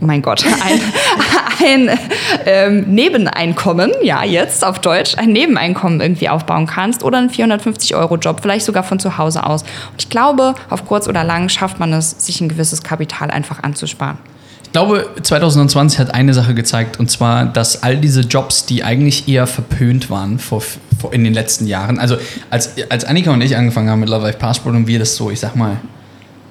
oh 0.01 0.05
mein 0.05 0.23
Gott, 0.23 0.45
ein, 0.65 1.89
ein 1.89 1.99
ähm, 2.47 2.95
Nebeneinkommen, 2.95 3.93
ja, 4.03 4.25
jetzt 4.25 4.65
auf 4.65 4.79
Deutsch, 4.81 5.17
ein 5.17 5.33
Nebeneinkommen 5.33 6.01
irgendwie 6.01 6.29
aufbauen 6.29 6.67
kannst 6.67 7.03
oder 7.03 7.19
einen 7.19 7.31
450-Euro-Job, 7.31 8.41
vielleicht 8.41 8.65
sogar 8.65 8.83
von 8.83 8.99
zu 8.99 9.19
Hause 9.19 9.45
aus. 9.45 9.63
Und 9.63 10.01
ich 10.01 10.09
glaube, 10.09 10.55
auf 10.71 10.87
kurz 10.87 11.09
oder 11.09 11.25
lang 11.25 11.49
schafft 11.49 11.81
man 11.81 11.93
es, 11.93 12.11
sich 12.25 12.41
ein 12.41 12.49
gewisses 12.49 12.83
Kapital 12.83 13.31
einfach 13.31 13.63
anzusparen. 13.63 14.19
Ich 14.65 14.73
glaube, 14.73 15.09
2020 15.23 16.01
hat 16.01 16.13
eine 16.13 16.35
Sache 16.35 16.53
gezeigt, 16.53 16.99
und 16.99 17.09
zwar, 17.09 17.47
dass 17.47 17.85
all 17.85 17.97
diese 17.97 18.23
Jobs, 18.23 18.67
die 18.67 18.83
eigentlich 18.83 19.29
eher 19.29 19.47
verpönt 19.47 20.11
waren 20.11 20.41
vor, 20.41 20.63
vor 21.01 21.13
in 21.13 21.23
den 21.23 21.33
letzten 21.33 21.69
Jahren, 21.69 22.01
also 22.01 22.17
als, 22.51 22.75
als 22.89 23.05
Annika 23.05 23.31
und 23.31 23.41
ich 23.41 23.57
angefangen 23.57 23.89
haben 23.89 24.01
mit 24.01 24.09
Love 24.09 24.25
Life 24.25 24.39
Passport 24.39 24.75
und 24.75 24.89
wir 24.89 24.99
das 24.99 25.15
so, 25.15 25.31
ich 25.31 25.39
sag 25.39 25.55
mal, 25.55 25.77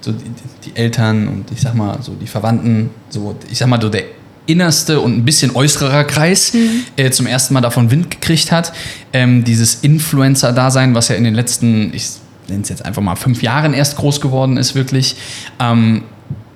so 0.03 0.11
die, 0.11 0.31
die 0.65 0.75
Eltern 0.75 1.27
und 1.27 1.51
ich 1.51 1.61
sag 1.61 1.75
mal 1.75 2.01
so 2.01 2.13
die 2.13 2.27
Verwandten, 2.27 2.89
so 3.09 3.35
ich 3.49 3.57
sag 3.57 3.67
mal 3.67 3.81
so 3.81 3.89
der 3.89 4.03
innerste 4.45 4.99
und 4.99 5.15
ein 5.15 5.25
bisschen 5.25 5.55
äußerer 5.55 6.03
Kreis 6.03 6.53
mhm. 6.53 6.83
äh, 6.97 7.09
zum 7.11 7.27
ersten 7.27 7.53
Mal 7.53 7.61
davon 7.61 7.91
Wind 7.91 8.11
gekriegt 8.11 8.51
hat. 8.51 8.73
Ähm, 9.13 9.43
dieses 9.43 9.75
Influencer-Dasein, 9.75 10.95
was 10.95 11.07
ja 11.07 11.15
in 11.15 11.23
den 11.23 11.33
letzten, 11.33 11.93
ich 11.93 12.09
nenne 12.49 12.63
es 12.63 12.69
jetzt 12.69 12.83
einfach 12.83 13.01
mal 13.01 13.15
fünf 13.15 13.41
Jahren 13.41 13.73
erst 13.73 13.95
groß 13.97 14.19
geworden 14.19 14.57
ist, 14.57 14.75
wirklich 14.75 15.15
ähm, 15.59 16.03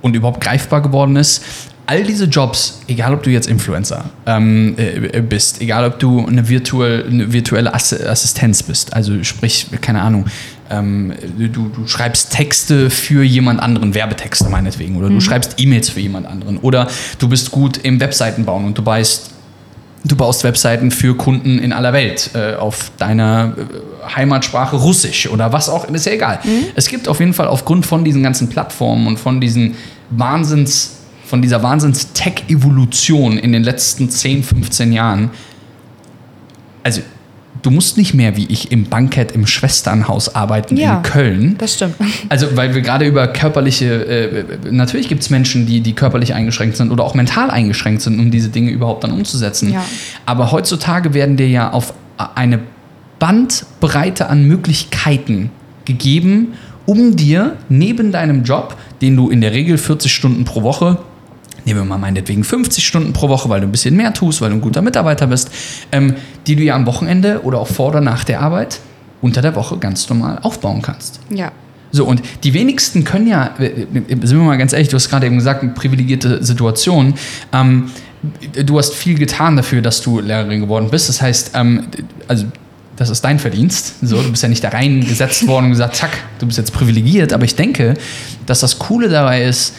und 0.02 0.16
überhaupt 0.16 0.42
greifbar 0.42 0.82
geworden 0.82 1.16
ist. 1.16 1.44
All 1.86 2.04
diese 2.04 2.26
Jobs, 2.26 2.82
egal 2.90 3.14
ob 3.14 3.24
du 3.24 3.30
jetzt 3.30 3.48
Influencer 3.48 4.10
ähm, 4.26 4.76
äh, 4.78 5.22
bist, 5.22 5.62
egal 5.62 5.86
ob 5.86 6.00
du 6.00 6.26
eine, 6.26 6.50
virtuell, 6.50 7.06
eine 7.08 7.32
virtuelle 7.32 7.74
Assistenz 7.74 8.62
bist, 8.64 8.94
also 8.94 9.24
sprich, 9.24 9.68
keine 9.80 10.02
Ahnung, 10.02 10.26
ähm, 10.70 11.14
du, 11.38 11.70
du, 11.70 11.88
schreibst 11.88 12.32
Texte 12.32 12.90
für 12.90 13.24
jemand 13.24 13.60
anderen, 13.60 13.94
Werbetexte 13.94 14.50
meinetwegen, 14.50 14.98
oder 14.98 15.10
mhm. 15.10 15.16
du 15.16 15.22
schreibst 15.22 15.56
E-Mails 15.58 15.90
für 15.90 16.00
jemand 16.00 16.28
anderen, 16.28 16.58
oder 16.58 16.88
du 17.20 17.30
bist 17.30 17.52
gut 17.52 17.78
im 17.78 18.00
Webseiten 18.00 18.46
bauen 18.46 18.66
und 18.66 18.78
du 18.78 18.84
baust, 18.84 19.32
du 20.04 20.16
baust 20.16 20.44
Webseiten 20.44 20.92
für 20.92 21.16
Kunden 21.16 21.60
in 21.60 21.74
aller 21.74 21.94
Welt 21.94 22.32
äh, 22.34 22.56
auf 22.56 22.92
deiner 22.98 23.54
äh, 23.58 24.16
Heimatsprache 24.16 24.76
Russisch 24.76 25.30
oder 25.30 25.52
was 25.52 25.70
auch, 25.70 25.88
ist 25.90 26.06
ja 26.06 26.14
egal. 26.14 26.40
Mhm. 26.44 26.66
Es 26.76 26.88
gibt 26.88 27.08
auf 27.08 27.20
jeden 27.20 27.34
Fall 27.34 27.48
aufgrund 27.48 27.86
von 27.86 28.04
diesen 28.04 28.24
ganzen 28.24 28.50
Plattformen 28.50 29.08
und 29.08 29.18
von 29.18 29.42
diesen 29.42 29.76
Wahnsinns, 30.10 30.98
von 31.26 31.42
dieser 31.42 31.62
Wahnsinns-Tech-Evolution 31.64 33.38
in 33.38 33.52
den 33.52 33.64
letzten 33.64 34.10
10, 34.10 34.44
15 34.44 34.94
Jahren, 34.94 35.30
also 36.84 37.02
du 37.68 37.72
musst 37.72 37.98
nicht 37.98 38.14
mehr 38.14 38.38
wie 38.38 38.46
ich 38.46 38.72
im 38.72 38.86
Bankett 38.86 39.34
im 39.34 39.46
Schwesternhaus 39.46 40.34
arbeiten 40.34 40.78
ja, 40.78 40.98
in 40.98 41.04
Köln. 41.04 41.56
Das 41.58 41.74
stimmt. 41.74 41.96
Also, 42.30 42.56
weil 42.56 42.74
wir 42.74 42.82
gerade 42.82 43.06
über 43.06 43.28
körperliche, 43.28 44.06
äh, 44.06 44.72
natürlich 44.72 45.10
gibt 45.10 45.22
es 45.22 45.30
Menschen, 45.30 45.66
die, 45.66 45.82
die 45.82 45.94
körperlich 45.94 46.34
eingeschränkt 46.34 46.78
sind 46.78 46.92
oder 46.92 47.04
auch 47.04 47.14
mental 47.14 47.52
eingeschränkt 47.52 48.02
sind, 48.02 48.20
um 48.20 48.32
diese 48.32 48.50
Dinge 48.50 48.72
überhaupt 48.72 49.04
dann 49.04 49.12
umzusetzen. 49.12 49.74
Ja. 49.74 49.84
Aber 50.26 50.52
heutzutage 50.52 51.14
werden 51.14 51.36
dir 51.36 51.50
ja 51.50 51.72
auf 51.72 51.94
eine 52.36 52.60
Bandbreite 53.20 54.30
an 54.30 54.46
Möglichkeiten 54.46 55.52
gegeben, 55.84 56.54
um 56.86 57.18
dir 57.18 57.58
neben 57.68 58.14
deinem 58.14 58.44
Job, 58.44 58.78
den 59.02 59.18
du 59.18 59.30
in 59.30 59.42
der 59.42 59.52
Regel 59.52 59.78
40 59.78 60.14
Stunden 60.14 60.46
pro 60.46 60.64
Woche 60.64 61.00
nehmen 61.68 61.82
wir 61.82 61.86
mal 61.86 61.98
meinetwegen 61.98 62.44
50 62.44 62.86
Stunden 62.86 63.14
pro 63.14 63.30
Woche, 63.30 63.50
weil 63.50 63.62
du 63.62 63.68
ein 63.68 63.72
bisschen 63.72 63.96
mehr 63.96 64.14
tust, 64.14 64.42
weil 64.42 64.50
du 64.50 64.56
ein 64.56 64.62
guter 64.62 64.82
Mitarbeiter 64.82 65.28
bist, 65.28 65.52
ähm, 65.92 66.16
die 66.48 66.56
du 66.56 66.64
ja 66.64 66.76
am 66.76 66.86
Wochenende 66.86 67.42
oder 67.44 67.60
auch 67.60 67.68
vor 67.68 67.90
oder 67.90 68.02
nach 68.02 68.24
der 68.24 68.42
Arbeit 68.42 68.80
unter 69.22 69.42
der 69.42 69.54
Woche 69.56 69.78
ganz 69.78 70.10
normal 70.10 70.40
aufbauen 70.42 70.82
kannst. 70.82 71.20
Ja. 71.30 71.52
So, 71.92 72.06
und 72.06 72.22
die 72.44 72.54
wenigsten 72.54 73.04
können 73.04 73.28
ja, 73.28 73.52
äh, 73.60 73.66
äh, 73.66 73.86
sind 74.08 74.38
wir 74.38 74.46
mal 74.46 74.58
ganz 74.58 74.74
ehrlich, 74.74 74.88
du 74.88 74.96
hast 74.96 75.10
gerade 75.10 75.26
eben 75.26 75.38
gesagt, 75.38 75.62
eine 75.62 75.74
privilegierte 75.74 76.44
Situation. 76.44 77.16
Ähm, 77.54 77.90
du 78.66 78.78
hast 78.78 78.94
viel 78.94 79.18
getan 79.18 79.58
dafür, 79.58 79.82
dass 79.82 80.02
du 80.02 80.20
Lehrerin 80.20 80.62
geworden 80.62 80.88
bist. 80.90 81.10
Das 81.10 81.22
heißt, 81.22 81.52
ähm, 81.54 81.88
also 82.28 82.46
das 82.96 83.10
ist 83.10 83.22
dein 83.24 83.40
Verdienst. 83.40 83.96
So, 84.02 84.22
du 84.22 84.32
bist 84.32 84.42
ja 84.42 84.50
nicht 84.50 84.64
da 84.64 84.70
reingesetzt 84.70 85.48
worden 85.48 85.66
und 85.66 85.72
gesagt, 85.72 85.96
zack, 85.96 86.12
du 86.40 86.48
bist 86.48 86.58
jetzt 86.58 86.74
privilegiert. 86.74 87.34
Aber 87.34 87.44
ich 87.44 87.56
denke, 87.56 87.94
dass 88.46 88.62
das 88.62 88.80
Coole 88.80 89.10
dabei 89.10 89.44
ist, 89.44 89.74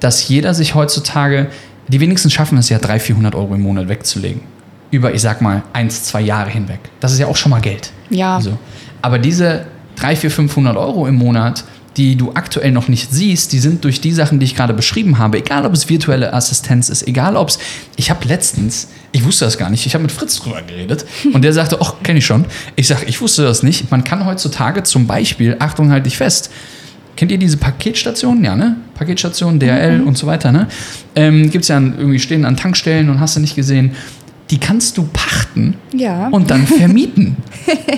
dass 0.00 0.28
jeder 0.28 0.54
sich 0.54 0.74
heutzutage, 0.74 1.48
die 1.88 2.00
wenigsten 2.00 2.30
schaffen 2.30 2.58
es 2.58 2.68
ja, 2.68 2.78
300, 2.78 3.02
400 3.02 3.34
Euro 3.34 3.54
im 3.54 3.62
Monat 3.62 3.88
wegzulegen. 3.88 4.42
Über, 4.90 5.14
ich 5.14 5.22
sag 5.22 5.40
mal, 5.40 5.62
eins, 5.72 6.04
zwei 6.04 6.20
Jahre 6.20 6.50
hinweg. 6.50 6.80
Das 7.00 7.12
ist 7.12 7.18
ja 7.18 7.26
auch 7.26 7.36
schon 7.36 7.50
mal 7.50 7.60
Geld. 7.60 7.90
Ja. 8.10 8.36
Also, 8.36 8.58
aber 9.02 9.18
diese 9.18 9.66
300, 9.96 10.18
400, 10.18 10.32
500 10.32 10.76
Euro 10.76 11.06
im 11.06 11.16
Monat, 11.16 11.64
die 11.96 12.16
du 12.16 12.32
aktuell 12.34 12.72
noch 12.72 12.88
nicht 12.88 13.10
siehst, 13.10 13.52
die 13.52 13.58
sind 13.58 13.84
durch 13.84 14.00
die 14.00 14.12
Sachen, 14.12 14.38
die 14.38 14.44
ich 14.44 14.54
gerade 14.54 14.74
beschrieben 14.74 15.18
habe, 15.18 15.38
egal 15.38 15.64
ob 15.64 15.72
es 15.72 15.88
virtuelle 15.88 16.32
Assistenz 16.34 16.90
ist, 16.90 17.06
egal 17.08 17.36
ob 17.36 17.48
es. 17.48 17.58
Ich 17.96 18.10
habe 18.10 18.26
letztens, 18.28 18.88
ich 19.12 19.24
wusste 19.24 19.46
das 19.46 19.56
gar 19.56 19.70
nicht, 19.70 19.86
ich 19.86 19.94
habe 19.94 20.02
mit 20.02 20.12
Fritz 20.12 20.36
drüber 20.36 20.60
geredet 20.62 21.06
und 21.32 21.42
der 21.42 21.54
sagte, 21.54 21.78
ach, 21.80 21.94
kenne 22.02 22.18
ich 22.18 22.26
schon. 22.26 22.44
Ich 22.76 22.86
sage, 22.86 23.06
ich 23.06 23.20
wusste 23.20 23.44
das 23.44 23.62
nicht. 23.62 23.90
Man 23.90 24.04
kann 24.04 24.26
heutzutage 24.26 24.82
zum 24.82 25.06
Beispiel, 25.06 25.56
Achtung, 25.58 25.90
halt 25.90 26.04
dich 26.04 26.18
fest, 26.18 26.50
Kennt 27.16 27.32
ihr 27.32 27.38
diese 27.38 27.56
Paketstationen? 27.56 28.44
Ja, 28.44 28.54
ne? 28.54 28.76
Paketstationen, 28.94 29.58
DRL 29.58 30.00
mhm. 30.00 30.08
und 30.08 30.18
so 30.18 30.26
weiter, 30.26 30.52
ne? 30.52 30.68
Ähm, 31.14 31.50
Gibt 31.50 31.62
es 31.62 31.68
ja 31.68 31.78
an, 31.78 31.94
irgendwie 31.96 32.18
stehen 32.18 32.44
an 32.44 32.56
Tankstellen 32.56 33.08
und 33.08 33.20
hast 33.20 33.36
du 33.36 33.40
nicht 33.40 33.56
gesehen. 33.56 33.92
Die 34.50 34.58
kannst 34.58 34.96
du 34.96 35.08
pachten 35.12 35.74
ja. 35.92 36.28
und 36.28 36.50
dann 36.50 36.66
vermieten. 36.66 37.36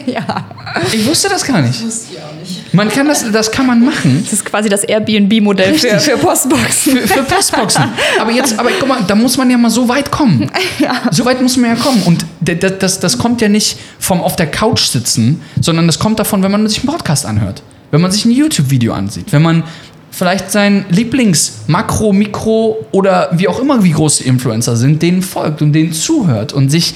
ja. 0.06 0.46
Ich 0.92 1.04
wusste 1.06 1.28
das 1.28 1.44
gar 1.44 1.60
nicht. 1.60 1.74
Das 1.74 1.84
wusste 1.84 2.14
ich 2.14 2.20
auch 2.20 2.40
nicht. 2.40 2.72
Man 2.72 2.88
kann 2.88 3.06
das, 3.06 3.30
das 3.30 3.50
kann 3.50 3.66
man 3.66 3.84
machen. 3.84 4.20
Das 4.22 4.32
ist 4.32 4.44
quasi 4.44 4.68
das 4.68 4.84
Airbnb-Modell 4.84 5.74
für, 5.74 5.98
für 5.98 6.16
Postboxen. 6.16 6.96
Für, 6.98 7.08
für, 7.08 7.22
Postboxen. 7.24 7.84
Aber 8.20 8.30
jetzt, 8.30 8.58
aber 8.58 8.70
guck 8.78 8.88
mal, 8.88 9.02
da 9.06 9.14
muss 9.14 9.36
man 9.36 9.50
ja 9.50 9.58
mal 9.58 9.68
so 9.68 9.88
weit 9.88 10.10
kommen. 10.10 10.50
Ja. 10.78 11.02
So 11.10 11.24
weit 11.24 11.42
muss 11.42 11.56
man 11.56 11.70
ja 11.70 11.76
kommen. 11.76 12.02
Und 12.04 12.24
das, 12.40 12.78
das, 12.78 13.00
das 13.00 13.18
kommt 13.18 13.40
ja 13.40 13.48
nicht 13.48 13.78
vom 13.98 14.20
auf 14.20 14.36
der 14.36 14.46
Couch 14.46 14.84
sitzen, 14.84 15.42
sondern 15.60 15.86
das 15.88 15.98
kommt 15.98 16.20
davon, 16.20 16.42
wenn 16.42 16.52
man 16.52 16.66
sich 16.68 16.78
einen 16.78 16.88
Podcast 16.88 17.26
anhört 17.26 17.62
wenn 17.90 18.00
man 18.00 18.10
sich 18.10 18.24
ein 18.24 18.30
YouTube-Video 18.30 18.92
ansieht, 18.92 19.32
wenn 19.32 19.42
man 19.42 19.64
vielleicht 20.10 20.50
sein 20.50 20.84
Lieblings-Makro, 20.90 22.12
Mikro 22.12 22.86
oder 22.90 23.30
wie 23.32 23.48
auch 23.48 23.60
immer, 23.60 23.84
wie 23.84 23.92
groß 23.92 24.18
die 24.18 24.24
Influencer 24.24 24.76
sind, 24.76 25.00
denen 25.00 25.22
folgt 25.22 25.62
und 25.62 25.72
denen 25.72 25.92
zuhört 25.92 26.52
und 26.52 26.70
sich 26.70 26.94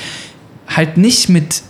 halt 0.66 0.96
nicht 0.96 1.28
mit, 1.28 1.62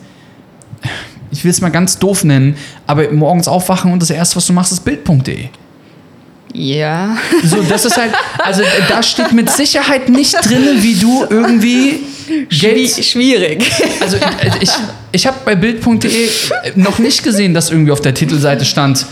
ich 1.30 1.44
will 1.44 1.50
es 1.50 1.60
mal 1.60 1.70
ganz 1.70 1.98
doof 1.98 2.24
nennen, 2.24 2.56
aber 2.86 3.10
morgens 3.12 3.48
aufwachen 3.48 3.92
und 3.92 4.00
das 4.00 4.10
erste, 4.10 4.36
was 4.36 4.46
du 4.46 4.52
machst, 4.52 4.72
ist 4.72 4.84
Bild.de. 4.84 5.48
Ja. 6.54 7.16
So, 7.44 7.62
das 7.62 7.84
ist 7.84 7.96
halt, 7.96 8.12
also 8.38 8.62
da 8.88 9.02
steht 9.02 9.32
mit 9.32 9.50
Sicherheit 9.50 10.08
nicht 10.08 10.34
drin, 10.44 10.82
wie 10.82 10.94
du 10.94 11.24
irgendwie 11.28 12.00
Geld, 12.48 13.04
schwierig. 13.04 13.64
also 14.00 14.16
ich, 14.60 14.70
ich 15.12 15.26
habe 15.26 15.38
bei 15.44 15.54
Bild.de 15.54 16.28
noch 16.74 16.98
nicht 16.98 17.22
gesehen, 17.22 17.54
dass 17.54 17.70
irgendwie 17.70 17.92
auf 17.92 18.00
der 18.00 18.14
Titelseite 18.14 18.64
stand, 18.64 19.06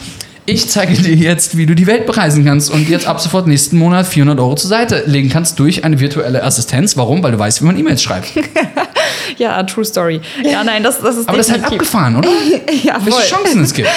ich 0.51 0.69
zeige 0.69 0.95
dir 0.95 1.15
jetzt, 1.15 1.57
wie 1.57 1.65
du 1.65 1.75
die 1.75 1.87
Welt 1.87 2.07
bereisen 2.07 2.45
kannst 2.45 2.71
und 2.71 2.89
jetzt 2.89 3.07
ab 3.07 3.21
sofort 3.21 3.47
nächsten 3.47 3.79
Monat 3.79 4.07
400 4.07 4.41
Euro 4.41 4.57
zur 4.57 4.69
Seite 4.69 5.05
legen 5.07 5.29
kannst 5.29 5.59
durch 5.61 5.85
eine 5.85 6.01
virtuelle 6.01 6.43
Assistenz. 6.43 6.97
Warum? 6.97 7.23
Weil 7.23 7.33
du 7.33 7.39
weißt, 7.39 7.63
wie 7.63 7.67
man 7.67 7.79
E-Mails 7.79 8.03
schreibt. 8.03 8.33
Ja, 9.37 9.63
true 9.63 9.85
story. 9.85 10.21
Ja, 10.43 10.63
nein, 10.65 10.83
das, 10.83 11.01
das 11.01 11.17
ist 11.17 11.29
Aber 11.29 11.39
das 11.39 11.47
ist 11.47 11.53
halt 11.53 11.65
abgefahren, 11.65 12.17
oder? 12.17 12.29
Ja, 12.83 12.97
Welche 12.97 13.11
voll. 13.11 13.23
Chancen 13.23 13.63
es 13.63 13.73
gibt. 13.73 13.89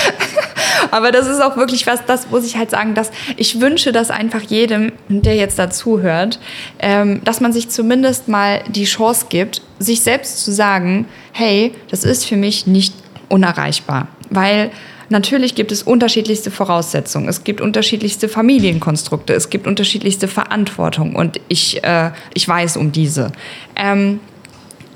Aber 0.92 1.12
das 1.12 1.28
ist 1.28 1.42
auch 1.42 1.58
wirklich 1.58 1.86
was, 1.86 2.06
das 2.06 2.30
muss 2.30 2.46
ich 2.46 2.56
halt 2.56 2.70
sagen, 2.70 2.94
dass 2.94 3.12
ich 3.36 3.60
wünsche, 3.60 3.92
dass 3.92 4.10
einfach 4.10 4.42
jedem, 4.42 4.92
der 5.10 5.36
jetzt 5.36 5.60
dazu 5.60 6.02
hört, 6.02 6.40
ähm, 6.80 7.22
dass 7.26 7.42
man 7.42 7.52
sich 7.52 7.70
zumindest 7.70 8.28
mal 8.28 8.62
die 8.70 8.86
Chance 8.86 9.26
gibt, 9.30 9.62
sich 9.80 10.02
selbst 10.02 10.46
zu 10.46 10.52
sagen, 10.52 11.08
hey, 11.32 11.74
das 11.90 12.04
ist 12.04 12.26
für 12.26 12.38
mich 12.38 12.68
nicht 12.68 12.94
unerreichbar. 13.28 14.08
Weil 14.30 14.72
natürlich 15.10 15.56
gibt 15.56 15.72
es 15.72 15.84
unterschiedlichste 15.84 16.52
Voraussetzungen, 16.52 17.28
es 17.28 17.44
gibt 17.44 17.62
unterschiedlichste 17.62 18.30
Familienkonstrukte, 18.30 19.34
es 19.34 19.50
gibt 19.50 19.68
unterschiedlichste 19.68 20.28
Verantwortung. 20.28 21.16
Und 21.16 21.40
ich, 21.48 21.84
äh, 21.84 22.12
ich 22.34 22.48
weiß 22.48 22.78
um 22.78 22.92
diese. 22.92 23.32
Ähm, 23.76 24.20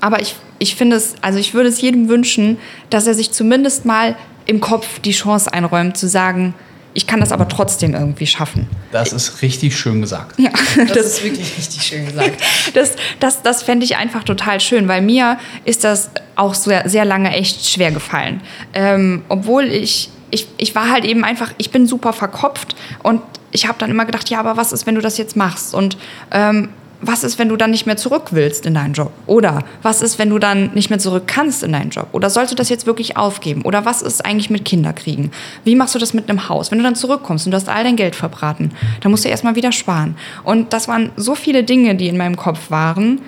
aber 0.00 0.20
ich, 0.20 0.36
ich 0.58 0.76
finde 0.76 0.96
es, 0.96 1.14
also 1.20 1.38
ich 1.38 1.54
würde 1.54 1.68
es 1.68 1.80
jedem 1.80 2.08
wünschen, 2.08 2.58
dass 2.90 3.06
er 3.06 3.14
sich 3.14 3.32
zumindest 3.32 3.84
mal 3.84 4.16
im 4.46 4.60
Kopf 4.60 5.00
die 5.00 5.12
Chance 5.12 5.52
einräumt, 5.52 5.96
zu 5.96 6.08
sagen, 6.08 6.54
ich 6.94 7.06
kann 7.06 7.20
das 7.20 7.32
aber 7.32 7.48
trotzdem 7.48 7.94
irgendwie 7.94 8.26
schaffen. 8.26 8.68
Das 8.92 9.12
ist 9.12 9.42
richtig 9.42 9.78
schön 9.78 10.00
gesagt. 10.00 10.38
Ja, 10.38 10.50
Das, 10.88 11.06
ist 11.06 11.24
wirklich 11.24 11.56
richtig 11.56 11.82
schön 11.82 12.06
gesagt. 12.06 12.40
das, 12.74 12.96
das, 13.20 13.42
das 13.42 13.62
fände 13.62 13.84
ich 13.84 13.96
einfach 13.96 14.24
total 14.24 14.60
schön, 14.60 14.88
weil 14.88 15.02
mir 15.02 15.38
ist 15.64 15.84
das 15.84 16.10
auch 16.34 16.54
sehr, 16.54 16.88
sehr 16.88 17.04
lange 17.04 17.32
echt 17.32 17.66
schwer 17.66 17.92
gefallen. 17.92 18.40
Ähm, 18.72 19.22
obwohl 19.28 19.64
ich, 19.64 20.10
ich, 20.30 20.46
ich 20.56 20.74
war 20.74 20.90
halt 20.90 21.04
eben 21.04 21.24
einfach, 21.24 21.52
ich 21.58 21.70
bin 21.70 21.86
super 21.86 22.12
verkopft 22.12 22.74
und 23.02 23.20
ich 23.50 23.66
habe 23.66 23.78
dann 23.78 23.90
immer 23.90 24.04
gedacht, 24.04 24.28
ja, 24.30 24.40
aber 24.40 24.56
was 24.56 24.72
ist, 24.72 24.86
wenn 24.86 24.94
du 24.94 25.00
das 25.00 25.18
jetzt 25.18 25.36
machst? 25.36 25.74
Und 25.74 25.96
ähm, 26.30 26.70
was 27.00 27.22
ist, 27.22 27.38
wenn 27.38 27.48
du 27.48 27.56
dann 27.56 27.70
nicht 27.70 27.86
mehr 27.86 27.96
zurück 27.96 28.28
willst 28.32 28.66
in 28.66 28.74
deinen 28.74 28.92
Job? 28.92 29.12
Oder 29.26 29.60
was 29.82 30.02
ist, 30.02 30.18
wenn 30.18 30.30
du 30.30 30.38
dann 30.38 30.72
nicht 30.74 30.90
mehr 30.90 30.98
zurück 30.98 31.24
kannst 31.26 31.62
in 31.62 31.72
deinen 31.72 31.90
Job? 31.90 32.08
Oder 32.12 32.28
sollst 32.28 32.50
du 32.50 32.56
das 32.56 32.68
jetzt 32.68 32.86
wirklich 32.86 33.16
aufgeben? 33.16 33.62
Oder 33.62 33.84
was 33.84 34.02
ist 34.02 34.24
eigentlich 34.24 34.50
mit 34.50 34.64
Kinderkriegen? 34.64 35.30
Wie 35.64 35.76
machst 35.76 35.94
du 35.94 35.98
das 35.98 36.12
mit 36.12 36.28
einem 36.28 36.48
Haus? 36.48 36.70
Wenn 36.70 36.78
du 36.78 36.84
dann 36.84 36.96
zurückkommst 36.96 37.46
und 37.46 37.52
du 37.52 37.56
hast 37.56 37.68
all 37.68 37.84
dein 37.84 37.96
Geld 37.96 38.16
verbraten, 38.16 38.72
dann 39.00 39.12
musst 39.12 39.24
du 39.24 39.28
erstmal 39.28 39.54
wieder 39.54 39.70
sparen. 39.70 40.16
Und 40.42 40.72
das 40.72 40.88
waren 40.88 41.12
so 41.16 41.34
viele 41.34 41.62
Dinge, 41.62 41.94
die 41.94 42.08
in 42.08 42.16
meinem 42.16 42.36
Kopf 42.36 42.70
waren, 42.70 43.20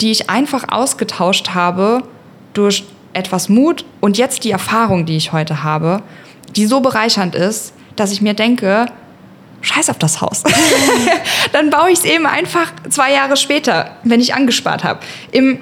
die 0.00 0.10
ich 0.10 0.30
einfach 0.30 0.64
ausgetauscht 0.68 1.50
habe 1.50 2.02
durch 2.54 2.84
etwas 3.12 3.48
Mut 3.48 3.84
und 4.00 4.16
jetzt 4.16 4.44
die 4.44 4.50
Erfahrung, 4.50 5.04
die 5.04 5.16
ich 5.16 5.32
heute 5.32 5.62
habe, 5.62 6.02
die 6.56 6.66
so 6.66 6.80
bereichernd 6.80 7.34
ist, 7.34 7.74
dass 7.96 8.12
ich 8.12 8.22
mir 8.22 8.34
denke, 8.34 8.86
scheiß 9.60 9.90
auf 9.90 9.98
das 9.98 10.20
Haus. 10.20 10.42
Dann 11.52 11.70
baue 11.70 11.90
ich 11.90 11.98
es 12.00 12.04
eben 12.04 12.26
einfach 12.26 12.72
zwei 12.88 13.12
Jahre 13.12 13.36
später, 13.36 13.96
wenn 14.04 14.20
ich 14.20 14.34
angespart 14.34 14.84
habe. 14.84 15.00
Im 15.32 15.60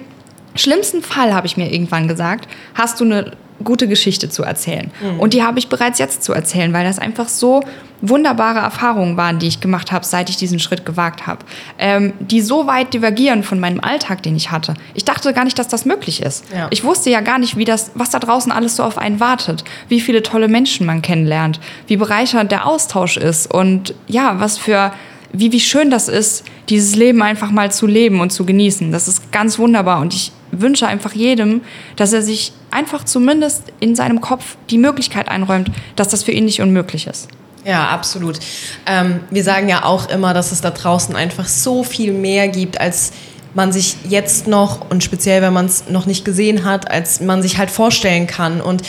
schlimmsten 0.54 1.02
Fall 1.02 1.34
habe 1.34 1.46
ich 1.46 1.56
mir 1.56 1.72
irgendwann 1.72 2.08
gesagt, 2.08 2.48
hast 2.74 3.00
du 3.00 3.04
eine 3.04 3.32
gute 3.64 3.88
Geschichte 3.88 4.28
zu 4.28 4.42
erzählen. 4.42 4.90
Und 5.18 5.32
die 5.34 5.42
habe 5.42 5.58
ich 5.58 5.68
bereits 5.68 5.98
jetzt 5.98 6.22
zu 6.22 6.32
erzählen, 6.32 6.72
weil 6.72 6.84
das 6.84 6.98
einfach 6.98 7.28
so 7.28 7.62
wunderbare 8.02 8.58
Erfahrungen 8.58 9.16
waren, 9.16 9.38
die 9.38 9.46
ich 9.46 9.60
gemacht 9.60 9.92
habe, 9.92 10.04
seit 10.04 10.28
ich 10.28 10.36
diesen 10.36 10.58
Schritt 10.58 10.84
gewagt 10.84 11.26
habe. 11.26 11.40
Ähm, 11.78 12.12
die 12.20 12.40
so 12.40 12.66
weit 12.66 12.94
divergieren 12.94 13.42
von 13.42 13.58
meinem 13.58 13.80
Alltag, 13.80 14.22
den 14.22 14.36
ich 14.36 14.50
hatte. 14.50 14.74
Ich 14.94 15.04
dachte 15.04 15.32
gar 15.32 15.44
nicht, 15.44 15.58
dass 15.58 15.68
das 15.68 15.84
möglich 15.84 16.22
ist. 16.22 16.44
Ja. 16.54 16.68
Ich 16.70 16.84
wusste 16.84 17.10
ja 17.10 17.20
gar 17.20 17.38
nicht, 17.38 17.56
wie 17.56 17.64
das, 17.64 17.92
was 17.94 18.10
da 18.10 18.18
draußen 18.18 18.52
alles 18.52 18.76
so 18.76 18.82
auf 18.82 18.98
einen 18.98 19.20
wartet, 19.20 19.64
wie 19.88 20.00
viele 20.00 20.22
tolle 20.22 20.48
Menschen 20.48 20.86
man 20.86 21.02
kennenlernt, 21.02 21.60
wie 21.86 21.96
bereichernd 21.96 22.52
der 22.52 22.66
Austausch 22.66 23.16
ist 23.16 23.52
und 23.52 23.94
ja, 24.06 24.38
was 24.40 24.58
für, 24.58 24.92
wie, 25.32 25.52
wie 25.52 25.60
schön 25.60 25.90
das 25.90 26.08
ist, 26.08 26.44
dieses 26.68 26.96
Leben 26.96 27.22
einfach 27.22 27.50
mal 27.50 27.70
zu 27.70 27.86
leben 27.86 28.20
und 28.20 28.30
zu 28.30 28.44
genießen. 28.44 28.92
Das 28.92 29.08
ist 29.08 29.32
ganz 29.32 29.58
wunderbar 29.58 30.00
und 30.00 30.14
ich 30.14 30.32
wünsche 30.60 30.86
einfach 30.86 31.12
jedem, 31.12 31.62
dass 31.96 32.12
er 32.12 32.22
sich 32.22 32.52
einfach 32.70 33.04
zumindest 33.04 33.64
in 33.80 33.94
seinem 33.94 34.20
Kopf 34.20 34.56
die 34.70 34.78
Möglichkeit 34.78 35.28
einräumt, 35.28 35.70
dass 35.96 36.08
das 36.08 36.22
für 36.22 36.32
ihn 36.32 36.44
nicht 36.44 36.60
unmöglich 36.60 37.06
ist. 37.06 37.28
Ja, 37.64 37.88
absolut. 37.88 38.38
Ähm, 38.86 39.20
wir 39.30 39.42
sagen 39.42 39.68
ja 39.68 39.84
auch 39.84 40.08
immer, 40.08 40.34
dass 40.34 40.52
es 40.52 40.60
da 40.60 40.70
draußen 40.70 41.16
einfach 41.16 41.48
so 41.48 41.82
viel 41.82 42.12
mehr 42.12 42.46
gibt, 42.48 42.80
als 42.80 43.12
man 43.54 43.72
sich 43.72 43.96
jetzt 44.08 44.46
noch 44.46 44.90
und 44.90 45.02
speziell, 45.02 45.42
wenn 45.42 45.52
man 45.52 45.66
es 45.66 45.88
noch 45.88 46.06
nicht 46.06 46.24
gesehen 46.24 46.64
hat, 46.64 46.90
als 46.90 47.20
man 47.20 47.42
sich 47.42 47.58
halt 47.58 47.70
vorstellen 47.70 48.26
kann. 48.26 48.60
Und 48.60 48.82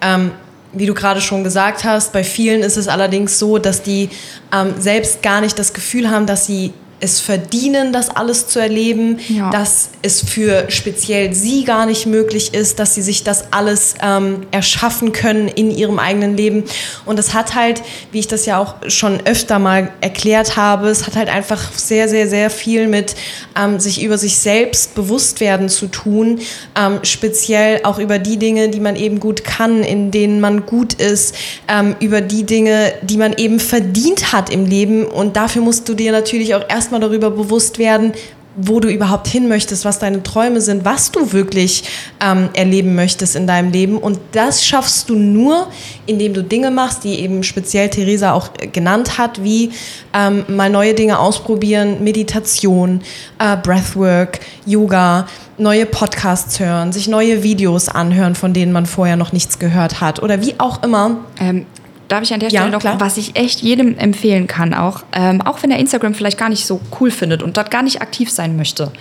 ähm, 0.00 0.32
wie 0.72 0.86
du 0.86 0.94
gerade 0.94 1.20
schon 1.20 1.44
gesagt 1.44 1.84
hast, 1.84 2.12
bei 2.12 2.24
vielen 2.24 2.62
ist 2.62 2.76
es 2.76 2.88
allerdings 2.88 3.38
so, 3.38 3.58
dass 3.58 3.82
die 3.82 4.10
ähm, 4.52 4.74
selbst 4.78 5.22
gar 5.22 5.40
nicht 5.40 5.58
das 5.58 5.72
Gefühl 5.72 6.10
haben, 6.10 6.26
dass 6.26 6.46
sie 6.46 6.72
es 7.00 7.20
verdienen, 7.20 7.92
das 7.92 8.08
alles 8.10 8.48
zu 8.48 8.58
erleben, 8.58 9.18
Ja. 9.28 9.50
dass 9.50 9.90
es 10.02 10.22
für 10.22 10.66
speziell 10.70 11.34
sie 11.34 11.64
gar 11.64 11.86
nicht 11.86 12.06
möglich 12.06 12.54
ist, 12.54 12.78
dass 12.78 12.94
sie 12.94 13.02
sich 13.02 13.24
das 13.24 13.52
alles 13.52 13.94
ähm, 14.02 14.46
erschaffen 14.50 15.12
können 15.12 15.48
in 15.48 15.70
ihrem 15.70 15.98
eigenen 15.98 16.36
Leben. 16.36 16.64
Und 17.04 17.18
es 17.18 17.34
hat 17.34 17.54
halt, 17.54 17.82
wie 18.12 18.18
ich 18.20 18.28
das 18.28 18.46
ja 18.46 18.58
auch 18.58 18.74
schon 18.88 19.20
öfter 19.26 19.58
mal 19.58 19.90
erklärt 20.00 20.56
habe, 20.56 20.88
es 20.88 21.06
hat 21.06 21.16
halt 21.16 21.28
einfach 21.28 21.72
sehr, 21.72 22.08
sehr, 22.08 22.28
sehr 22.28 22.50
viel 22.50 22.86
mit 22.88 23.14
ähm, 23.58 23.80
sich 23.80 24.02
über 24.02 24.18
sich 24.18 24.36
selbst 24.38 24.94
bewusst 24.94 25.40
werden 25.40 25.68
zu 25.68 25.86
tun, 25.88 26.40
ähm, 26.78 27.00
speziell 27.02 27.80
auch 27.84 27.98
über 27.98 28.18
die 28.18 28.36
Dinge, 28.38 28.68
die 28.68 28.80
man 28.80 28.96
eben 28.96 29.20
gut 29.20 29.44
kann, 29.44 29.82
in 29.82 30.10
denen 30.10 30.40
man 30.40 30.66
gut 30.66 30.94
ist, 30.94 31.34
ähm, 31.68 31.96
über 32.00 32.20
die 32.20 32.44
Dinge, 32.44 32.92
die 33.02 33.16
man 33.16 33.32
eben 33.34 33.60
verdient 33.60 34.32
hat 34.32 34.50
im 34.50 34.66
Leben. 34.66 35.04
Und 35.06 35.36
dafür 35.36 35.62
musst 35.62 35.88
du 35.88 35.94
dir 35.94 36.12
natürlich 36.12 36.54
auch 36.54 36.68
erstmal 36.84 37.00
darüber 37.00 37.30
bewusst 37.30 37.78
werden, 37.78 38.12
wo 38.56 38.78
du 38.78 38.88
überhaupt 38.88 39.26
hin 39.26 39.48
möchtest, 39.48 39.84
was 39.84 39.98
deine 39.98 40.22
Träume 40.22 40.60
sind, 40.60 40.84
was 40.84 41.10
du 41.10 41.32
wirklich 41.32 41.84
ähm, 42.20 42.50
erleben 42.54 42.94
möchtest 42.94 43.34
in 43.34 43.46
deinem 43.46 43.72
Leben. 43.72 43.98
Und 43.98 44.20
das 44.32 44.64
schaffst 44.64 45.08
du 45.08 45.16
nur, 45.16 45.66
indem 46.06 46.34
du 46.34 46.44
Dinge 46.44 46.70
machst, 46.70 47.02
die 47.02 47.18
eben 47.20 47.42
speziell 47.42 47.88
Theresa 47.88 48.32
auch 48.32 48.50
äh, 48.60 48.68
genannt 48.68 49.18
hat, 49.18 49.42
wie 49.42 49.72
ähm, 50.12 50.44
mal 50.48 50.70
neue 50.70 50.94
Dinge 50.94 51.18
ausprobieren, 51.18 52.04
Meditation, 52.04 53.00
äh, 53.38 53.56
Breathwork, 53.56 54.38
Yoga, 54.66 55.26
neue 55.58 55.86
Podcasts 55.86 56.60
hören, 56.60 56.92
sich 56.92 57.08
neue 57.08 57.42
Videos 57.42 57.88
anhören, 57.88 58.34
von 58.34 58.52
denen 58.52 58.72
man 58.72 58.86
vorher 58.86 59.16
noch 59.16 59.32
nichts 59.32 59.58
gehört 59.58 60.00
hat 60.00 60.22
oder 60.22 60.42
wie 60.42 60.54
auch 60.58 60.82
immer. 60.82 61.16
Ähm, 61.40 61.66
darf 62.08 62.22
ich 62.22 62.32
an 62.34 62.40
der 62.40 62.50
Ja, 62.50 62.60
Stelle 62.60 62.72
noch, 62.72 62.80
klar. 62.80 63.00
was 63.00 63.16
ich 63.16 63.36
echt 63.36 63.60
jedem 63.62 63.96
empfehlen 63.98 64.46
kann, 64.46 64.74
auch, 64.74 65.02
ähm, 65.12 65.40
auch 65.42 65.62
wenn 65.62 65.70
er 65.70 65.78
Instagram 65.78 66.14
vielleicht 66.14 66.38
gar 66.38 66.48
nicht 66.48 66.66
so 66.66 66.80
cool 67.00 67.10
findet 67.10 67.42
und 67.42 67.56
dort 67.56 67.70
gar 67.70 67.82
nicht 67.82 68.02
aktiv 68.02 68.30
sein 68.30 68.56
möchte. 68.56 68.92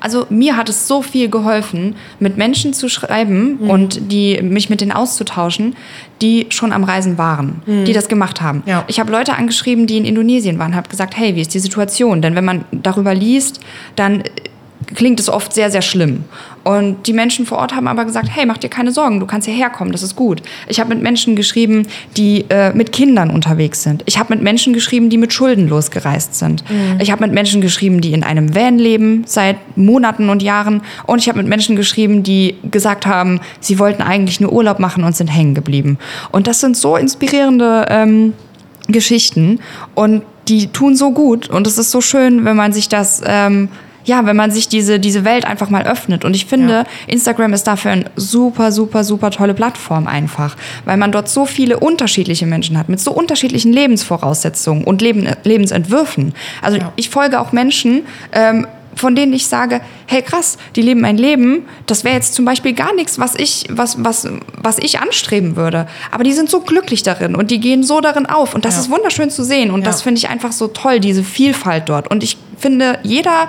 Also 0.00 0.26
mir 0.30 0.56
hat 0.56 0.68
es 0.68 0.88
so 0.88 1.02
viel 1.02 1.28
geholfen, 1.28 1.96
mit 2.18 2.36
Menschen 2.38 2.72
zu 2.72 2.88
schreiben 2.88 3.58
Mhm. 3.60 3.70
und 3.70 4.12
die, 4.12 4.40
mich 4.42 4.70
mit 4.70 4.80
denen 4.80 4.92
auszutauschen, 4.92 5.76
die 6.22 6.46
schon 6.50 6.72
am 6.72 6.84
Reisen 6.84 7.18
waren, 7.18 7.62
die 7.66 7.92
das 7.92 8.08
gemacht 8.08 8.40
haben. 8.40 8.58
Mhm. 8.64 8.70
Ja. 8.70 8.84
Ich 8.88 8.98
habe 9.00 9.10
Leute 9.12 9.34
angeschrieben, 9.36 9.86
die 9.86 9.96
in 9.98 10.04
Indonesien 10.04 10.58
waren, 10.58 10.74
habe 10.74 10.88
gesagt, 10.88 11.16
hey, 11.16 11.34
wie 11.36 11.40
ist 11.40 11.52
die 11.54 11.58
Situation? 11.58 12.22
Denn 12.22 12.34
wenn 12.34 12.44
man 12.44 12.64
darüber 12.72 13.14
liest, 13.14 13.60
dann 13.96 14.22
klingt 14.94 15.20
es 15.20 15.28
oft 15.28 15.52
sehr, 15.52 15.70
sehr 15.70 15.82
schlimm. 15.82 16.24
Und 16.62 17.06
die 17.06 17.12
Menschen 17.12 17.44
vor 17.44 17.58
Ort 17.58 17.74
haben 17.74 17.86
aber 17.88 18.04
gesagt, 18.06 18.28
hey, 18.32 18.46
mach 18.46 18.56
dir 18.56 18.70
keine 18.70 18.90
Sorgen, 18.90 19.20
du 19.20 19.26
kannst 19.26 19.46
hierher 19.46 19.68
kommen, 19.68 19.92
das 19.92 20.02
ist 20.02 20.16
gut. 20.16 20.42
Ich 20.66 20.80
habe 20.80 20.94
mit 20.94 21.02
Menschen 21.02 21.36
geschrieben, 21.36 21.86
die 22.16 22.46
äh, 22.48 22.72
mit 22.72 22.90
Kindern 22.92 23.28
unterwegs 23.30 23.82
sind. 23.82 24.02
Ich 24.06 24.18
habe 24.18 24.34
mit 24.34 24.42
Menschen 24.42 24.72
geschrieben, 24.72 25.10
die 25.10 25.18
mit 25.18 25.32
Schulden 25.32 25.68
losgereist 25.68 26.34
sind. 26.36 26.64
Ich 27.00 27.10
habe 27.10 27.22
mit 27.22 27.34
Menschen 27.34 27.60
geschrieben, 27.60 28.00
die 28.00 28.12
in 28.12 28.24
einem 28.24 28.54
Van 28.54 28.78
leben 28.78 29.24
seit 29.26 29.56
Monaten 29.76 30.30
und 30.30 30.42
Jahren. 30.42 30.82
Und 31.06 31.20
ich 31.20 31.28
habe 31.28 31.38
mit 31.38 31.48
Menschen 31.48 31.76
geschrieben, 31.76 32.22
die 32.22 32.56
gesagt 32.70 33.06
haben, 33.06 33.40
sie 33.60 33.78
wollten 33.78 34.02
eigentlich 34.02 34.40
nur 34.40 34.52
Urlaub 34.52 34.78
machen 34.78 35.04
und 35.04 35.14
sind 35.14 35.28
hängen 35.28 35.54
geblieben. 35.54 35.98
Und 36.32 36.46
das 36.46 36.60
sind 36.60 36.76
so 36.76 36.96
inspirierende 36.96 37.86
ähm, 37.90 38.32
Geschichten 38.88 39.60
und 39.94 40.22
die 40.48 40.66
tun 40.68 40.94
so 40.94 41.12
gut 41.12 41.48
und 41.48 41.66
es 41.66 41.78
ist 41.78 41.90
so 41.90 42.00
schön, 42.00 42.44
wenn 42.44 42.56
man 42.56 42.72
sich 42.72 42.88
das, 42.88 43.22
ähm, 43.24 43.68
ja, 44.04 44.26
wenn 44.26 44.36
man 44.36 44.50
sich 44.50 44.68
diese, 44.68 45.00
diese 45.00 45.24
Welt 45.24 45.44
einfach 45.46 45.70
mal 45.70 45.84
öffnet. 45.86 46.24
Und 46.24 46.34
ich 46.34 46.46
finde, 46.46 46.72
Ja. 46.74 46.84
Instagram 47.06 47.52
ist 47.54 47.64
dafür 47.66 47.90
eine 47.92 48.04
super, 48.16 48.70
super, 48.72 49.02
super 49.04 49.30
tolle 49.30 49.54
Plattform 49.54 50.06
einfach, 50.06 50.56
weil 50.84 50.96
man 50.96 51.10
dort 51.12 51.28
so 51.28 51.46
viele 51.46 51.78
unterschiedliche 51.80 52.46
Menschen 52.46 52.76
hat 52.78 52.88
mit 52.88 53.00
so 53.00 53.12
unterschiedlichen 53.12 53.72
Lebensvoraussetzungen 53.72 54.84
und 54.84 55.02
Leben, 55.02 55.26
Lebensentwürfen. 55.44 56.34
Also 56.62 56.78
Ja. 56.78 56.92
ich 56.96 57.08
folge 57.10 57.40
auch 57.40 57.52
Menschen, 57.52 58.02
ähm, 58.32 58.66
von 58.96 59.16
denen 59.16 59.32
ich 59.32 59.48
sage, 59.48 59.80
hey 60.06 60.22
krass, 60.22 60.56
die 60.76 60.82
leben 60.82 61.04
ein 61.04 61.16
Leben, 61.18 61.64
das 61.86 62.04
wäre 62.04 62.14
jetzt 62.14 62.34
zum 62.34 62.44
Beispiel 62.44 62.74
gar 62.74 62.94
nichts, 62.94 63.18
was 63.18 63.34
ich, 63.34 63.64
was, 63.68 63.96
was, 64.04 64.28
was 64.56 64.78
ich 64.78 65.00
anstreben 65.00 65.56
würde. 65.56 65.88
Aber 66.12 66.22
die 66.22 66.32
sind 66.32 66.48
so 66.48 66.60
glücklich 66.60 67.02
darin 67.02 67.34
und 67.34 67.50
die 67.50 67.58
gehen 67.58 67.82
so 67.82 68.00
darin 68.00 68.26
auf. 68.26 68.54
Und 68.54 68.64
das 68.64 68.74
Ja. 68.74 68.82
ist 68.82 68.90
wunderschön 68.90 69.30
zu 69.30 69.42
sehen. 69.42 69.72
Und 69.72 69.80
Ja. 69.80 69.86
das 69.86 70.02
finde 70.02 70.18
ich 70.18 70.28
einfach 70.28 70.52
so 70.52 70.68
toll, 70.68 71.00
diese 71.00 71.24
Vielfalt 71.24 71.88
dort. 71.88 72.08
Und 72.08 72.22
ich 72.22 72.36
finde, 72.56 72.98
jeder 73.02 73.48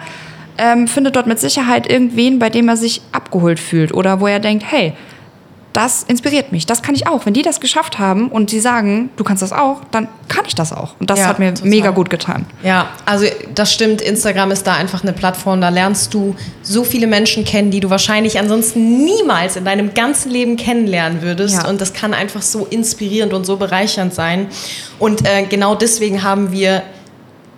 ähm, 0.57 0.87
findet 0.87 1.15
dort 1.15 1.27
mit 1.27 1.39
Sicherheit 1.39 1.89
irgendwen, 1.89 2.39
bei 2.39 2.49
dem 2.49 2.67
er 2.69 2.77
sich 2.77 3.01
abgeholt 3.11 3.59
fühlt 3.59 3.93
oder 3.93 4.19
wo 4.19 4.27
er 4.27 4.39
denkt, 4.39 4.65
hey, 4.69 4.93
das 5.73 6.03
inspiriert 6.03 6.53
mich, 6.53 6.65
das 6.65 6.81
kann 6.81 6.95
ich 6.95 7.05
auch. 7.05 7.25
Wenn 7.25 7.33
die 7.33 7.41
das 7.41 7.59
geschafft 7.59 7.99
haben 7.99 8.29
und 8.29 8.49
sie 8.49 8.61
sagen, 8.61 9.09
du 9.17 9.25
kannst 9.25 9.41
das 9.43 9.51
auch, 9.51 9.81
dann 9.91 10.07
kann 10.29 10.45
ich 10.47 10.55
das 10.55 10.71
auch. 10.71 10.95
Und 11.01 11.09
das 11.09 11.19
Ja, 11.19 11.25
hat 11.25 11.37
mir 11.37 11.53
total. 11.53 11.69
mega 11.69 11.89
gut 11.89 12.09
getan. 12.09 12.45
Ja, 12.63 12.87
also 13.05 13.25
das 13.53 13.73
stimmt. 13.73 14.01
Instagram 14.01 14.51
ist 14.51 14.65
da 14.65 14.75
einfach 14.75 15.03
eine 15.03 15.11
Plattform. 15.11 15.59
Da 15.59 15.67
lernst 15.67 16.13
du 16.13 16.33
so 16.61 16.85
viele 16.85 17.07
Menschen 17.07 17.43
kennen, 17.43 17.71
die 17.71 17.81
du 17.81 17.89
wahrscheinlich 17.89 18.39
ansonsten 18.39 19.03
niemals 19.03 19.57
in 19.57 19.65
deinem 19.65 19.93
ganzen 19.93 20.31
Leben 20.31 20.55
kennenlernen 20.55 21.21
würdest. 21.21 21.63
Ja. 21.63 21.67
Und 21.67 21.81
das 21.81 21.91
kann 21.91 22.13
einfach 22.13 22.41
so 22.41 22.65
inspirierend 22.69 23.33
und 23.33 23.45
so 23.45 23.57
bereichernd 23.57 24.13
sein. 24.13 24.47
Und 24.97 25.27
äh, 25.27 25.43
genau 25.43 25.75
deswegen 25.75 26.23
haben 26.23 26.53
wir 26.53 26.83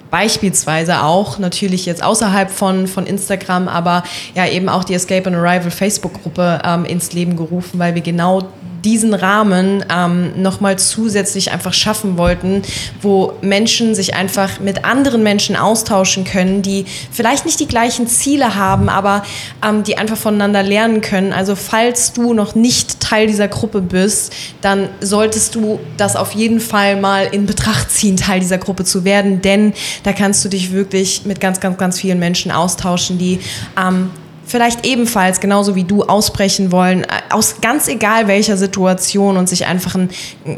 beispielsweise 0.09 1.03
auch 1.03 1.39
natürlich 1.39 1.85
jetzt 1.85 2.03
außerhalb 2.03 2.49
von, 2.49 2.87
von 2.87 3.05
Instagram, 3.05 3.67
aber 3.67 4.03
ja 4.35 4.47
eben 4.47 4.69
auch 4.69 4.83
die 4.83 4.93
Escape 4.93 5.27
and 5.27 5.35
Arrival 5.35 5.71
Facebook-Gruppe 5.71 6.61
ähm, 6.63 6.85
ins 6.85 7.13
Leben 7.13 7.35
gerufen, 7.35 7.79
weil 7.79 7.95
wir 7.95 8.01
genau 8.01 8.43
diesen 8.87 9.13
Rahmen 9.13 9.83
ähm, 9.93 10.41
nochmal 10.41 10.79
zusätzlich 10.79 11.51
einfach 11.51 11.73
schaffen 11.73 12.17
wollten, 12.17 12.61
wo 13.01 13.33
Menschen 13.41 13.95
sich 13.95 14.13
einfach 14.13 14.61
mit 14.61 14.85
anderen 14.85 15.23
Menschen 15.23 15.57
austauschen 15.57 16.23
können, 16.23 16.61
die 16.61 16.85
vielleicht 17.11 17.45
nicht 17.45 17.59
die 17.59 17.67
gleichen 17.67 18.07
Ziele 18.07 18.55
haben, 18.55 18.87
aber 18.87 19.23
ähm, 19.61 19.83
die 19.83 19.97
einfach 19.97 20.15
voneinander 20.15 20.63
lernen 20.63 21.01
können. 21.01 21.33
Also 21.33 21.55
falls 21.57 22.13
du 22.13 22.33
noch 22.33 22.55
nicht 22.55 23.01
Teil 23.01 23.27
dieser 23.27 23.49
Gruppe 23.49 23.81
bist, 23.81 24.33
dann 24.61 24.87
solltest 25.01 25.55
du 25.55 25.81
das 25.97 26.15
auf 26.15 26.31
jeden 26.31 26.61
Fall 26.61 26.95
mal 26.95 27.25
in 27.25 27.45
Betracht 27.45 27.91
ziehen, 27.91 28.15
Teil 28.15 28.39
dieser 28.39 28.57
Gruppe 28.57 28.85
zu 28.85 29.03
werden, 29.03 29.41
denn 29.41 29.73
da 30.03 30.13
kannst 30.13 30.45
du 30.45 30.49
dich 30.49 30.71
wirklich 30.71 31.25
mit 31.25 31.41
ganz, 31.41 31.59
ganz, 31.59 31.77
ganz 31.77 31.99
vielen 31.99 32.19
Menschen 32.19 32.51
austauschen, 32.51 33.17
die 33.17 33.41
ähm, 33.77 34.11
vielleicht 34.47 34.85
ebenfalls 34.85 35.39
genauso 35.39 35.75
wie 35.75 35.83
du 35.83 36.03
ausbrechen 36.03 36.71
wollen, 36.71 37.03
äh, 37.03 37.07
aus 37.29 37.61
ganz 37.61 37.87
egal 37.87 38.27
welcher 38.27 38.57
Situation 38.57 39.37
und 39.37 39.47
sich 39.49 39.65
einfach 39.65 39.95
ein, 39.95 40.09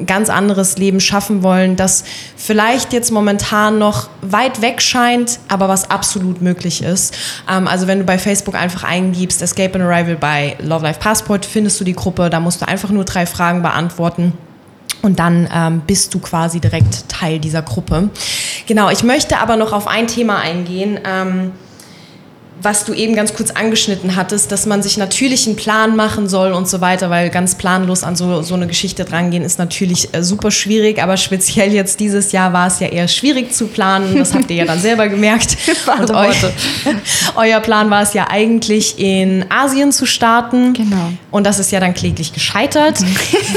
ganz 0.05 0.29
anderes 0.29 0.77
Leben 0.77 0.99
schaffen 0.99 1.43
wollen, 1.43 1.75
das 1.75 2.03
vielleicht 2.37 2.93
jetzt 2.93 3.11
momentan 3.11 3.79
noch 3.79 4.09
weit 4.21 4.61
weg 4.61 4.81
scheint, 4.81 5.39
aber 5.47 5.67
was 5.67 5.89
absolut 5.89 6.41
möglich 6.41 6.83
ist. 6.83 7.17
Ähm, 7.49 7.67
also 7.67 7.87
wenn 7.87 7.99
du 7.99 8.05
bei 8.05 8.19
Facebook 8.19 8.55
einfach 8.55 8.83
eingibst, 8.83 9.41
Escape 9.41 9.73
and 9.75 9.83
Arrival 9.83 10.15
bei 10.15 10.55
Love 10.61 10.83
Life 10.83 10.99
Passport, 10.99 11.45
findest 11.45 11.79
du 11.79 11.83
die 11.83 11.93
Gruppe, 11.93 12.29
da 12.29 12.39
musst 12.39 12.61
du 12.61 12.67
einfach 12.67 12.91
nur 12.91 13.05
drei 13.05 13.25
Fragen 13.25 13.61
beantworten. 13.61 14.33
Und 15.01 15.19
dann 15.19 15.47
ähm, 15.53 15.81
bist 15.87 16.13
du 16.13 16.19
quasi 16.19 16.59
direkt 16.59 17.07
Teil 17.07 17.39
dieser 17.39 17.61
Gruppe. 17.61 18.09
Genau, 18.67 18.89
ich 18.89 19.03
möchte 19.03 19.37
aber 19.37 19.55
noch 19.55 19.71
auf 19.71 19.87
ein 19.87 20.07
Thema 20.07 20.39
eingehen. 20.39 20.99
Ähm, 21.05 21.53
was 22.61 22.85
du 22.85 22.93
eben 22.93 23.15
ganz 23.15 23.33
kurz 23.33 23.51
angeschnitten 23.51 24.15
hattest, 24.15 24.51
dass 24.51 24.65
man 24.65 24.83
sich 24.83 24.97
natürlich 24.97 25.47
einen 25.47 25.55
Plan 25.55 25.95
machen 25.95 26.27
soll 26.27 26.51
und 26.51 26.67
so 26.67 26.81
weiter, 26.81 27.09
weil 27.09 27.29
ganz 27.29 27.55
planlos 27.55 28.03
an 28.03 28.15
so, 28.15 28.41
so 28.41 28.55
eine 28.55 28.67
Geschichte 28.67 29.05
drangehen 29.05 29.43
ist 29.43 29.59
natürlich 29.59 30.13
äh, 30.13 30.23
super 30.23 30.51
schwierig, 30.51 31.01
aber 31.01 31.17
speziell 31.17 31.73
jetzt 31.73 31.99
dieses 31.99 32.31
Jahr 32.31 32.53
war 32.53 32.67
es 32.67 32.79
ja 32.79 32.87
eher 32.87 33.07
schwierig 33.07 33.53
zu 33.53 33.67
planen, 33.67 34.17
das 34.17 34.33
habt 34.33 34.49
ihr 34.49 34.57
ja 34.57 34.65
dann 34.65 34.79
selber 34.79 35.07
gemerkt. 35.07 35.57
Und 35.99 36.11
eu 36.11 36.29
euer 37.35 37.59
Plan 37.59 37.89
war 37.89 38.03
es 38.03 38.13
ja 38.13 38.27
eigentlich 38.29 38.99
in 38.99 39.45
Asien 39.49 39.91
zu 39.91 40.05
starten. 40.05 40.73
Genau. 40.73 41.11
Und 41.31 41.45
das 41.45 41.59
ist 41.59 41.71
ja 41.71 41.79
dann 41.79 41.93
kläglich 41.93 42.33
gescheitert. 42.33 42.99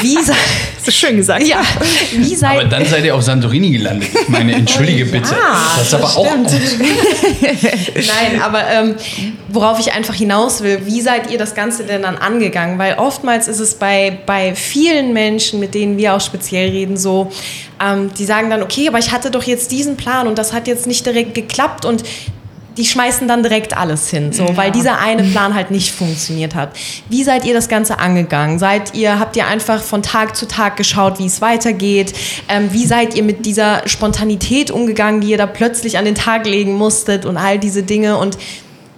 Wie, 0.00 0.14
Das 0.14 0.36
ist 0.88 0.96
schön 0.96 1.16
gesagt. 1.16 1.46
ja, 1.46 1.60
wie 2.12 2.34
seid 2.34 2.60
Aber 2.60 2.64
dann 2.64 2.84
seid 2.86 3.04
ihr 3.04 3.14
auf 3.14 3.22
Santorini 3.22 3.70
gelandet. 3.70 4.10
Ich 4.22 4.28
meine, 4.28 4.54
entschuldige 4.54 5.06
bitte. 5.06 5.34
Das 5.76 5.86
ist 5.86 5.94
aber 5.94 6.04
auch 6.04 6.26
stimmt. 6.26 6.50
gut. 6.50 6.88
Nein, 7.94 8.42
aber 8.42 8.66
ähm, 8.68 8.91
worauf 9.48 9.78
ich 9.78 9.92
einfach 9.92 10.14
hinaus 10.14 10.62
will, 10.62 10.82
wie 10.84 11.00
seid 11.00 11.30
ihr 11.30 11.38
das 11.38 11.54
Ganze 11.54 11.84
denn 11.84 12.02
dann 12.02 12.16
angegangen? 12.16 12.78
Weil 12.78 12.94
oftmals 12.98 13.48
ist 13.48 13.60
es 13.60 13.74
bei, 13.74 14.18
bei 14.26 14.54
vielen 14.54 15.12
Menschen, 15.12 15.60
mit 15.60 15.74
denen 15.74 15.96
wir 15.96 16.14
auch 16.14 16.20
speziell 16.20 16.70
reden, 16.70 16.96
so, 16.96 17.30
ähm, 17.82 18.10
die 18.18 18.24
sagen 18.24 18.50
dann, 18.50 18.62
okay, 18.62 18.88
aber 18.88 18.98
ich 18.98 19.12
hatte 19.12 19.30
doch 19.30 19.42
jetzt 19.44 19.70
diesen 19.72 19.96
Plan 19.96 20.26
und 20.26 20.38
das 20.38 20.52
hat 20.52 20.66
jetzt 20.66 20.86
nicht 20.86 21.04
direkt 21.06 21.34
geklappt 21.34 21.84
und 21.84 22.04
die 22.76 22.86
schmeißen 22.86 23.28
dann 23.28 23.42
direkt 23.42 23.76
alles 23.76 24.08
hin, 24.08 24.32
so, 24.32 24.56
weil 24.56 24.70
dieser 24.70 24.98
eine 24.98 25.22
Plan 25.24 25.54
halt 25.54 25.70
nicht 25.70 25.92
funktioniert 25.92 26.54
hat. 26.54 26.70
Wie 27.08 27.22
seid 27.22 27.44
ihr 27.44 27.54
das 27.54 27.68
Ganze 27.68 27.98
angegangen? 27.98 28.58
Seid 28.58 28.94
ihr, 28.94 29.18
habt 29.18 29.36
ihr 29.36 29.46
einfach 29.46 29.82
von 29.82 30.02
Tag 30.02 30.36
zu 30.36 30.46
Tag 30.46 30.76
geschaut, 30.76 31.18
wie 31.18 31.26
es 31.26 31.40
weitergeht? 31.40 32.14
Ähm, 32.48 32.72
wie 32.72 32.86
seid 32.86 33.14
ihr 33.14 33.22
mit 33.22 33.44
dieser 33.44 33.86
Spontanität 33.86 34.70
umgegangen, 34.70 35.20
die 35.20 35.28
ihr 35.28 35.38
da 35.38 35.46
plötzlich 35.46 35.98
an 35.98 36.04
den 36.04 36.14
Tag 36.14 36.46
legen 36.46 36.72
musstet 36.72 37.26
und 37.26 37.36
all 37.36 37.58
diese 37.58 37.82
Dinge? 37.82 38.16
Und 38.16 38.38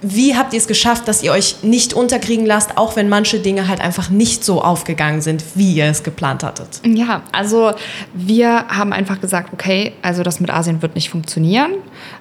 wie 0.07 0.35
habt 0.35 0.53
ihr 0.53 0.59
es 0.59 0.67
geschafft, 0.67 1.07
dass 1.07 1.23
ihr 1.23 1.31
euch 1.31 1.63
nicht 1.63 1.95
unterkriegen 1.95 2.45
lasst, 2.45 2.77
auch 2.77 2.95
wenn 2.95 3.09
manche 3.09 3.39
Dinge 3.39 3.67
halt 3.67 3.81
einfach 3.81 4.11
nicht 4.11 4.45
so 4.45 4.61
aufgegangen 4.61 5.21
sind, 5.21 5.43
wie 5.55 5.73
ihr 5.73 5.85
es 5.85 6.03
geplant 6.03 6.43
hattet? 6.43 6.79
Ja, 6.85 7.23
also 7.31 7.71
wir 8.13 8.67
haben 8.67 8.93
einfach 8.93 9.19
gesagt, 9.19 9.51
okay, 9.51 9.93
also 10.03 10.21
das 10.21 10.39
mit 10.39 10.51
Asien 10.51 10.83
wird 10.83 10.93
nicht 10.93 11.09
funktionieren. 11.09 11.71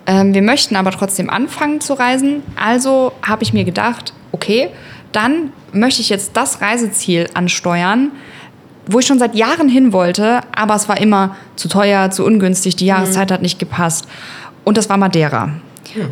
Ähm, 0.06 0.32
wir 0.32 0.40
möchten 0.40 0.76
aber 0.76 0.92
trotzdem 0.92 1.28
anfangen 1.28 1.82
zu 1.82 1.92
reisen. 1.92 2.42
Also 2.56 3.12
habe 3.20 3.42
ich 3.42 3.52
mir 3.52 3.64
gedacht, 3.64 4.14
okay, 4.32 4.70
dann 5.12 5.52
möchte 5.72 6.00
ich 6.00 6.08
jetzt 6.08 6.30
das 6.38 6.62
Reiseziel 6.62 7.28
ansteuern, 7.34 8.12
wo 8.86 8.98
ich 8.98 9.06
schon 9.06 9.18
seit 9.18 9.34
Jahren 9.34 9.68
hin 9.68 9.92
wollte, 9.92 10.40
aber 10.54 10.74
es 10.74 10.88
war 10.88 10.98
immer 10.98 11.36
zu 11.56 11.68
teuer, 11.68 12.10
zu 12.10 12.24
ungünstig, 12.24 12.76
die 12.76 12.86
Jahreszeit 12.86 13.30
hat 13.30 13.42
nicht 13.42 13.58
gepasst. 13.58 14.06
Und 14.64 14.78
das 14.78 14.88
war 14.88 14.96
Madeira. 14.96 15.50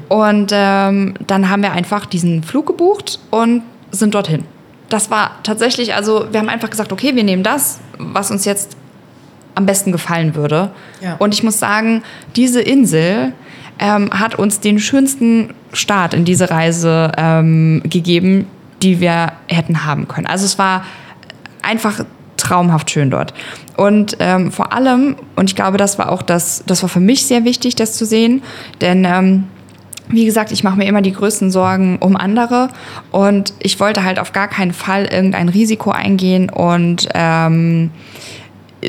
Und 0.08 0.50
ähm, 0.52 1.14
dann 1.26 1.48
haben 1.48 1.62
wir 1.62 1.72
einfach 1.72 2.06
diesen 2.06 2.42
Flug 2.42 2.66
gebucht 2.66 3.18
und 3.30 3.62
sind 3.90 4.14
dorthin. 4.14 4.44
Das 4.88 5.10
war 5.10 5.38
tatsächlich, 5.42 5.94
also 5.94 6.26
wir 6.30 6.40
haben 6.40 6.48
einfach 6.48 6.70
gesagt, 6.70 6.92
okay, 6.92 7.14
wir 7.14 7.24
nehmen 7.24 7.42
das, 7.42 7.80
was 7.98 8.30
uns 8.30 8.44
jetzt 8.44 8.76
am 9.54 9.66
besten 9.66 9.92
gefallen 9.92 10.34
würde. 10.34 10.70
Ja. 11.00 11.16
Und 11.18 11.34
ich 11.34 11.42
muss 11.42 11.58
sagen, 11.58 12.02
diese 12.36 12.60
Insel 12.60 13.32
ähm, 13.78 14.10
hat 14.12 14.34
uns 14.34 14.60
den 14.60 14.78
schönsten 14.78 15.54
Start 15.72 16.14
in 16.14 16.24
diese 16.24 16.50
Reise 16.50 17.12
ähm, 17.16 17.82
gegeben, 17.84 18.46
die 18.82 19.00
wir 19.00 19.32
hätten 19.48 19.84
haben 19.84 20.08
können. 20.08 20.26
Also 20.26 20.44
es 20.44 20.58
war 20.58 20.84
einfach 21.62 22.04
traumhaft 22.36 22.90
schön 22.90 23.10
dort. 23.10 23.32
Und 23.76 24.16
ähm, 24.18 24.50
vor 24.52 24.72
allem, 24.72 25.16
und 25.36 25.48
ich 25.48 25.56
glaube, 25.56 25.78
das 25.78 25.98
war 25.98 26.10
auch 26.10 26.22
das, 26.22 26.64
das 26.66 26.82
war 26.82 26.88
für 26.88 27.00
mich 27.00 27.26
sehr 27.26 27.44
wichtig, 27.44 27.76
das 27.76 27.94
zu 27.94 28.04
sehen, 28.04 28.42
denn 28.80 29.04
ähm, 29.04 29.44
wie 30.12 30.24
gesagt, 30.24 30.52
ich 30.52 30.62
mache 30.62 30.76
mir 30.76 30.86
immer 30.86 31.02
die 31.02 31.12
größten 31.12 31.50
Sorgen 31.50 31.98
um 31.98 32.16
andere 32.16 32.68
und 33.10 33.52
ich 33.58 33.80
wollte 33.80 34.04
halt 34.04 34.18
auf 34.18 34.32
gar 34.32 34.48
keinen 34.48 34.72
Fall 34.72 35.06
irgendein 35.06 35.48
Risiko 35.48 35.90
eingehen 35.90 36.50
und 36.50 37.08
ähm, 37.14 37.90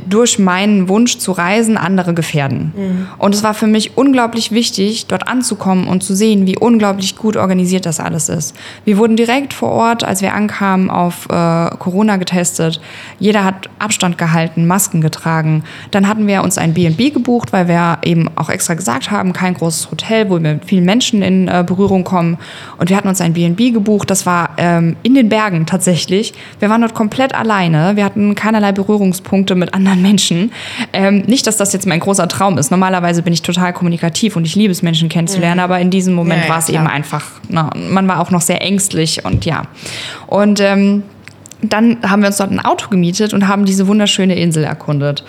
durch 0.07 0.39
meinen 0.39 0.89
Wunsch 0.89 1.17
zu 1.17 1.31
reisen 1.31 1.77
andere 1.77 2.13
gefährden. 2.13 2.73
Und 3.19 3.35
es 3.35 3.43
war 3.43 3.53
für 3.53 3.67
mich 3.67 3.95
unglaublich 3.95 4.51
wichtig, 4.51 5.05
dort 5.07 5.27
anzukommen 5.27 5.87
und 5.87 6.03
zu 6.03 6.15
sehen, 6.15 6.47
wie 6.47 6.57
unglaublich 6.57 7.15
gut 7.15 7.37
organisiert 7.37 7.85
das 7.85 7.99
alles 7.99 8.29
ist. 8.29 8.55
Wir 8.85 8.97
wurden 8.97 9.15
direkt 9.15 9.53
vor 9.53 9.69
Ort, 9.69 10.03
als 10.03 10.21
wir 10.21 10.33
ankamen, 10.33 10.89
auf 10.89 11.27
äh, 11.29 11.69
Corona 11.77 12.17
getestet. 12.17 12.81
Jeder 13.19 13.43
hat 13.43 13.69
Abstand 13.77 14.17
gehalten, 14.17 14.65
Masken 14.65 15.01
getragen. 15.01 15.63
Dann 15.91 16.07
hatten 16.07 16.25
wir 16.25 16.43
uns 16.43 16.57
ein 16.57 16.73
B&B 16.73 17.11
gebucht, 17.11 17.53
weil 17.53 17.67
wir 17.67 17.99
eben 18.03 18.29
auch 18.35 18.49
extra 18.49 18.73
gesagt 18.73 19.11
haben, 19.11 19.31
kein 19.31 19.53
großes 19.53 19.91
Hotel, 19.91 20.29
wo 20.29 20.33
wir 20.33 20.53
mit 20.53 20.65
vielen 20.65 20.85
Menschen 20.85 21.21
in 21.21 21.47
äh, 21.47 21.63
Berührung 21.65 22.03
kommen. 22.03 22.37
Und 22.79 22.89
wir 22.89 22.97
hatten 22.97 23.09
uns 23.09 23.21
ein 23.21 23.33
B&B 23.33 23.71
gebucht. 23.71 24.09
Das 24.09 24.25
war 24.25 24.51
ähm, 24.57 24.95
in 25.03 25.13
den 25.13 25.29
Bergen 25.29 25.67
tatsächlich. 25.67 26.33
Wir 26.59 26.69
waren 26.69 26.81
dort 26.81 26.95
komplett 26.95 27.35
alleine. 27.35 27.95
Wir 27.95 28.05
hatten 28.05 28.33
keinerlei 28.33 28.71
Berührungspunkte 28.71 29.53
mit 29.53 29.73
anderen 29.73 29.82
Menschen. 29.83 30.51
Ähm, 30.93 31.23
nicht, 31.27 31.47
dass 31.47 31.57
das 31.57 31.73
jetzt 31.73 31.85
mein 31.85 31.99
großer 31.99 32.27
Traum 32.27 32.57
ist. 32.57 32.71
Normalerweise 32.71 33.21
bin 33.21 33.33
ich 33.33 33.41
total 33.41 33.73
kommunikativ 33.73 34.35
und 34.35 34.45
ich 34.45 34.55
liebe 34.55 34.71
es, 34.71 34.81
Menschen 34.81 35.09
kennenzulernen. 35.09 35.59
Aber 35.59 35.79
in 35.79 35.89
diesem 35.89 36.13
Moment 36.13 36.43
Ja, 36.43 36.49
war 36.49 36.59
es 36.59 36.69
eben 36.69 36.87
einfach, 36.87 37.25
na, 37.49 37.69
man 37.75 38.07
war 38.07 38.19
auch 38.19 38.31
noch 38.31 38.41
sehr 38.41 38.61
ängstlich 38.61 39.23
und 39.25 39.45
ja. 39.45 39.63
Und 40.27 40.59
ähm, 40.59 41.03
dann 41.61 41.97
haben 42.03 42.21
wir 42.21 42.27
uns 42.27 42.37
dort 42.37 42.51
ein 42.51 42.59
Auto 42.59 42.89
gemietet 42.89 43.33
und 43.33 43.47
haben 43.47 43.65
diese 43.65 43.87
wunderschöne 43.87 44.35
Insel 44.35 44.63
erkundet. 44.63 45.23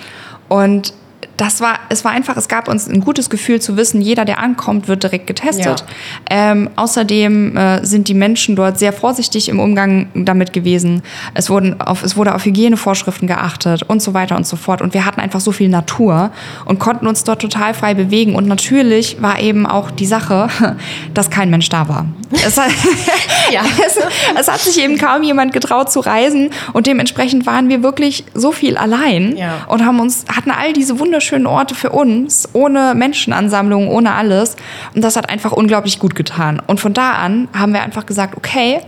Und 0.48 0.92
das 1.36 1.60
war, 1.60 1.80
es 1.88 2.04
war 2.04 2.12
einfach, 2.12 2.36
es 2.36 2.48
gab 2.48 2.68
uns 2.68 2.88
ein 2.88 3.00
gutes 3.00 3.28
Gefühl 3.30 3.60
zu 3.60 3.76
wissen, 3.76 4.00
jeder, 4.00 4.24
der 4.24 4.38
ankommt, 4.38 4.88
wird 4.88 5.02
direkt 5.02 5.26
getestet. 5.26 5.84
Ähm, 6.30 6.70
außerdem 6.76 7.56
äh, 7.56 7.84
sind 7.84 8.08
die 8.08 8.14
Menschen 8.14 8.56
dort 8.56 8.78
sehr 8.78 8.92
vorsichtig 8.92 9.48
im 9.48 9.58
Umgang 9.58 10.08
damit 10.14 10.52
gewesen. 10.52 11.02
Es, 11.34 11.50
wurden 11.50 11.80
auf, 11.80 12.02
es 12.02 12.16
wurde 12.16 12.34
auf 12.34 12.44
Hygienevorschriften 12.44 13.26
geachtet 13.26 13.82
und 13.82 14.00
so 14.00 14.14
weiter 14.14 14.36
und 14.36 14.46
so 14.46 14.56
fort. 14.56 14.80
Und 14.80 14.94
wir 14.94 15.04
hatten 15.04 15.20
einfach 15.20 15.40
so 15.40 15.50
viel 15.52 15.68
Natur 15.68 16.30
und 16.66 16.78
konnten 16.78 17.06
uns 17.06 17.24
dort 17.24 17.42
total 17.42 17.74
frei 17.74 17.94
bewegen. 17.94 18.34
Und 18.36 18.46
natürlich 18.46 19.20
war 19.20 19.40
eben 19.40 19.66
auch 19.66 19.90
die 19.90 20.06
Sache, 20.06 20.48
dass 21.14 21.30
kein 21.30 21.50
Mensch 21.50 21.68
da 21.68 21.88
war. 21.88 22.06
Es 22.30 22.56
hat, 22.56 22.70
Ja. 23.52 23.62
es, 23.86 23.98
es 24.38 24.48
hat 24.48 24.60
sich 24.60 24.82
eben 24.82 24.98
kaum 24.98 25.22
jemand 25.22 25.52
getraut 25.52 25.90
zu 25.90 26.00
reisen 26.00 26.50
und 26.72 26.86
dementsprechend 26.86 27.46
waren 27.46 27.68
wir 27.68 27.82
wirklich 27.82 28.24
so 28.34 28.52
viel 28.52 28.76
allein 28.76 29.36
Ja. 29.36 29.64
und 29.68 29.84
haben 29.84 30.00
uns 30.00 30.24
hatten 30.28 30.50
all 30.50 30.72
diese 30.72 30.98
wunderschönen 30.98 31.23
wunderschönen 31.24 31.46
Orte 31.46 31.74
für 31.74 31.90
uns, 31.90 32.48
ohne 32.52 32.94
Menschenansammlungen, 32.94 33.88
ohne 33.88 34.12
alles. 34.12 34.56
Und 34.94 35.02
das 35.02 35.16
hat 35.16 35.30
einfach 35.30 35.52
unglaublich 35.52 35.98
gut 35.98 36.14
getan. 36.14 36.60
Und 36.66 36.80
von 36.80 36.92
da 36.92 37.12
an 37.12 37.48
haben 37.54 37.72
wir 37.72 37.82
einfach 37.82 38.04
gesagt, 38.04 38.36
okay, 38.36 38.80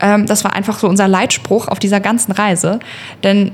ähm, 0.00 0.26
das 0.26 0.44
war 0.44 0.52
einfach 0.54 0.78
so 0.78 0.86
unser 0.88 1.08
Leitspruch 1.08 1.66
auf 1.68 1.78
dieser 1.78 2.00
ganzen 2.00 2.32
Reise. 2.32 2.78
Denn 3.24 3.52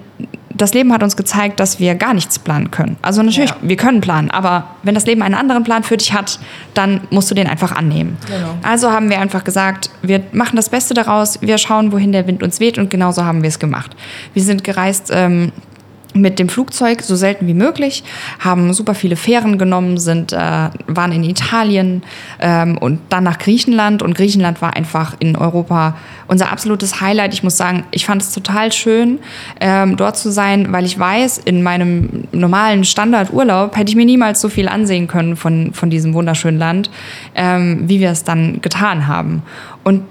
das 0.57 0.75
Leben 0.75 0.93
hat 0.93 1.03
uns 1.03 1.17
gezeigt, 1.17 1.59
dass 1.61 1.79
wir 1.79 1.95
gar 1.95 2.13
nichts 2.13 2.39
planen 2.41 2.71
können. 2.73 2.97
Also 3.03 3.23
natürlich, 3.23 3.51
Ja. 3.51 3.57
wir 3.63 3.77
können 3.77 4.01
planen, 4.01 4.31
aber 4.31 4.65
wenn 4.83 4.95
das 4.95 5.07
Leben 5.07 5.23
einen 5.23 5.35
anderen 5.35 5.63
Plan 5.65 5.83
für 5.85 5.97
dich 5.97 6.13
hat, 6.13 6.39
dann 6.75 7.01
musst 7.11 7.31
du 7.31 7.35
den 7.35 7.47
einfach 7.49 7.73
annehmen. 7.73 8.17
Genau. 8.27 8.55
Also 8.63 8.91
haben 8.93 9.11
wir 9.11 9.21
einfach 9.21 9.45
gesagt, 9.45 9.91
wir 10.03 10.23
machen 10.33 10.57
das 10.57 10.69
Beste 10.69 10.93
daraus, 10.95 11.41
wir 11.41 11.59
schauen, 11.59 11.93
wohin 11.93 12.13
der 12.13 12.27
Wind 12.27 12.43
uns 12.43 12.59
weht 12.61 12.79
und 12.79 12.91
genauso 12.91 13.25
haben 13.25 13.43
wir 13.43 13.49
es 13.49 13.59
gemacht. 13.59 13.97
Wir 14.33 14.43
sind 14.43 14.63
gereist 14.65 15.11
ähm, 15.13 15.51
mit 16.15 16.39
dem 16.39 16.49
Flugzeug 16.49 17.03
so 17.03 17.17
selten 17.17 17.47
wie 17.47 17.55
möglich, 17.55 18.05
haben 18.39 18.73
super 18.73 18.95
viele 18.95 19.17
Fähren 19.17 19.59
genommen, 19.59 19.99
sind, 19.99 20.33
äh, 20.33 20.37
waren 20.37 21.13
in 21.13 21.25
Italien 21.25 22.03
ähm, 22.41 22.79
und 22.79 23.01
dann 23.09 23.25
nach 23.25 23.39
Griechenland. 23.39 24.01
Und 24.01 24.15
Griechenland 24.15 24.63
war 24.63 24.75
einfach 24.75 25.17
in 25.19 25.37
Europa 25.37 25.97
unser 26.29 26.53
absolutes 26.53 27.01
Highlight. 27.01 27.35
Ich 27.35 27.43
muss 27.43 27.57
sagen, 27.57 27.85
ich 27.91 28.07
fand 28.07 28.23
es 28.23 28.33
total 28.33 28.73
schön, 28.73 29.19
ähm, 29.61 29.97
dort 29.97 30.17
zu 30.17 30.31
sein, 30.31 30.73
weil 30.73 30.85
ich 30.85 30.99
weiß, 30.99 31.39
in 31.39 31.63
meinem 31.63 32.29
normalen 32.31 32.85
Standardurlaub 32.85 33.77
hätte 33.77 33.91
ich 33.91 33.97
mir 33.97 34.07
niemals 34.07 34.41
so 34.41 34.49
viel 34.49 34.69
ansehen 34.69 35.09
können 35.09 35.37
von, 35.37 35.75
von 35.75 35.91
diesem 35.91 36.15
wunderschönen 36.15 36.59
Land, 36.59 36.91
ähm, 37.35 37.89
wie 37.89 37.99
wir 37.99 38.11
es 38.11 38.23
dann 38.23 38.61
getan 38.63 39.09
haben. 39.09 39.43
Und 39.83 40.05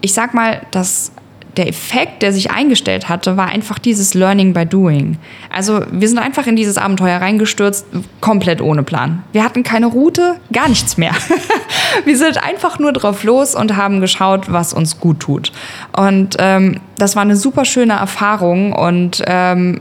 ich 0.00 0.14
sag 0.14 0.34
mal, 0.34 0.62
dass 0.70 1.10
der 1.58 1.68
Effekt, 1.68 2.22
der 2.22 2.32
sich 2.32 2.50
eingestellt 2.50 3.08
hatte, 3.08 3.36
war 3.36 3.48
einfach 3.48 3.78
dieses 3.78 4.14
Learning 4.14 4.54
by 4.54 4.64
Doing. 4.64 5.18
Also 5.54 5.82
wir 5.90 6.08
sind 6.08 6.18
einfach 6.18 6.46
in 6.46 6.56
dieses 6.56 6.78
Abenteuer 6.78 7.20
reingestürzt, 7.20 7.84
komplett 8.20 8.62
ohne 8.62 8.84
Plan. 8.84 9.24
Wir 9.32 9.44
hatten 9.44 9.64
keine 9.64 9.86
Route, 9.86 10.36
gar 10.52 10.68
nichts 10.68 10.96
mehr. 10.96 11.12
wir 12.04 12.16
sind 12.16 12.42
einfach 12.42 12.78
nur 12.78 12.92
drauf 12.92 13.24
los 13.24 13.54
und 13.54 13.76
haben 13.76 14.00
geschaut, 14.00 14.52
was 14.52 14.72
uns 14.72 15.00
gut 15.00 15.20
tut. 15.20 15.52
Und 15.96 16.36
ähm, 16.38 16.80
das 16.96 17.16
war 17.16 17.22
eine 17.22 17.36
super 17.36 17.64
schöne 17.64 17.94
Erfahrung 17.94 18.72
und 18.72 19.22
ähm, 19.26 19.80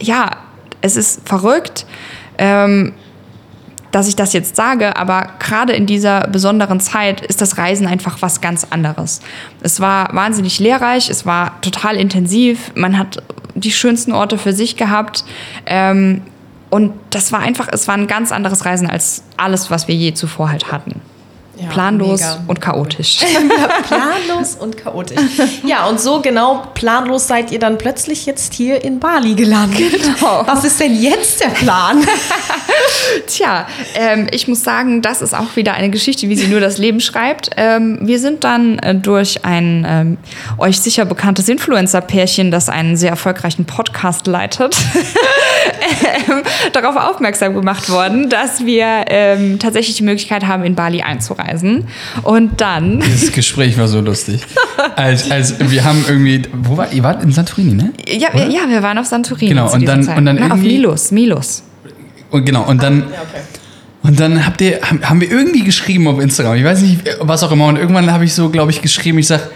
ja, 0.00 0.30
es 0.80 0.96
ist 0.96 1.28
verrückt. 1.28 1.86
Ähm, 2.38 2.94
dass 3.94 4.08
ich 4.08 4.16
das 4.16 4.32
jetzt 4.32 4.56
sage, 4.56 4.96
aber 4.96 5.28
gerade 5.38 5.72
in 5.72 5.86
dieser 5.86 6.22
besonderen 6.22 6.80
Zeit 6.80 7.20
ist 7.20 7.40
das 7.40 7.58
Reisen 7.58 7.86
einfach 7.86 8.22
was 8.22 8.40
ganz 8.40 8.66
anderes. 8.68 9.20
Es 9.60 9.78
war 9.78 10.12
wahnsinnig 10.12 10.58
lehrreich, 10.58 11.08
es 11.08 11.26
war 11.26 11.60
total 11.60 11.94
intensiv, 11.94 12.72
man 12.74 12.98
hat 12.98 13.22
die 13.54 13.70
schönsten 13.70 14.10
Orte 14.10 14.36
für 14.36 14.52
sich 14.52 14.76
gehabt 14.76 15.24
ähm, 15.66 16.22
und 16.70 16.92
das 17.10 17.30
war 17.30 17.38
einfach, 17.38 17.68
es 17.70 17.86
war 17.86 17.94
ein 17.94 18.08
ganz 18.08 18.32
anderes 18.32 18.64
Reisen 18.64 18.90
als 18.90 19.22
alles, 19.36 19.70
was 19.70 19.86
wir 19.86 19.94
je 19.94 20.12
zuvor 20.12 20.50
halt 20.50 20.72
hatten. 20.72 21.00
Ja, 21.56 21.68
Planlos 21.68 22.20
mega. 22.20 22.42
und 22.48 22.60
chaotisch. 22.60 23.18
planlos 23.86 24.56
und 24.56 24.76
chaotisch. 24.76 25.20
Ja, 25.64 25.86
und 25.86 26.00
so 26.00 26.20
genau 26.20 26.64
planlos 26.74 27.28
seid 27.28 27.52
ihr 27.52 27.60
dann 27.60 27.78
plötzlich 27.78 28.26
jetzt 28.26 28.54
hier 28.54 28.82
in 28.82 28.98
Bali 28.98 29.34
gelandet. 29.34 29.92
Genau. 29.92 30.42
Was 30.46 30.64
ist 30.64 30.80
denn 30.80 31.00
jetzt 31.00 31.40
der 31.40 31.50
Plan? 31.50 32.04
Tja, 33.28 33.68
ähm, 33.94 34.26
ich 34.32 34.48
muss 34.48 34.64
sagen, 34.64 35.00
das 35.00 35.22
ist 35.22 35.32
auch 35.32 35.54
wieder 35.54 35.74
eine 35.74 35.90
Geschichte, 35.90 36.28
wie 36.28 36.34
sie 36.34 36.48
nur 36.48 36.58
das 36.58 36.78
Leben 36.78 37.00
schreibt. 37.00 37.50
Ähm, 37.56 37.98
wir 38.02 38.18
sind 38.18 38.42
dann 38.42 38.80
äh, 38.80 38.94
durch 38.96 39.44
ein 39.44 39.86
ähm, 39.88 40.18
euch 40.58 40.80
sicher 40.80 41.04
bekanntes 41.04 41.48
Influencer-Pärchen, 41.48 42.50
das 42.50 42.68
einen 42.68 42.96
sehr 42.96 43.10
erfolgreichen 43.10 43.64
Podcast 43.64 44.26
leitet, 44.26 44.76
ähm, 46.28 46.42
darauf 46.72 46.96
aufmerksam 46.96 47.54
gemacht 47.54 47.88
worden, 47.90 48.28
dass 48.28 48.64
wir 48.66 49.04
ähm, 49.06 49.60
tatsächlich 49.60 49.96
die 49.96 50.02
Möglichkeit 50.02 50.46
haben, 50.46 50.64
in 50.64 50.74
Bali 50.74 51.02
einzureisen. 51.02 51.43
Und 52.22 52.60
dann, 52.60 53.00
Das 53.12 53.32
Gespräch 53.32 53.76
war 53.78 53.88
so 53.88 54.00
lustig. 54.00 54.40
Als, 54.96 55.30
als 55.30 55.54
wir 55.58 55.84
haben 55.84 56.04
irgendwie, 56.08 56.42
wo 56.52 56.76
war 56.76 56.92
ihr? 56.92 57.02
wart 57.02 57.22
in 57.22 57.32
Santorini, 57.32 57.74
ne? 57.74 57.92
ja, 58.08 58.28
wir, 58.32 58.48
ja, 58.48 58.68
wir 58.68 58.82
waren 58.82 58.98
auf 58.98 59.06
Santorini. 59.06 59.48
Genau, 59.50 59.72
und 59.72 59.86
dann- 59.86 60.02
Zeit. 60.02 60.16
und 60.18 60.24
dann 60.26 60.36
Na, 60.40 60.46
auf 60.46 60.50
irgendwie- 60.52 60.76
Milos, 60.78 61.10
Milos. 61.10 61.62
Und 62.30 62.44
genau, 62.46 62.64
und 62.64 62.82
dann, 62.82 63.04
und 64.02 64.18
dann 64.18 64.44
habt 64.44 64.60
ihr, 64.60 64.80
haben 64.82 65.20
wir 65.20 65.30
irgendwie 65.30 65.62
geschrieben 65.64 66.08
auf 66.08 66.18
Instagram, 66.20 66.56
ich 66.56 66.64
weiß 66.64 66.80
nicht, 66.82 67.00
was 67.20 67.42
auch 67.42 67.52
immer, 67.52 67.66
und 67.66 67.76
irgendwann 67.76 68.10
habe 68.10 68.24
ich 68.24 68.34
so, 68.34 68.48
glaube 68.50 68.70
ich, 68.72 68.82
geschrieben, 68.82 69.18
ich 69.18 69.26
sag, 69.28 69.50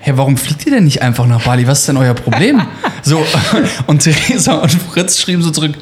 hä, 0.00 0.12
warum 0.16 0.36
fliegt 0.36 0.64
ihr 0.66 0.72
denn 0.72 0.84
nicht 0.84 1.02
einfach 1.02 1.26
nach 1.26 1.42
Bali? 1.44 1.66
Was 1.66 1.80
ist 1.80 1.88
denn 1.88 1.96
euer 1.96 2.14
Problem? 2.14 2.62
so, 3.02 3.24
und 3.86 4.02
Theresa 4.02 4.54
und 4.54 4.70
Fritz 4.72 5.18
schrieben 5.20 5.42
so 5.42 5.50
zurück, 5.50 5.72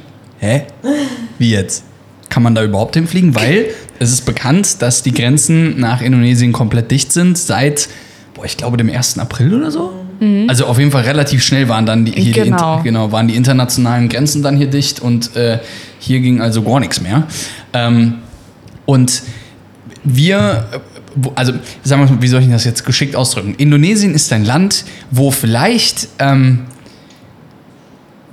hä? 0.40 0.62
Wie 1.38 1.50
jetzt? 1.50 1.84
Kann 2.32 2.42
man 2.42 2.54
da 2.54 2.64
überhaupt 2.64 2.94
hinfliegen? 2.94 3.34
Weil 3.34 3.66
es 3.98 4.10
ist 4.10 4.22
bekannt, 4.24 4.80
dass 4.80 5.02
die 5.02 5.12
Grenzen 5.12 5.78
nach 5.78 6.00
Indonesien 6.00 6.52
komplett 6.52 6.90
dicht 6.90 7.12
sind 7.12 7.36
seit, 7.36 7.90
boah, 8.32 8.46
ich 8.46 8.56
glaube, 8.56 8.78
dem 8.78 8.88
1. 8.88 9.18
April 9.18 9.52
oder 9.52 9.70
so. 9.70 9.92
Also 10.48 10.64
auf 10.64 10.78
jeden 10.78 10.90
Fall 10.92 11.02
relativ 11.02 11.42
schnell 11.44 11.68
waren 11.68 11.84
dann 11.84 12.06
die, 12.06 12.12
hier 12.12 12.44
Genau. 12.44 12.78
die, 12.78 12.84
genau, 12.84 13.12
waren 13.12 13.28
die 13.28 13.36
internationalen 13.36 14.08
Grenzen 14.08 14.42
dann 14.42 14.56
hier 14.56 14.68
dicht 14.68 15.00
und 15.00 15.36
äh, 15.36 15.58
hier 15.98 16.20
ging 16.20 16.40
also 16.40 16.62
gar 16.62 16.80
nichts 16.80 17.02
mehr. 17.02 17.26
Ähm, 17.74 18.14
und 18.86 19.24
wir, 20.04 20.64
also 21.34 21.52
sagen 21.82 22.06
wir 22.06 22.12
mal, 22.14 22.22
wie 22.22 22.28
soll 22.28 22.40
ich 22.40 22.48
das 22.48 22.64
jetzt 22.64 22.86
geschickt 22.86 23.14
ausdrücken? 23.14 23.56
Indonesien 23.56 24.14
ist 24.14 24.32
ein 24.32 24.46
Land, 24.46 24.84
wo 25.10 25.30
vielleicht 25.32 26.08
ähm, 26.18 26.60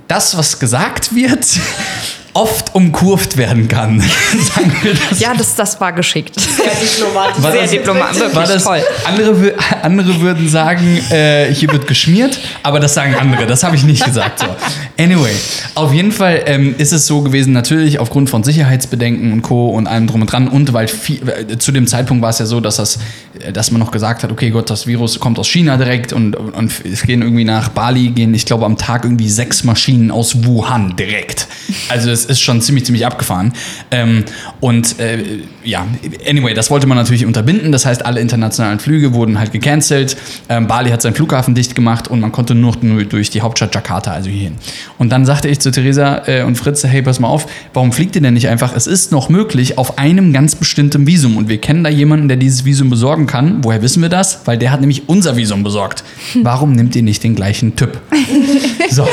das, 0.08 0.38
was 0.38 0.58
gesagt 0.58 1.14
wird, 1.14 1.44
oft 2.34 2.74
umkurvt 2.74 3.36
werden 3.36 3.66
kann. 3.68 4.00
Sagen 4.54 4.72
wir 4.82 4.94
das 5.10 5.20
Ja, 5.20 5.34
das, 5.34 5.54
das 5.54 5.80
war 5.80 5.92
geschickt. 5.92 6.38
Sehr 6.38 6.64
diplomatisch. 6.66 7.42
War 7.42 7.52
Sehr 7.52 7.62
das- 7.62 7.70
diplomatisch, 7.70 8.34
war 8.34 8.46
das, 8.46 8.64
toll. 8.64 8.82
andere, 9.04 9.54
andere 9.82 10.20
würden 10.20 10.48
sagen, 10.48 10.98
äh, 11.10 11.52
hier 11.52 11.70
wird 11.72 11.86
geschmiert, 11.86 12.38
aber 12.62 12.78
das 12.80 12.94
sagen 12.94 13.14
andere. 13.14 13.46
Das 13.46 13.62
habe 13.64 13.76
ich 13.76 13.82
nicht 13.82 14.04
gesagt. 14.04 14.40
So. 14.40 14.46
Anyway, 15.02 15.34
auf 15.74 15.92
jeden 15.92 16.12
Fall 16.12 16.42
ähm, 16.46 16.74
ist 16.78 16.92
es 16.92 17.06
so 17.06 17.20
gewesen, 17.22 17.52
natürlich 17.52 17.98
aufgrund 17.98 18.30
von 18.30 18.42
Sicherheitsbedenken 18.44 19.32
und 19.32 19.42
Co. 19.42 19.68
und 19.70 19.86
allem 19.86 20.06
drum 20.06 20.20
und 20.20 20.30
dran 20.32 20.48
und 20.48 20.72
weil 20.72 20.88
viel, 20.88 21.20
äh, 21.28 21.58
zu 21.58 21.72
dem 21.72 21.86
Zeitpunkt 21.86 22.22
war 22.22 22.30
es 22.30 22.38
ja 22.38 22.46
so, 22.46 22.60
dass, 22.60 22.76
das, 22.76 22.98
äh, 23.40 23.52
dass 23.52 23.70
man 23.70 23.80
noch 23.80 23.90
gesagt 23.90 24.22
hat, 24.22 24.30
okay 24.32 24.50
Gott, 24.50 24.70
das 24.70 24.86
Virus 24.86 25.18
kommt 25.18 25.38
aus 25.38 25.48
China 25.48 25.76
direkt 25.76 26.12
und, 26.12 26.34
und 26.36 26.72
es 26.84 27.02
gehen 27.02 27.22
irgendwie 27.22 27.44
nach 27.44 27.68
Bali, 27.70 28.08
gehen, 28.10 28.34
ich 28.34 28.46
glaube, 28.46 28.66
am 28.66 28.76
Tag 28.76 29.04
irgendwie 29.04 29.28
sechs 29.28 29.64
Maschinen 29.64 30.10
aus 30.10 30.44
Wuhan 30.44 30.96
direkt. 30.96 31.48
Also 31.88 32.10
es 32.10 32.19
ist 32.24 32.40
schon 32.40 32.60
ziemlich, 32.60 32.84
ziemlich 32.84 33.06
abgefahren. 33.06 33.52
Ähm, 33.90 34.24
und 34.60 34.98
äh, 34.98 35.40
ja, 35.64 35.86
anyway, 36.28 36.54
das 36.54 36.70
wollte 36.70 36.86
man 36.86 36.96
natürlich 36.96 37.26
unterbinden. 37.26 37.72
Das 37.72 37.86
heißt, 37.86 38.04
alle 38.04 38.20
internationalen 38.20 38.78
Flüge 38.78 39.14
wurden 39.14 39.38
halt 39.38 39.52
gecancelt. 39.52 40.16
Ähm, 40.48 40.66
Bali 40.66 40.90
hat 40.90 41.02
seinen 41.02 41.14
Flughafen 41.14 41.54
dicht 41.54 41.74
gemacht 41.74 42.08
und 42.08 42.20
man 42.20 42.32
konnte 42.32 42.54
nur, 42.54 42.76
nur 42.82 43.04
durch 43.04 43.30
die 43.30 43.42
Hauptstadt 43.42 43.74
Jakarta, 43.74 44.12
also 44.12 44.30
hierhin. 44.30 44.56
Und 44.98 45.10
dann 45.10 45.26
sagte 45.26 45.48
ich 45.48 45.60
zu 45.60 45.70
Theresa 45.70 46.22
äh, 46.26 46.42
und 46.42 46.56
Fritz, 46.56 46.84
hey, 46.84 47.02
pass 47.02 47.20
mal 47.20 47.28
auf, 47.28 47.46
warum 47.74 47.92
fliegt 47.92 48.16
ihr 48.16 48.22
denn 48.22 48.34
nicht 48.34 48.48
einfach? 48.48 48.74
Es 48.74 48.86
ist 48.86 49.12
noch 49.12 49.28
möglich 49.28 49.78
auf 49.78 49.98
einem 49.98 50.32
ganz 50.32 50.54
bestimmten 50.54 51.06
Visum 51.06 51.36
und 51.36 51.48
wir 51.48 51.58
kennen 51.58 51.84
da 51.84 51.90
jemanden, 51.90 52.28
der 52.28 52.36
dieses 52.36 52.64
Visum 52.64 52.90
besorgen 52.90 53.26
kann. 53.26 53.62
Woher 53.62 53.82
wissen 53.82 54.02
wir 54.02 54.08
das? 54.08 54.40
Weil 54.44 54.58
der 54.58 54.72
hat 54.72 54.80
nämlich 54.80 55.08
unser 55.08 55.36
Visum 55.36 55.62
besorgt. 55.62 56.04
Warum 56.42 56.72
nimmt 56.72 56.96
ihr 56.96 57.02
nicht 57.02 57.22
den 57.22 57.34
gleichen 57.34 57.76
Typ? 57.76 58.00
So. 58.90 59.06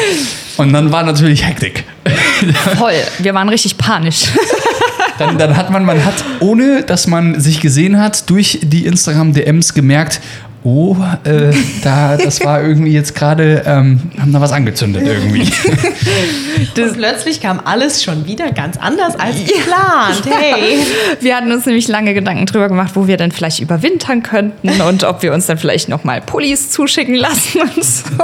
Und 0.58 0.74
dann 0.74 0.92
war 0.92 1.04
natürlich 1.04 1.46
Hektik. 1.46 1.84
Voll. 2.78 2.94
Wir 3.20 3.34
waren 3.34 3.50
richtig 3.50 3.78
panisch. 3.78 4.26
Dann, 5.18 5.40
dann 5.40 5.58
hat 5.58 5.72
man, 5.72 5.84
man 5.84 6.06
hat, 6.06 6.14
ohne 6.42 6.84
dass 6.84 7.08
man 7.08 7.40
sich 7.42 7.60
gesehen 7.60 8.00
hat, 8.00 8.30
durch 8.30 8.60
die 8.62 8.86
Instagram-DMs 8.86 9.74
gemerkt, 9.74 10.22
oh, 10.68 10.98
äh, 11.24 11.54
da, 11.82 12.18
das 12.18 12.44
war 12.44 12.62
irgendwie 12.62 12.92
jetzt 12.92 13.16
gerade, 13.16 13.64
ähm, 13.66 14.02
haben 14.20 14.34
da 14.34 14.42
was 14.42 14.52
angezündet 14.52 15.04
irgendwie. 15.06 15.42
Und 16.82 16.94
plötzlich 16.94 17.40
kam 17.42 17.62
alles 17.64 18.04
schon 18.04 18.26
wieder 18.26 18.52
ganz 18.52 18.76
anders 18.78 19.18
als 19.18 19.38
geplant. 19.38 20.24
Hey. 20.26 20.80
Wir 21.22 21.38
hatten 21.38 21.52
uns 21.52 21.66
nämlich 21.66 21.88
lange 21.88 22.14
Gedanken 22.14 22.46
drüber 22.48 22.68
gemacht, 22.68 22.92
wo 22.96 23.08
wir 23.08 23.18
denn 23.18 23.32
vielleicht 23.32 23.60
überwintern 23.60 24.24
könnten 24.24 24.82
und 24.82 25.04
ob 25.04 25.22
wir 25.22 25.34
uns 25.34 25.46
dann 25.46 25.58
vielleicht 25.58 25.90
nochmal 25.90 26.22
Pullis 26.22 26.70
zuschicken 26.70 27.16
lassen 27.16 27.62
und 27.62 27.84
so. 27.84 28.24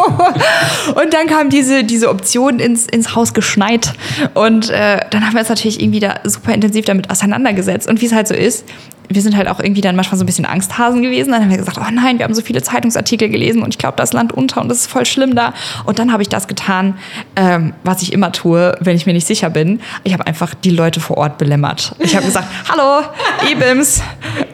Und 0.96 1.14
dann 1.14 1.28
kam 1.28 1.50
diese, 1.50 1.84
diese 1.84 2.10
Option 2.10 2.60
ins, 2.60 2.86
ins 2.86 3.16
Haus 3.16 3.34
geschneit. 3.34 3.94
Und 4.34 4.70
äh, 4.70 5.00
dann 5.10 5.26
haben 5.26 5.34
wir 5.34 5.40
uns 5.40 5.50
natürlich 5.50 5.82
irgendwie 5.82 6.00
da 6.00 6.20
super 6.24 6.54
intensiv 6.54 6.86
damit 6.86 7.10
auseinandergesetzt. 7.10 7.88
Und 7.88 8.02
wie 8.02 8.08
es 8.08 8.14
halt 8.14 8.28
so 8.28 8.34
ist, 8.34 8.66
wir 9.10 9.22
sind 9.22 9.36
halt 9.36 9.48
auch 9.48 9.60
irgendwie 9.60 9.82
dann 9.82 9.96
manchmal 9.96 10.18
so 10.18 10.24
ein 10.24 10.26
bisschen 10.26 10.46
Angsthasen 10.46 11.02
gewesen. 11.02 11.32
Dann 11.32 11.44
haben 11.44 11.50
wir 11.50 11.58
gesagt, 11.58 11.78
oh 11.78 11.92
nein, 11.92 12.18
wir 12.18 12.26
haben 12.26 12.34
so 12.34 12.42
viele 12.42 12.62
Zeitungsartikel 12.62 13.30
gelesen 13.30 13.62
und 13.62 13.70
ich 13.70 13.78
glaube, 13.78 13.96
das 13.98 14.14
Land 14.14 14.32
unter 14.32 14.62
und 14.62 14.70
das 14.70 14.80
ist 14.80 14.88
voll 14.88 15.06
schlimm 15.06 15.36
da. 15.36 15.54
Und 15.86 16.00
dann 16.00 16.12
habe 16.12 16.22
ich 16.22 16.30
das 16.30 16.48
getan, 16.48 16.98
ähm, 17.36 17.74
was 17.84 18.02
ich 18.02 18.14
immer 18.14 18.32
tue, 18.32 18.76
wenn 18.80 18.96
ich 18.96 19.06
mir 19.06 19.14
nicht 19.14 19.28
sicher 19.28 19.50
bin. 19.50 19.82
Ich 20.04 20.14
habe 20.14 20.26
einfach 20.28 20.54
die 20.54 20.72
Leute 20.72 21.00
vor 21.00 21.18
Ort 21.18 21.38
belämmert. 21.38 21.96
Ich 22.00 22.16
habe 22.16 22.26
gesagt, 22.26 22.48
hallo, 22.70 23.06
Ibims, 23.52 24.02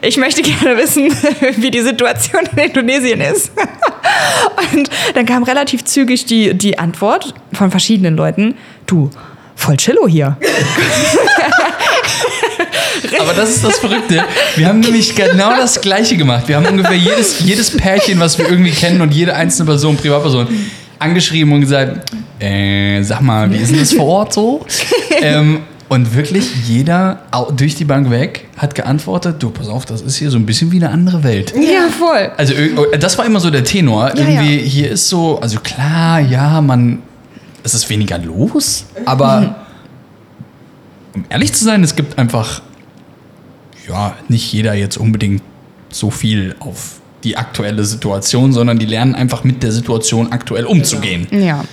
ich 0.02 0.16
möchte 0.16 0.42
gerne 0.42 0.76
wissen, 0.76 1.10
wie 1.56 1.70
die 1.70 1.82
Situation 1.82 2.42
in 2.52 2.58
Indonesien 2.58 3.20
ist. 3.20 3.52
Und 4.72 4.90
dann 5.14 5.26
kam 5.26 5.42
relativ 5.42 5.84
zügig 5.84 6.26
die, 6.26 6.54
die 6.54 6.78
Antwort 6.78 7.34
von 7.52 7.70
verschiedenen 7.70 8.16
Leuten, 8.16 8.54
du, 8.86 9.10
voll 9.56 9.76
chillo 9.76 10.08
hier. 10.08 10.36
Aber 13.20 13.32
das 13.34 13.50
ist 13.50 13.64
das 13.64 13.78
Verrückte. 13.78 14.22
Wir 14.56 14.66
haben 14.68 14.80
nämlich 14.80 15.14
genau 15.14 15.50
das 15.56 15.80
Gleiche 15.80 16.16
gemacht. 16.16 16.48
Wir 16.48 16.56
haben 16.56 16.66
ungefähr 16.66 16.96
jedes, 16.96 17.40
jedes 17.40 17.76
Pärchen, 17.76 18.18
was 18.20 18.38
wir 18.38 18.48
irgendwie 18.48 18.70
kennen 18.72 19.00
und 19.00 19.12
jede 19.14 19.34
einzelne 19.34 19.66
Person, 19.66 19.96
Privatperson, 19.96 20.46
angeschrieben 20.98 21.52
und 21.52 21.60
gesagt, 21.62 22.10
äh, 22.40 23.02
sag 23.02 23.20
mal, 23.22 23.50
wie 23.52 23.56
ist 23.56 23.72
denn 23.72 23.80
das 23.80 23.92
vor 23.92 24.06
Ort 24.06 24.32
so? 24.34 24.64
ähm, 25.22 25.60
und 25.88 26.14
wirklich 26.14 26.44
jeder 26.68 27.20
durch 27.56 27.74
die 27.74 27.84
Bank 27.84 28.10
weg 28.10 28.46
hat 28.56 28.74
geantwortet, 28.76 29.36
du, 29.42 29.50
pass 29.50 29.68
auf, 29.68 29.86
das 29.86 30.02
ist 30.02 30.16
hier 30.16 30.30
so 30.30 30.36
ein 30.38 30.46
bisschen 30.46 30.70
wie 30.70 30.76
eine 30.76 30.90
andere 30.90 31.24
Welt. 31.24 31.52
Ja, 31.56 31.88
voll. 31.90 32.30
Also 32.36 32.52
ir- 32.54 32.96
das 32.98 33.18
war 33.18 33.26
immer 33.26 33.40
so 33.40 33.50
der 33.50 33.64
Tenor. 33.64 34.08
Ja, 34.10 34.14
Irgendwie 34.14 34.56
ja. 34.58 34.62
hier 34.62 34.90
ist 34.92 35.08
so, 35.08 35.40
also 35.40 35.58
klar, 35.58 36.20
ja, 36.20 36.60
man, 36.60 37.02
es 37.64 37.74
ist 37.74 37.88
weniger 37.90 38.18
los, 38.18 38.84
aber 39.04 39.56
um 41.14 41.24
ehrlich 41.28 41.52
zu 41.52 41.64
sein, 41.64 41.82
es 41.82 41.96
gibt 41.96 42.18
einfach, 42.18 42.62
ja, 43.88 44.16
nicht 44.28 44.52
jeder 44.52 44.74
jetzt 44.74 44.96
unbedingt 44.96 45.42
so 45.90 46.10
viel 46.10 46.54
auf 46.60 47.00
die 47.24 47.36
aktuelle 47.36 47.84
Situation, 47.84 48.52
sondern 48.52 48.78
die 48.78 48.86
lernen 48.86 49.14
einfach 49.14 49.44
mit 49.44 49.62
der 49.62 49.72
Situation 49.72 50.32
aktuell 50.32 50.64
umzugehen. 50.64 51.26
Ja. 51.30 51.64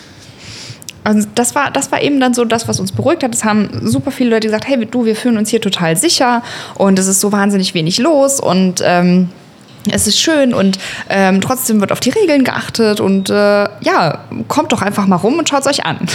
Also 1.03 1.25
das 1.35 1.55
war, 1.55 1.71
das 1.71 1.89
war 1.93 2.01
eben 2.01 2.19
dann 2.19 2.33
so 2.33 2.43
das, 2.43 2.67
was 2.67 2.81
uns 2.81 2.91
beruhigt 2.91 3.23
hat. 3.23 3.33
Es 3.33 3.45
haben 3.45 3.69
super 3.81 4.11
viele 4.11 4.31
Leute 4.31 4.47
gesagt, 4.47 4.67
hey 4.67 4.85
du, 4.85 5.05
wir 5.05 5.15
fühlen 5.15 5.37
uns 5.37 5.49
hier 5.49 5.61
total 5.61 5.95
sicher 5.95 6.43
und 6.75 6.99
es 6.99 7.07
ist 7.07 7.21
so 7.21 7.31
wahnsinnig 7.31 7.73
wenig 7.73 7.97
los 7.97 8.41
und 8.41 8.81
ähm, 8.83 9.29
es 9.91 10.07
ist 10.07 10.19
schön 10.19 10.53
und 10.53 10.77
ähm, 11.09 11.41
trotzdem 11.41 11.79
wird 11.81 11.91
auf 11.91 11.99
die 11.99 12.09
Regeln 12.09 12.43
geachtet 12.43 12.99
und 12.99 13.29
äh, 13.29 13.33
ja, 13.33 14.19
kommt 14.47 14.71
doch 14.71 14.81
einfach 14.81 15.07
mal 15.07 15.15
rum 15.15 15.37
und 15.39 15.49
schaut 15.49 15.61
es 15.61 15.67
euch 15.67 15.85
an. 15.85 15.97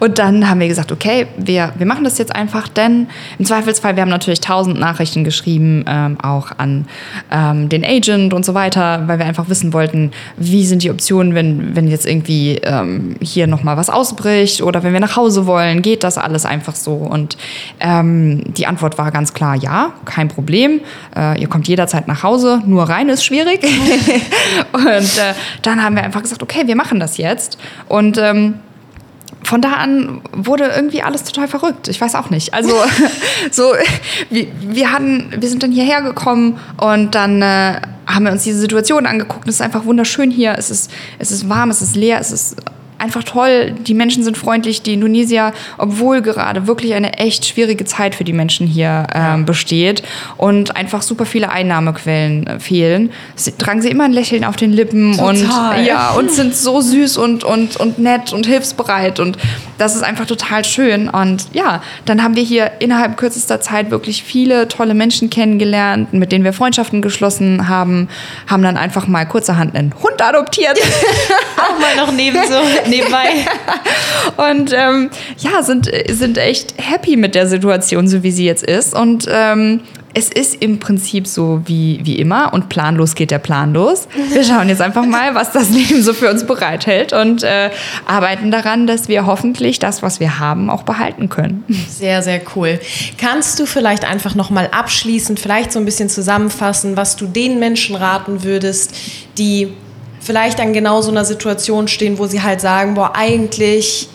Und 0.00 0.18
dann 0.18 0.48
haben 0.48 0.60
wir 0.60 0.68
gesagt, 0.68 0.90
okay, 0.90 1.26
wir, 1.36 1.72
wir 1.76 1.86
machen 1.86 2.04
das 2.04 2.18
jetzt 2.18 2.34
einfach, 2.34 2.68
denn 2.68 3.08
im 3.38 3.44
Zweifelsfall, 3.44 3.96
wir 3.96 4.02
haben 4.02 4.08
natürlich 4.08 4.40
tausend 4.40 4.78
Nachrichten 4.78 5.24
geschrieben, 5.24 5.84
ähm, 5.86 6.18
auch 6.20 6.52
an 6.56 6.86
ähm, 7.30 7.68
den 7.68 7.84
Agent 7.84 8.34
und 8.34 8.44
so 8.44 8.54
weiter, 8.54 9.02
weil 9.06 9.18
wir 9.18 9.26
einfach 9.26 9.48
wissen 9.48 9.72
wollten, 9.72 10.12
wie 10.36 10.66
sind 10.66 10.82
die 10.82 10.90
Optionen, 10.90 11.34
wenn, 11.34 11.76
wenn 11.76 11.88
jetzt 11.88 12.06
irgendwie 12.06 12.56
ähm, 12.62 13.16
hier 13.20 13.46
nochmal 13.46 13.76
was 13.76 13.90
ausbricht 13.90 14.62
oder 14.62 14.82
wenn 14.82 14.92
wir 14.92 15.00
nach 15.00 15.16
Hause 15.16 15.46
wollen, 15.46 15.82
geht 15.82 16.04
das 16.04 16.18
alles 16.18 16.44
einfach 16.44 16.74
so? 16.74 16.94
Und 16.94 17.36
ähm, 17.80 18.42
die 18.54 18.66
Antwort 18.66 18.98
war 18.98 19.10
ganz 19.10 19.34
klar, 19.34 19.56
ja, 19.56 19.92
kein 20.04 20.28
Problem. 20.28 20.80
Äh, 21.16 21.40
ihr 21.40 21.48
kommt 21.48 21.68
jederzeit 21.68 22.08
nach 22.08 22.22
Hause, 22.22 22.62
nur 22.66 22.88
rein 22.92 23.08
ist 23.08 23.24
schwierig. 23.24 23.62
und 24.72 24.84
äh, 24.86 25.34
dann 25.62 25.82
haben 25.82 25.96
wir 25.96 26.04
einfach 26.04 26.22
gesagt, 26.22 26.42
okay, 26.42 26.66
wir 26.66 26.76
machen 26.76 27.00
das 27.00 27.16
jetzt. 27.16 27.58
Und 27.88 28.18
ähm, 28.18 28.60
von 29.44 29.60
da 29.60 29.72
an 29.72 30.20
wurde 30.32 30.64
irgendwie 30.74 31.02
alles 31.02 31.24
total 31.24 31.48
verrückt. 31.48 31.88
Ich 31.88 32.00
weiß 32.00 32.14
auch 32.14 32.30
nicht. 32.30 32.54
Also 32.54 32.72
so, 33.50 33.72
wir, 34.30 34.46
wir 34.60 34.92
hatten, 34.92 35.32
wir 35.36 35.48
sind 35.48 35.62
dann 35.62 35.72
hierher 35.72 36.02
gekommen 36.02 36.60
und 36.78 37.14
dann 37.14 37.42
äh, 37.42 37.80
haben 38.06 38.24
wir 38.24 38.32
uns 38.32 38.44
diese 38.44 38.58
Situation 38.58 39.06
angeguckt. 39.06 39.48
Es 39.48 39.56
ist 39.56 39.60
einfach 39.62 39.84
wunderschön 39.84 40.30
hier. 40.30 40.54
Es 40.58 40.70
ist, 40.70 40.90
es 41.18 41.30
ist 41.30 41.48
warm, 41.48 41.70
es 41.70 41.82
ist 41.82 41.96
leer, 41.96 42.20
es 42.20 42.30
ist 42.30 42.56
einfach 43.02 43.24
toll. 43.24 43.72
Die 43.72 43.94
Menschen 43.94 44.22
sind 44.22 44.38
freundlich. 44.38 44.82
Die 44.82 44.94
Indonesier, 44.94 45.52
obwohl 45.76 46.22
gerade 46.22 46.66
wirklich 46.66 46.94
eine 46.94 47.14
echt 47.18 47.44
schwierige 47.44 47.84
Zeit 47.84 48.14
für 48.14 48.24
die 48.24 48.32
Menschen 48.32 48.66
hier 48.66 49.06
ähm, 49.14 49.44
besteht 49.44 50.02
und 50.36 50.76
einfach 50.76 51.02
super 51.02 51.26
viele 51.26 51.50
Einnahmequellen 51.50 52.46
äh, 52.46 52.60
fehlen, 52.60 53.10
sie, 53.34 53.52
tragen 53.52 53.82
sie 53.82 53.88
immer 53.88 54.04
ein 54.04 54.12
Lächeln 54.12 54.44
auf 54.44 54.56
den 54.56 54.72
Lippen 54.72 55.18
und 55.18 55.42
Total. 55.42 55.84
ja 55.84 56.10
und 56.10 56.30
sind 56.30 56.54
so 56.54 56.80
süß 56.80 57.16
und, 57.16 57.44
und, 57.44 57.76
und 57.76 57.98
nett 57.98 58.32
und 58.32 58.46
hilfsbereit 58.46 59.18
und 59.18 59.36
das 59.78 59.96
ist 59.96 60.02
einfach 60.02 60.26
total 60.26 60.64
schön 60.64 61.08
und 61.08 61.46
ja, 61.52 61.82
dann 62.04 62.22
haben 62.22 62.36
wir 62.36 62.42
hier 62.44 62.70
innerhalb 62.78 63.16
kürzester 63.16 63.60
Zeit 63.60 63.90
wirklich 63.90 64.22
viele 64.22 64.68
tolle 64.68 64.94
Menschen 64.94 65.28
kennengelernt, 65.28 66.12
mit 66.12 66.30
denen 66.30 66.44
wir 66.44 66.52
Freundschaften 66.52 67.02
geschlossen 67.02 67.68
haben, 67.68 68.08
haben 68.46 68.62
dann 68.62 68.76
einfach 68.76 69.08
mal 69.08 69.26
kurzerhand 69.26 69.74
einen 69.74 69.92
Hund 70.02 70.22
adoptiert 70.22 70.78
Auch 71.56 71.78
mal 71.78 71.96
noch 71.96 72.12
neben 72.12 72.38
so, 72.48 72.54
nebenbei. 72.92 73.28
und 74.50 74.72
ähm, 74.72 75.10
ja, 75.38 75.62
sind, 75.62 75.90
sind 76.10 76.38
echt 76.38 76.74
happy 76.78 77.16
mit 77.16 77.34
der 77.34 77.46
Situation, 77.46 78.06
so 78.06 78.22
wie 78.22 78.30
sie 78.30 78.46
jetzt 78.46 78.64
ist 78.64 78.94
und 78.94 79.26
ähm, 79.30 79.80
es 80.14 80.28
ist 80.28 80.56
im 80.60 80.78
Prinzip 80.78 81.26
so 81.26 81.62
wie, 81.64 82.00
wie 82.04 82.16
immer 82.16 82.52
und 82.52 82.68
planlos 82.68 83.14
geht 83.14 83.30
der 83.30 83.38
Plan 83.38 83.72
los. 83.72 84.08
Wir 84.30 84.44
schauen 84.44 84.68
jetzt 84.68 84.82
einfach 84.82 85.06
mal, 85.06 85.34
was 85.34 85.52
das 85.52 85.70
Leben 85.70 86.02
so 86.02 86.12
für 86.12 86.30
uns 86.30 86.44
bereithält 86.44 87.12
und 87.12 87.42
äh, 87.42 87.70
arbeiten 88.04 88.50
daran, 88.50 88.86
dass 88.86 89.08
wir 89.08 89.26
hoffentlich 89.26 89.78
das, 89.78 90.02
was 90.02 90.20
wir 90.20 90.38
haben, 90.38 90.68
auch 90.68 90.82
behalten 90.82 91.28
können. 91.28 91.64
Sehr, 91.88 92.22
sehr 92.22 92.42
cool. 92.54 92.78
Kannst 93.18 93.58
du 93.58 93.66
vielleicht 93.66 94.04
einfach 94.04 94.34
nochmal 94.34 94.68
abschließend, 94.70 95.40
vielleicht 95.40 95.72
so 95.72 95.78
ein 95.78 95.84
bisschen 95.84 96.08
zusammenfassen, 96.08 96.96
was 96.96 97.16
du 97.16 97.26
den 97.26 97.58
Menschen 97.58 97.96
raten 97.96 98.42
würdest, 98.42 98.94
die 99.38 99.72
vielleicht 100.22 100.60
an 100.60 100.72
genau 100.72 101.00
so 101.02 101.10
einer 101.10 101.24
Situation 101.24 101.88
stehen, 101.88 102.18
wo 102.18 102.26
sie 102.26 102.42
halt 102.42 102.60
sagen, 102.60 102.94
boah, 102.94 103.12
eigentlich 103.14 104.08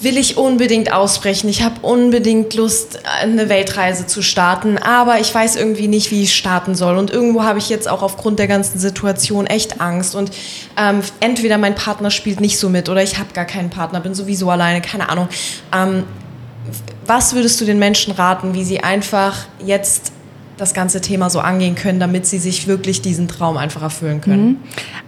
will 0.00 0.16
ich 0.16 0.36
unbedingt 0.36 0.92
ausbrechen. 0.92 1.48
Ich 1.48 1.62
habe 1.62 1.80
unbedingt 1.82 2.54
Lust, 2.54 3.00
eine 3.20 3.48
Weltreise 3.48 4.06
zu 4.06 4.22
starten, 4.22 4.78
aber 4.78 5.18
ich 5.18 5.34
weiß 5.34 5.56
irgendwie 5.56 5.88
nicht, 5.88 6.12
wie 6.12 6.22
ich 6.22 6.36
starten 6.36 6.76
soll. 6.76 6.96
Und 6.96 7.10
irgendwo 7.10 7.42
habe 7.42 7.58
ich 7.58 7.68
jetzt 7.68 7.88
auch 7.88 8.02
aufgrund 8.02 8.38
der 8.38 8.46
ganzen 8.46 8.78
Situation 8.78 9.46
echt 9.46 9.80
Angst. 9.80 10.14
Und 10.14 10.30
ähm, 10.76 11.00
entweder 11.18 11.58
mein 11.58 11.74
Partner 11.74 12.12
spielt 12.12 12.40
nicht 12.40 12.58
so 12.58 12.68
mit 12.68 12.88
oder 12.88 13.02
ich 13.02 13.18
habe 13.18 13.32
gar 13.34 13.44
keinen 13.44 13.70
Partner, 13.70 14.00
bin 14.00 14.14
sowieso 14.14 14.50
alleine, 14.50 14.80
keine 14.80 15.08
Ahnung. 15.08 15.28
Ähm, 15.74 16.04
was 17.06 17.34
würdest 17.34 17.60
du 17.60 17.64
den 17.64 17.78
Menschen 17.78 18.12
raten, 18.12 18.54
wie 18.54 18.64
sie 18.64 18.80
einfach 18.80 19.46
jetzt 19.64 20.12
das 20.58 20.74
ganze 20.74 21.00
Thema 21.00 21.30
so 21.30 21.40
angehen 21.40 21.74
können, 21.74 22.00
damit 22.00 22.26
sie 22.26 22.38
sich 22.38 22.66
wirklich 22.66 23.00
diesen 23.00 23.28
Traum 23.28 23.56
einfach 23.56 23.82
erfüllen 23.82 24.20
können? 24.20 24.58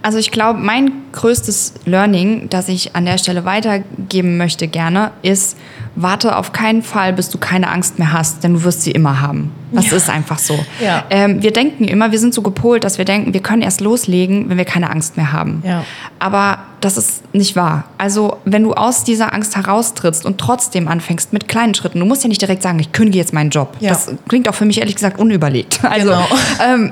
Also 0.01 0.17
ich 0.17 0.31
glaube, 0.31 0.59
mein 0.59 0.91
größtes 1.11 1.73
Learning, 1.85 2.49
das 2.49 2.69
ich 2.69 2.95
an 2.95 3.05
der 3.05 3.17
Stelle 3.17 3.45
weitergeben 3.45 4.37
möchte 4.37 4.67
gerne, 4.67 5.11
ist, 5.21 5.57
warte 5.95 6.37
auf 6.37 6.53
keinen 6.53 6.83
Fall, 6.83 7.13
bis 7.13 7.29
du 7.29 7.37
keine 7.37 7.69
Angst 7.69 7.99
mehr 7.99 8.13
hast, 8.13 8.43
denn 8.43 8.53
du 8.53 8.63
wirst 8.63 8.81
sie 8.83 8.91
immer 8.91 9.21
haben. 9.21 9.51
Das 9.73 9.91
ist 9.91 10.09
einfach 10.09 10.39
so. 10.39 10.57
Ja. 10.83 11.05
Ähm, 11.09 11.41
wir 11.41 11.51
denken 11.53 11.85
immer, 11.85 12.11
wir 12.11 12.19
sind 12.19 12.33
so 12.33 12.41
gepolt, 12.41 12.83
dass 12.83 12.97
wir 12.97 13.05
denken, 13.05 13.33
wir 13.33 13.41
können 13.41 13.61
erst 13.61 13.79
loslegen, 13.81 14.49
wenn 14.49 14.57
wir 14.57 14.65
keine 14.65 14.89
Angst 14.89 15.15
mehr 15.17 15.31
haben. 15.31 15.63
Ja. 15.65 15.83
Aber 16.19 16.59
das 16.81 16.97
ist 16.97 17.33
nicht 17.33 17.55
wahr. 17.55 17.85
Also 17.97 18.37
wenn 18.43 18.63
du 18.63 18.73
aus 18.73 19.03
dieser 19.03 19.33
Angst 19.33 19.55
heraustrittst 19.55 20.25
und 20.25 20.37
trotzdem 20.39 20.87
anfängst 20.87 21.31
mit 21.31 21.47
kleinen 21.47 21.73
Schritten, 21.73 21.99
du 21.99 22.05
musst 22.05 22.23
ja 22.23 22.29
nicht 22.29 22.41
direkt 22.41 22.63
sagen, 22.63 22.79
ich 22.79 22.91
kündige 22.91 23.17
jetzt 23.19 23.33
meinen 23.33 23.49
Job. 23.49 23.75
Ja. 23.79 23.89
Das 23.89 24.11
klingt 24.27 24.49
auch 24.49 24.55
für 24.55 24.65
mich 24.65 24.79
ehrlich 24.79 24.95
gesagt 24.95 25.19
unüberlegt. 25.19 25.79
Also 25.91 26.07
Genau. 26.07 26.25
ähm, 26.65 26.91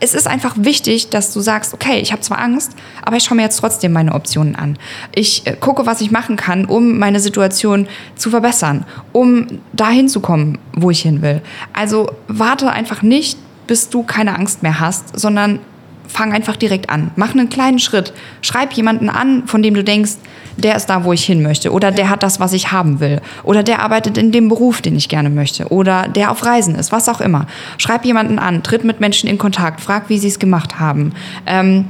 es 0.00 0.14
ist 0.14 0.26
einfach 0.26 0.54
wichtig, 0.58 1.10
dass 1.10 1.32
du 1.32 1.40
sagst, 1.40 1.72
okay, 1.74 1.98
ich 2.00 2.12
habe 2.12 2.22
zwar 2.22 2.38
Angst, 2.38 2.72
aber 3.02 3.16
ich 3.16 3.24
schaue 3.24 3.36
mir 3.36 3.42
jetzt 3.42 3.58
trotzdem 3.58 3.92
meine 3.92 4.14
Optionen 4.14 4.56
an. 4.56 4.78
Ich 5.14 5.46
äh, 5.46 5.56
gucke, 5.58 5.86
was 5.86 6.00
ich 6.00 6.10
machen 6.10 6.36
kann, 6.36 6.66
um 6.66 6.98
meine 6.98 7.20
Situation 7.20 7.86
zu 8.14 8.30
verbessern, 8.30 8.84
um 9.12 9.46
dahin 9.72 10.08
zu 10.08 10.20
kommen, 10.20 10.58
wo 10.74 10.90
ich 10.90 11.00
hin 11.00 11.22
will. 11.22 11.40
Also 11.72 12.10
warte 12.28 12.70
einfach 12.70 13.02
nicht, 13.02 13.38
bis 13.66 13.88
du 13.88 14.02
keine 14.02 14.36
Angst 14.36 14.62
mehr 14.62 14.80
hast, 14.80 15.18
sondern 15.18 15.60
fang 16.08 16.32
einfach 16.32 16.56
direkt 16.56 16.90
an. 16.90 17.10
Mach 17.16 17.32
einen 17.32 17.48
kleinen 17.48 17.78
Schritt. 17.78 18.12
Schreib 18.42 18.72
jemanden 18.74 19.08
an, 19.08 19.46
von 19.46 19.62
dem 19.62 19.74
du 19.74 19.82
denkst, 19.82 20.12
der 20.56 20.76
ist 20.76 20.86
da, 20.86 21.04
wo 21.04 21.12
ich 21.12 21.24
hin 21.24 21.42
möchte. 21.42 21.72
Oder 21.72 21.90
der 21.90 22.10
hat 22.10 22.22
das, 22.22 22.40
was 22.40 22.52
ich 22.52 22.72
haben 22.72 23.00
will. 23.00 23.20
Oder 23.42 23.62
der 23.62 23.80
arbeitet 23.80 24.18
in 24.18 24.32
dem 24.32 24.48
Beruf, 24.48 24.80
den 24.80 24.96
ich 24.96 25.08
gerne 25.08 25.30
möchte. 25.30 25.68
Oder 25.68 26.08
der 26.08 26.30
auf 26.30 26.44
Reisen 26.44 26.74
ist, 26.74 26.92
was 26.92 27.08
auch 27.08 27.20
immer. 27.20 27.46
Schreib 27.78 28.04
jemanden 28.04 28.38
an, 28.38 28.62
tritt 28.62 28.84
mit 28.84 29.00
Menschen 29.00 29.28
in 29.28 29.38
Kontakt, 29.38 29.80
frag, 29.80 30.08
wie 30.08 30.18
sie 30.18 30.28
es 30.28 30.38
gemacht 30.38 30.78
haben. 30.78 31.12
Ähm, 31.46 31.86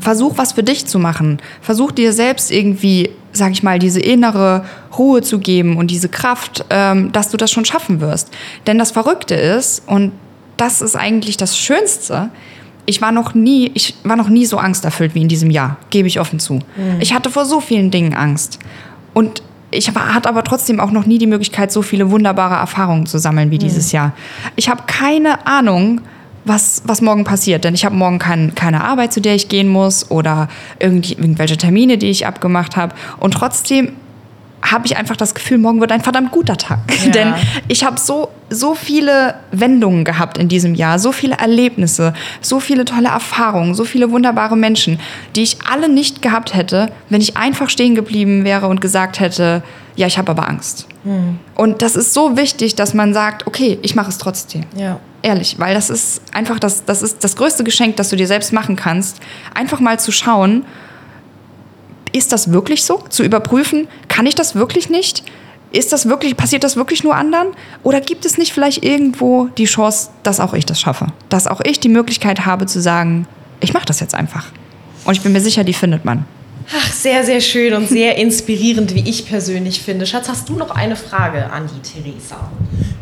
versuch 0.00 0.38
was 0.38 0.52
für 0.52 0.62
dich 0.62 0.86
zu 0.86 0.98
machen. 0.98 1.38
Versuch 1.60 1.92
dir 1.92 2.12
selbst 2.12 2.50
irgendwie, 2.50 3.10
sag 3.32 3.52
ich 3.52 3.62
mal, 3.62 3.78
diese 3.78 4.00
innere 4.00 4.64
Ruhe 4.96 5.22
zu 5.22 5.38
geben 5.38 5.76
und 5.76 5.90
diese 5.90 6.08
Kraft, 6.08 6.64
ähm, 6.70 7.12
dass 7.12 7.30
du 7.30 7.36
das 7.36 7.50
schon 7.50 7.64
schaffen 7.64 8.00
wirst. 8.00 8.30
Denn 8.66 8.78
das 8.78 8.90
Verrückte 8.90 9.34
ist, 9.34 9.82
und 9.86 10.12
das 10.56 10.80
ist 10.80 10.96
eigentlich 10.96 11.36
das 11.36 11.56
Schönste, 11.58 12.30
ich 12.86 13.00
war 13.00 13.12
noch 13.12 13.34
nie, 13.34 13.70
ich 13.74 13.94
war 14.04 14.16
noch 14.16 14.28
nie 14.28 14.44
so 14.46 14.58
angsterfüllt 14.58 15.14
wie 15.14 15.22
in 15.22 15.28
diesem 15.28 15.50
Jahr, 15.50 15.76
gebe 15.90 16.08
ich 16.08 16.18
offen 16.20 16.38
zu. 16.40 16.58
Ich 17.00 17.14
hatte 17.14 17.30
vor 17.30 17.44
so 17.44 17.60
vielen 17.60 17.90
Dingen 17.90 18.14
Angst. 18.14 18.58
Und 19.14 19.42
ich 19.70 19.94
war- 19.94 20.14
hatte 20.14 20.28
aber 20.28 20.42
trotzdem 20.44 20.80
auch 20.80 20.90
noch 20.90 21.06
nie 21.06 21.18
die 21.18 21.26
Möglichkeit, 21.26 21.70
so 21.72 21.82
viele 21.82 22.10
wunderbare 22.10 22.54
Erfahrungen 22.56 23.06
zu 23.06 23.18
sammeln 23.18 23.50
wie 23.50 23.58
dieses 23.58 23.92
Jahr. 23.92 24.12
Ich 24.56 24.68
habe 24.68 24.82
keine 24.86 25.46
Ahnung, 25.46 26.00
was, 26.44 26.82
was 26.84 27.00
morgen 27.00 27.22
passiert. 27.24 27.62
Denn 27.64 27.72
ich 27.74 27.84
habe 27.84 27.94
morgen 27.94 28.18
kein, 28.18 28.54
keine 28.56 28.82
Arbeit, 28.82 29.12
zu 29.12 29.20
der 29.20 29.36
ich 29.36 29.48
gehen 29.48 29.68
muss 29.68 30.10
oder 30.10 30.48
irgendwelche 30.80 31.56
Termine, 31.56 31.98
die 31.98 32.08
ich 32.08 32.26
abgemacht 32.26 32.76
habe. 32.76 32.94
Und 33.20 33.32
trotzdem 33.34 33.92
habe 34.62 34.86
ich 34.86 34.96
einfach 34.96 35.16
das 35.16 35.34
Gefühl, 35.34 35.58
morgen 35.58 35.80
wird 35.80 35.92
ein 35.92 36.00
verdammt 36.00 36.30
guter 36.30 36.56
Tag. 36.56 36.78
Ja. 37.04 37.10
Denn 37.12 37.34
ich 37.68 37.84
habe 37.84 37.98
so, 37.98 38.28
so 38.48 38.74
viele 38.74 39.34
Wendungen 39.50 40.04
gehabt 40.04 40.38
in 40.38 40.48
diesem 40.48 40.74
Jahr, 40.74 40.98
so 40.98 41.12
viele 41.12 41.36
Erlebnisse, 41.36 42.14
so 42.40 42.60
viele 42.60 42.84
tolle 42.84 43.08
Erfahrungen, 43.08 43.74
so 43.74 43.84
viele 43.84 44.10
wunderbare 44.10 44.56
Menschen, 44.56 45.00
die 45.36 45.42
ich 45.42 45.58
alle 45.68 45.88
nicht 45.88 46.22
gehabt 46.22 46.54
hätte, 46.54 46.92
wenn 47.08 47.20
ich 47.20 47.36
einfach 47.36 47.68
stehen 47.68 47.94
geblieben 47.94 48.44
wäre 48.44 48.68
und 48.68 48.80
gesagt 48.80 49.20
hätte, 49.20 49.62
ja, 49.96 50.06
ich 50.06 50.16
habe 50.16 50.30
aber 50.30 50.48
Angst. 50.48 50.86
Und 51.56 51.82
das 51.82 51.96
ist 51.96 52.14
so 52.14 52.36
wichtig, 52.36 52.76
dass 52.76 52.94
man 52.94 53.12
sagt, 53.12 53.46
okay, 53.46 53.78
ich 53.82 53.94
mache 53.94 54.08
es 54.08 54.18
trotzdem. 54.18 54.64
Ja. 54.76 55.00
Ehrlich, 55.22 55.58
weil 55.58 55.74
das 55.74 55.90
ist 55.90 56.22
einfach 56.32 56.58
das, 56.58 56.84
das 56.84 57.02
ist 57.02 57.24
das 57.24 57.36
größte 57.36 57.64
Geschenk, 57.64 57.96
das 57.96 58.08
du 58.10 58.16
dir 58.16 58.26
selbst 58.26 58.52
machen 58.52 58.76
kannst. 58.76 59.20
Einfach 59.54 59.80
mal 59.80 59.98
zu 59.98 60.12
schauen, 60.12 60.64
ist 62.12 62.32
das 62.32 62.52
wirklich 62.52 62.84
so? 62.84 63.02
Zu 63.08 63.22
überprüfen, 63.22 63.88
kann 64.08 64.26
ich 64.26 64.34
das 64.34 64.54
wirklich 64.54 64.90
nicht? 64.90 65.24
Ist 65.72 65.92
das 65.92 66.06
wirklich, 66.06 66.36
passiert 66.36 66.64
das 66.64 66.76
wirklich 66.76 67.02
nur 67.02 67.14
anderen? 67.14 67.48
Oder 67.82 68.00
gibt 68.00 68.26
es 68.26 68.36
nicht 68.36 68.52
vielleicht 68.52 68.84
irgendwo 68.84 69.46
die 69.56 69.64
Chance, 69.64 70.10
dass 70.22 70.38
auch 70.38 70.52
ich 70.52 70.66
das 70.66 70.78
schaffe? 70.78 71.06
Dass 71.30 71.46
auch 71.46 71.60
ich 71.64 71.80
die 71.80 71.88
Möglichkeit 71.88 72.44
habe 72.44 72.66
zu 72.66 72.80
sagen, 72.80 73.26
ich 73.60 73.72
mache 73.72 73.86
das 73.86 74.00
jetzt 74.00 74.14
einfach. 74.14 74.46
Und 75.04 75.14
ich 75.16 75.22
bin 75.22 75.32
mir 75.32 75.40
sicher, 75.40 75.64
die 75.64 75.72
findet 75.72 76.04
man. 76.04 76.26
Ach, 76.74 76.92
sehr, 76.92 77.24
sehr 77.24 77.40
schön 77.40 77.74
und 77.74 77.88
sehr 77.88 78.16
inspirierend, 78.16 78.94
wie 78.94 79.08
ich 79.08 79.26
persönlich 79.26 79.80
finde. 79.80 80.06
Schatz, 80.06 80.28
hast 80.28 80.48
du 80.48 80.54
noch 80.54 80.70
eine 80.70 80.94
Frage 80.94 81.50
an 81.50 81.68
die 81.68 81.80
Theresa? 81.80 82.50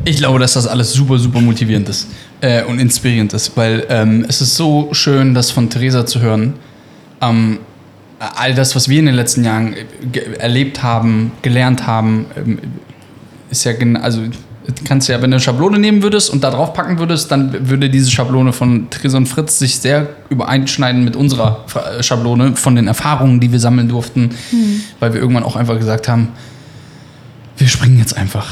Ich 0.05 0.17
glaube, 0.17 0.39
dass 0.39 0.53
das 0.53 0.65
alles 0.65 0.93
super, 0.93 1.19
super 1.19 1.41
motivierend 1.41 1.87
ist 1.89 2.07
äh, 2.41 2.63
und 2.63 2.79
inspirierend 2.79 3.33
ist, 3.33 3.55
weil 3.55 3.85
ähm, 3.89 4.25
es 4.27 4.41
ist 4.41 4.55
so 4.55 4.89
schön, 4.93 5.35
das 5.35 5.51
von 5.51 5.69
Theresa 5.69 6.05
zu 6.05 6.21
hören. 6.21 6.53
Ähm, 7.21 7.59
all 8.21 8.53
das, 8.53 8.75
was 8.75 8.87
wir 8.87 8.99
in 8.99 9.07
den 9.07 9.15
letzten 9.15 9.43
Jahren 9.43 9.73
äh, 9.73 10.19
erlebt 10.37 10.83
haben, 10.83 11.31
gelernt 11.41 11.87
haben, 11.87 12.27
ähm, 12.37 12.59
ist 13.49 13.63
ja 13.63 13.73
genau, 13.73 13.99
also 13.99 14.21
du 14.21 14.83
kannst 14.85 15.09
ja, 15.09 15.21
wenn 15.21 15.31
du 15.31 15.35
eine 15.35 15.41
Schablone 15.41 15.79
nehmen 15.79 16.03
würdest 16.03 16.29
und 16.29 16.43
da 16.43 16.51
drauf 16.51 16.73
packen 16.73 16.99
würdest, 16.99 17.31
dann 17.31 17.69
würde 17.69 17.89
diese 17.89 18.11
Schablone 18.11 18.53
von 18.53 18.87
und 19.13 19.25
Fritz 19.25 19.59
sich 19.59 19.79
sehr 19.79 20.07
übereinschneiden 20.29 21.03
mit 21.03 21.15
unserer 21.15 21.65
äh, 21.97 22.03
Schablone 22.03 22.55
von 22.55 22.75
den 22.75 22.87
Erfahrungen, 22.87 23.39
die 23.39 23.51
wir 23.51 23.59
sammeln 23.59 23.89
durften, 23.89 24.29
weil 24.99 25.13
wir 25.13 25.19
irgendwann 25.19 25.43
auch 25.43 25.55
einfach 25.55 25.77
gesagt 25.77 26.07
haben, 26.07 26.29
wir 27.57 27.67
springen 27.67 27.97
jetzt 27.97 28.15
einfach. 28.15 28.51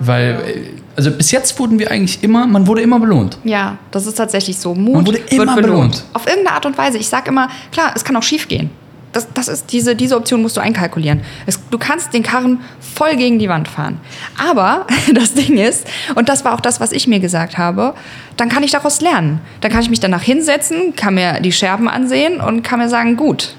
Weil, 0.00 0.42
äh, 0.46 0.60
also 0.94 1.10
bis 1.10 1.30
jetzt 1.30 1.58
wurden 1.58 1.78
wir 1.78 1.90
eigentlich 1.90 2.22
immer, 2.22 2.46
man 2.46 2.66
wurde 2.66 2.82
immer 2.82 3.00
belohnt. 3.00 3.38
Ja, 3.44 3.78
das 3.90 4.06
ist 4.06 4.14
tatsächlich 4.14 4.58
so. 4.58 4.74
Mut 4.74 4.94
Man 4.94 5.06
wurde 5.06 5.18
immer 5.30 5.54
belohnt. 5.56 5.62
belohnt. 5.62 6.04
Auf 6.12 6.26
irgendeine 6.26 6.54
Art 6.56 6.66
und 6.66 6.78
Weise. 6.78 6.98
Ich 6.98 7.08
sage 7.08 7.30
immer, 7.30 7.48
klar, 7.72 7.92
es 7.94 8.04
kann 8.04 8.14
auch 8.16 8.22
schief 8.22 8.48
gehen. 8.48 8.70
Das, 9.16 9.28
das 9.32 9.48
ist 9.48 9.72
diese, 9.72 9.96
diese 9.96 10.14
Option 10.14 10.42
musst 10.42 10.58
du 10.58 10.60
einkalkulieren. 10.60 11.22
Es, 11.46 11.58
du 11.70 11.78
kannst 11.78 12.12
den 12.12 12.22
Karren 12.22 12.60
voll 12.80 13.16
gegen 13.16 13.38
die 13.38 13.48
Wand 13.48 13.66
fahren. 13.66 13.98
Aber 14.36 14.86
das 15.14 15.32
Ding 15.32 15.56
ist, 15.56 15.86
und 16.14 16.28
das 16.28 16.44
war 16.44 16.52
auch 16.52 16.60
das, 16.60 16.80
was 16.80 16.92
ich 16.92 17.06
mir 17.06 17.18
gesagt 17.18 17.56
habe, 17.56 17.94
dann 18.36 18.50
kann 18.50 18.62
ich 18.62 18.72
daraus 18.72 19.00
lernen. 19.00 19.40
Dann 19.62 19.72
kann 19.72 19.80
ich 19.80 19.88
mich 19.88 20.00
danach 20.00 20.20
hinsetzen, 20.20 20.94
kann 20.96 21.14
mir 21.14 21.40
die 21.40 21.50
Scherben 21.50 21.88
ansehen 21.88 22.42
und 22.42 22.62
kann 22.62 22.78
mir 22.78 22.90
sagen, 22.90 23.16
gut, 23.16 23.54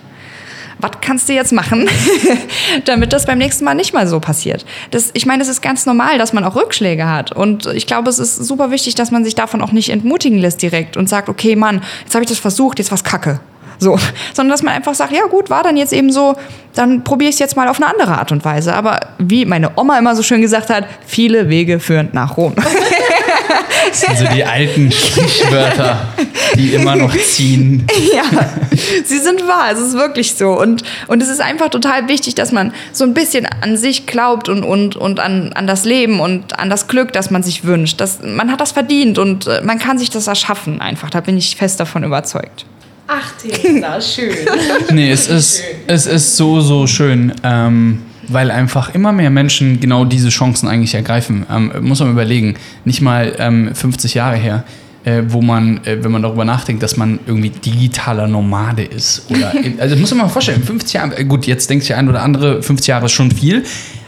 was 0.77 0.91
kannst 1.01 1.27
du 1.27 1.33
jetzt 1.33 1.51
machen, 1.51 1.89
damit 2.85 3.11
das 3.11 3.25
beim 3.25 3.39
nächsten 3.39 3.65
Mal 3.65 3.73
nicht 3.73 3.95
mal 3.95 4.05
so 4.05 4.19
passiert? 4.19 4.63
Das, 4.91 5.09
ich 5.13 5.25
meine, 5.25 5.41
es 5.41 5.49
ist 5.49 5.61
ganz 5.63 5.87
normal, 5.87 6.19
dass 6.19 6.33
man 6.33 6.43
auch 6.43 6.55
Rückschläge 6.55 7.09
hat. 7.09 7.31
Und 7.31 7.65
ich 7.65 7.87
glaube, 7.87 8.11
es 8.11 8.19
ist 8.19 8.35
super 8.35 8.69
wichtig, 8.69 8.93
dass 8.93 9.09
man 9.09 9.25
sich 9.25 9.33
davon 9.33 9.63
auch 9.63 9.71
nicht 9.71 9.89
entmutigen 9.89 10.37
lässt 10.37 10.61
direkt 10.61 10.97
und 10.97 11.09
sagt, 11.09 11.29
okay, 11.29 11.55
Mann, 11.55 11.81
jetzt 12.03 12.13
habe 12.13 12.23
ich 12.23 12.29
das 12.29 12.37
versucht, 12.37 12.77
jetzt 12.77 12.91
was 12.91 13.03
kacke. 13.03 13.39
So, 13.79 13.97
sondern 14.33 14.51
dass 14.51 14.63
man 14.63 14.73
einfach 14.73 14.93
sagt, 14.93 15.11
ja 15.11 15.25
gut, 15.29 15.49
war 15.49 15.63
dann 15.63 15.77
jetzt 15.77 15.93
eben 15.93 16.11
so, 16.11 16.35
dann 16.73 17.03
probiere 17.03 17.29
ich 17.29 17.35
es 17.35 17.39
jetzt 17.39 17.55
mal 17.55 17.67
auf 17.67 17.77
eine 17.77 17.87
andere 17.87 18.17
Art 18.17 18.31
und 18.31 18.43
Weise. 18.45 18.73
Aber 18.73 18.99
wie 19.17 19.45
meine 19.45 19.71
Oma 19.75 19.97
immer 19.97 20.15
so 20.15 20.23
schön 20.23 20.41
gesagt 20.41 20.69
hat, 20.69 20.85
viele 21.05 21.49
Wege 21.49 21.79
führen 21.79 22.09
nach 22.13 22.37
Rom. 22.37 22.53
Das 22.55 24.01
sind 24.01 24.17
so 24.17 24.25
die 24.33 24.43
alten 24.43 24.91
Sprichwörter, 24.91 26.07
die 26.55 26.73
immer 26.73 26.95
noch 26.95 27.15
ziehen. 27.17 27.87
ja, 28.13 28.23
sie 29.03 29.17
sind 29.17 29.47
wahr, 29.47 29.71
es 29.71 29.79
ist 29.79 29.93
wirklich 29.93 30.35
so. 30.35 30.59
Und, 30.59 30.83
und 31.07 31.23
es 31.23 31.29
ist 31.29 31.41
einfach 31.41 31.69
total 31.69 32.07
wichtig, 32.07 32.35
dass 32.35 32.51
man 32.51 32.73
so 32.91 33.05
ein 33.05 33.13
bisschen 33.13 33.45
an 33.45 33.77
sich 33.77 34.05
glaubt 34.05 34.49
und, 34.49 34.63
und, 34.63 34.95
und 34.95 35.19
an, 35.19 35.53
an 35.53 35.67
das 35.67 35.85
Leben 35.85 36.19
und 36.19 36.59
an 36.59 36.69
das 36.69 36.87
Glück, 36.87 37.13
das 37.13 37.31
man 37.31 37.43
sich 37.43 37.63
wünscht. 37.63 37.99
Das, 38.01 38.19
man 38.21 38.51
hat 38.51 38.61
das 38.61 38.73
verdient 38.73 39.17
und 39.17 39.47
äh, 39.47 39.61
man 39.63 39.79
kann 39.79 39.97
sich 39.97 40.09
das 40.09 40.27
erschaffen 40.27 40.81
einfach. 40.81 41.09
Da 41.09 41.21
bin 41.21 41.37
ich 41.37 41.55
fest 41.55 41.79
davon 41.79 42.03
überzeugt. 42.03 42.65
Ach, 43.07 43.33
Theresa, 43.41 44.01
schön. 44.15 44.35
Nee, 44.91 45.11
es 45.11 45.27
ist, 45.27 45.63
es 45.87 46.05
ist 46.05 46.35
so, 46.35 46.59
so 46.59 46.87
schön, 46.87 47.33
ähm, 47.43 48.03
weil 48.27 48.51
einfach 48.51 48.93
immer 48.93 49.13
mehr 49.13 49.29
Menschen 49.29 49.79
genau 49.79 50.03
diese 50.03 50.29
Chancen 50.29 50.67
eigentlich 50.67 50.93
ergreifen. 50.93 51.45
Ähm, 51.49 51.71
muss 51.81 52.01
man 52.01 52.11
überlegen, 52.11 52.55
nicht 52.83 53.01
mal 53.01 53.33
ähm, 53.39 53.73
50 53.73 54.13
Jahre 54.13 54.35
her, 54.35 54.65
äh, 55.05 55.23
wo 55.27 55.41
man, 55.41 55.77
äh, 55.85 56.03
wenn 56.03 56.11
man 56.11 56.21
darüber 56.21 56.43
nachdenkt, 56.43 56.83
dass 56.83 56.97
man 56.97 57.19
irgendwie 57.25 57.49
digitaler 57.49 58.27
Nomade 58.27 58.83
ist. 58.83 59.25
Oder, 59.29 59.53
also 59.79 59.95
muss 59.95 60.11
man 60.11 60.25
mal 60.25 60.29
vorstellen, 60.29 60.61
50 60.61 60.93
Jahre, 60.93 61.17
äh, 61.17 61.23
gut, 61.23 61.47
jetzt 61.47 61.69
denkt 61.69 61.85
sich 61.85 61.95
ein 61.95 62.09
oder 62.09 62.21
andere, 62.21 62.61
50 62.61 62.87
Jahre 62.87 63.05
ist 63.05 63.13
schon 63.13 63.31
viel, 63.31 63.63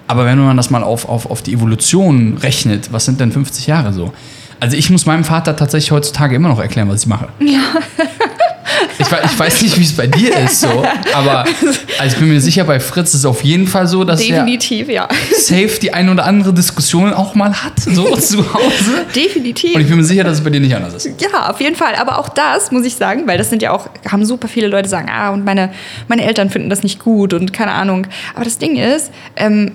aber 0.08 0.26
wenn 0.26 0.38
man 0.40 0.58
das 0.58 0.70
mal 0.70 0.84
auf, 0.84 1.08
auf, 1.08 1.30
auf 1.30 1.42
die 1.42 1.54
Evolution 1.54 2.38
rechnet, 2.42 2.92
was 2.92 3.06
sind 3.06 3.22
denn 3.22 3.32
50 3.32 3.68
Jahre 3.68 3.94
so? 3.94 4.12
Also 4.60 4.76
ich 4.76 4.90
muss 4.90 5.06
meinem 5.06 5.24
Vater 5.24 5.56
tatsächlich 5.56 5.92
heutzutage 5.92 6.36
immer 6.36 6.50
noch 6.50 6.60
erklären, 6.60 6.90
was 6.90 7.04
ich 7.04 7.08
mache. 7.08 7.30
Ich, 8.98 9.08
ich 9.08 9.40
weiß 9.40 9.62
nicht, 9.62 9.78
wie 9.78 9.84
es 9.84 9.96
bei 9.96 10.08
dir 10.08 10.36
ist, 10.38 10.62
so, 10.62 10.86
aber 11.14 11.46
also 12.00 12.16
ich 12.16 12.18
bin 12.18 12.30
mir 12.30 12.42
sicher, 12.42 12.64
bei 12.64 12.80
Fritz 12.80 13.10
ist 13.10 13.22
es 13.22 13.26
auf 13.26 13.44
jeden 13.44 13.68
Fall 13.68 13.88
so, 13.88 14.04
dass 14.04 14.22
er 14.22 14.44
Definitiv, 14.44 14.90
ja. 14.90 15.08
safe 15.36 15.80
die 15.82 15.94
ein 15.94 16.10
oder 16.10 16.26
andere 16.26 16.54
Diskussion 16.54 17.14
auch 17.14 17.36
mal 17.36 17.54
hat, 17.64 17.80
so 17.80 18.16
zu 18.16 18.54
Hause. 18.54 19.06
Definitiv. 19.16 19.76
Und 19.76 19.82
ich 19.82 19.88
bin 19.88 19.98
mir 19.98 20.04
sicher, 20.04 20.24
dass 20.24 20.38
es 20.38 20.44
bei 20.44 20.50
dir 20.50 20.60
nicht 20.60 20.76
anders 20.76 20.94
ist. 20.94 21.22
Ja, 21.22 21.50
auf 21.50 21.60
jeden 21.62 21.76
Fall. 21.76 21.96
Aber 21.96 22.20
auch 22.20 22.30
das 22.30 22.72
muss 22.72 22.86
ich 22.86 22.96
sagen, 22.96 23.28
weil 23.28 23.38
das 23.38 23.50
sind 23.50 23.62
ja 23.62 23.72
auch, 23.72 23.90
haben 24.10 24.26
super 24.26 24.48
viele 24.48 24.68
Leute 24.68 24.90
sagen, 24.90 25.10
ah, 25.10 25.30
und 25.30 25.46
meine, 25.46 25.72
meine 26.08 26.24
Eltern 26.24 26.50
finden 26.50 26.70
das 26.70 26.84
nicht 26.84 27.00
gut 27.00 27.34
und 27.34 27.54
keine 27.54 27.72
Ahnung. 27.72 28.08
Aber 28.36 28.44
das 28.44 28.58
Ding 28.58 28.76
ist, 28.78 29.12
ähm, 29.36 29.72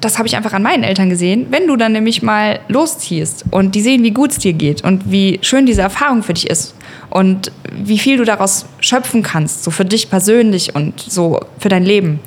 das 0.00 0.18
habe 0.18 0.26
ich 0.26 0.36
einfach 0.36 0.52
an 0.52 0.62
meinen 0.62 0.82
Eltern 0.82 1.08
gesehen. 1.08 1.46
Wenn 1.50 1.66
du 1.66 1.76
dann 1.76 1.92
nämlich 1.92 2.22
mal 2.22 2.60
losziehst 2.68 3.44
und 3.50 3.74
die 3.74 3.80
sehen, 3.80 4.02
wie 4.02 4.10
gut 4.10 4.32
es 4.32 4.38
dir 4.38 4.52
geht 4.52 4.82
und 4.82 5.10
wie 5.10 5.38
schön 5.42 5.64
diese 5.64 5.82
Erfahrung 5.82 6.22
für 6.22 6.34
dich 6.34 6.50
ist 6.50 6.74
und 7.12 7.52
wie 7.70 7.98
viel 7.98 8.16
du 8.16 8.24
daraus 8.24 8.64
schöpfen 8.80 9.22
kannst, 9.22 9.64
so 9.64 9.70
für 9.70 9.84
dich 9.84 10.08
persönlich 10.08 10.74
und 10.74 10.98
so 10.98 11.40
für 11.58 11.68
dein 11.68 11.84
Leben, 11.84 12.20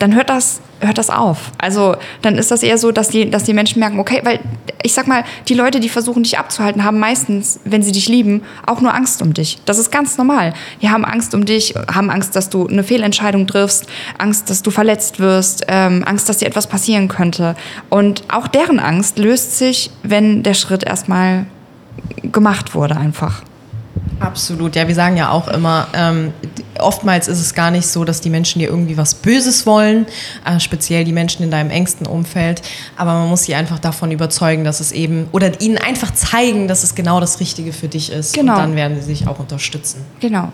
dann 0.00 0.12
hört 0.16 0.28
das, 0.28 0.60
hört 0.80 0.98
das 0.98 1.08
auf. 1.08 1.52
Also 1.58 1.94
dann 2.20 2.36
ist 2.36 2.50
das 2.50 2.64
eher 2.64 2.76
so, 2.76 2.90
dass 2.90 3.08
die, 3.08 3.30
dass 3.30 3.44
die 3.44 3.54
Menschen 3.54 3.78
merken, 3.78 4.00
okay, 4.00 4.22
weil 4.24 4.40
ich 4.82 4.92
sag 4.92 5.06
mal, 5.06 5.22
die 5.48 5.54
Leute, 5.54 5.78
die 5.78 5.88
versuchen, 5.88 6.24
dich 6.24 6.36
abzuhalten, 6.36 6.82
haben 6.82 6.98
meistens, 6.98 7.60
wenn 7.64 7.82
sie 7.84 7.92
dich 7.92 8.08
lieben, 8.08 8.42
auch 8.66 8.80
nur 8.80 8.92
Angst 8.92 9.22
um 9.22 9.34
dich. 9.34 9.58
Das 9.66 9.78
ist 9.78 9.92
ganz 9.92 10.18
normal. 10.18 10.52
Die 10.82 10.90
haben 10.90 11.04
Angst 11.04 11.32
um 11.32 11.44
dich, 11.44 11.74
haben 11.92 12.10
Angst, 12.10 12.34
dass 12.34 12.50
du 12.50 12.66
eine 12.66 12.82
Fehlentscheidung 12.82 13.46
triffst, 13.46 13.86
Angst, 14.18 14.50
dass 14.50 14.62
du 14.62 14.72
verletzt 14.72 15.20
wirst, 15.20 15.64
ähm, 15.68 16.02
Angst, 16.04 16.28
dass 16.28 16.38
dir 16.38 16.46
etwas 16.46 16.66
passieren 16.66 17.06
könnte. 17.06 17.54
Und 17.88 18.24
auch 18.32 18.48
deren 18.48 18.80
Angst 18.80 19.20
löst 19.20 19.58
sich, 19.58 19.90
wenn 20.02 20.42
der 20.42 20.54
Schritt 20.54 20.82
erstmal 20.82 21.46
gemacht 22.32 22.74
wurde, 22.74 22.96
einfach. 22.96 23.42
Absolut, 24.20 24.76
ja, 24.76 24.86
wir 24.86 24.94
sagen 24.94 25.16
ja 25.16 25.30
auch 25.30 25.48
immer, 25.48 25.88
ähm, 25.94 26.32
oftmals 26.78 27.26
ist 27.28 27.40
es 27.40 27.54
gar 27.54 27.70
nicht 27.70 27.86
so, 27.86 28.04
dass 28.04 28.20
die 28.20 28.30
Menschen 28.30 28.58
dir 28.60 28.68
irgendwie 28.68 28.96
was 28.96 29.14
Böses 29.14 29.66
wollen, 29.66 30.06
äh, 30.44 30.60
speziell 30.60 31.04
die 31.04 31.12
Menschen 31.12 31.42
in 31.42 31.50
deinem 31.50 31.70
engsten 31.70 32.06
Umfeld, 32.06 32.62
aber 32.96 33.12
man 33.14 33.28
muss 33.28 33.42
sie 33.42 33.54
einfach 33.54 33.78
davon 33.78 34.12
überzeugen, 34.12 34.64
dass 34.64 34.80
es 34.80 34.92
eben, 34.92 35.28
oder 35.32 35.60
ihnen 35.60 35.78
einfach 35.78 36.12
zeigen, 36.14 36.68
dass 36.68 36.84
es 36.84 36.94
genau 36.94 37.18
das 37.20 37.40
Richtige 37.40 37.72
für 37.72 37.88
dich 37.88 38.12
ist 38.12 38.34
Genau. 38.34 38.52
und 38.52 38.58
dann 38.58 38.76
werden 38.76 38.96
sie 38.96 39.02
sich 39.02 39.26
auch 39.26 39.38
unterstützen. 39.40 40.04
Genau. 40.20 40.52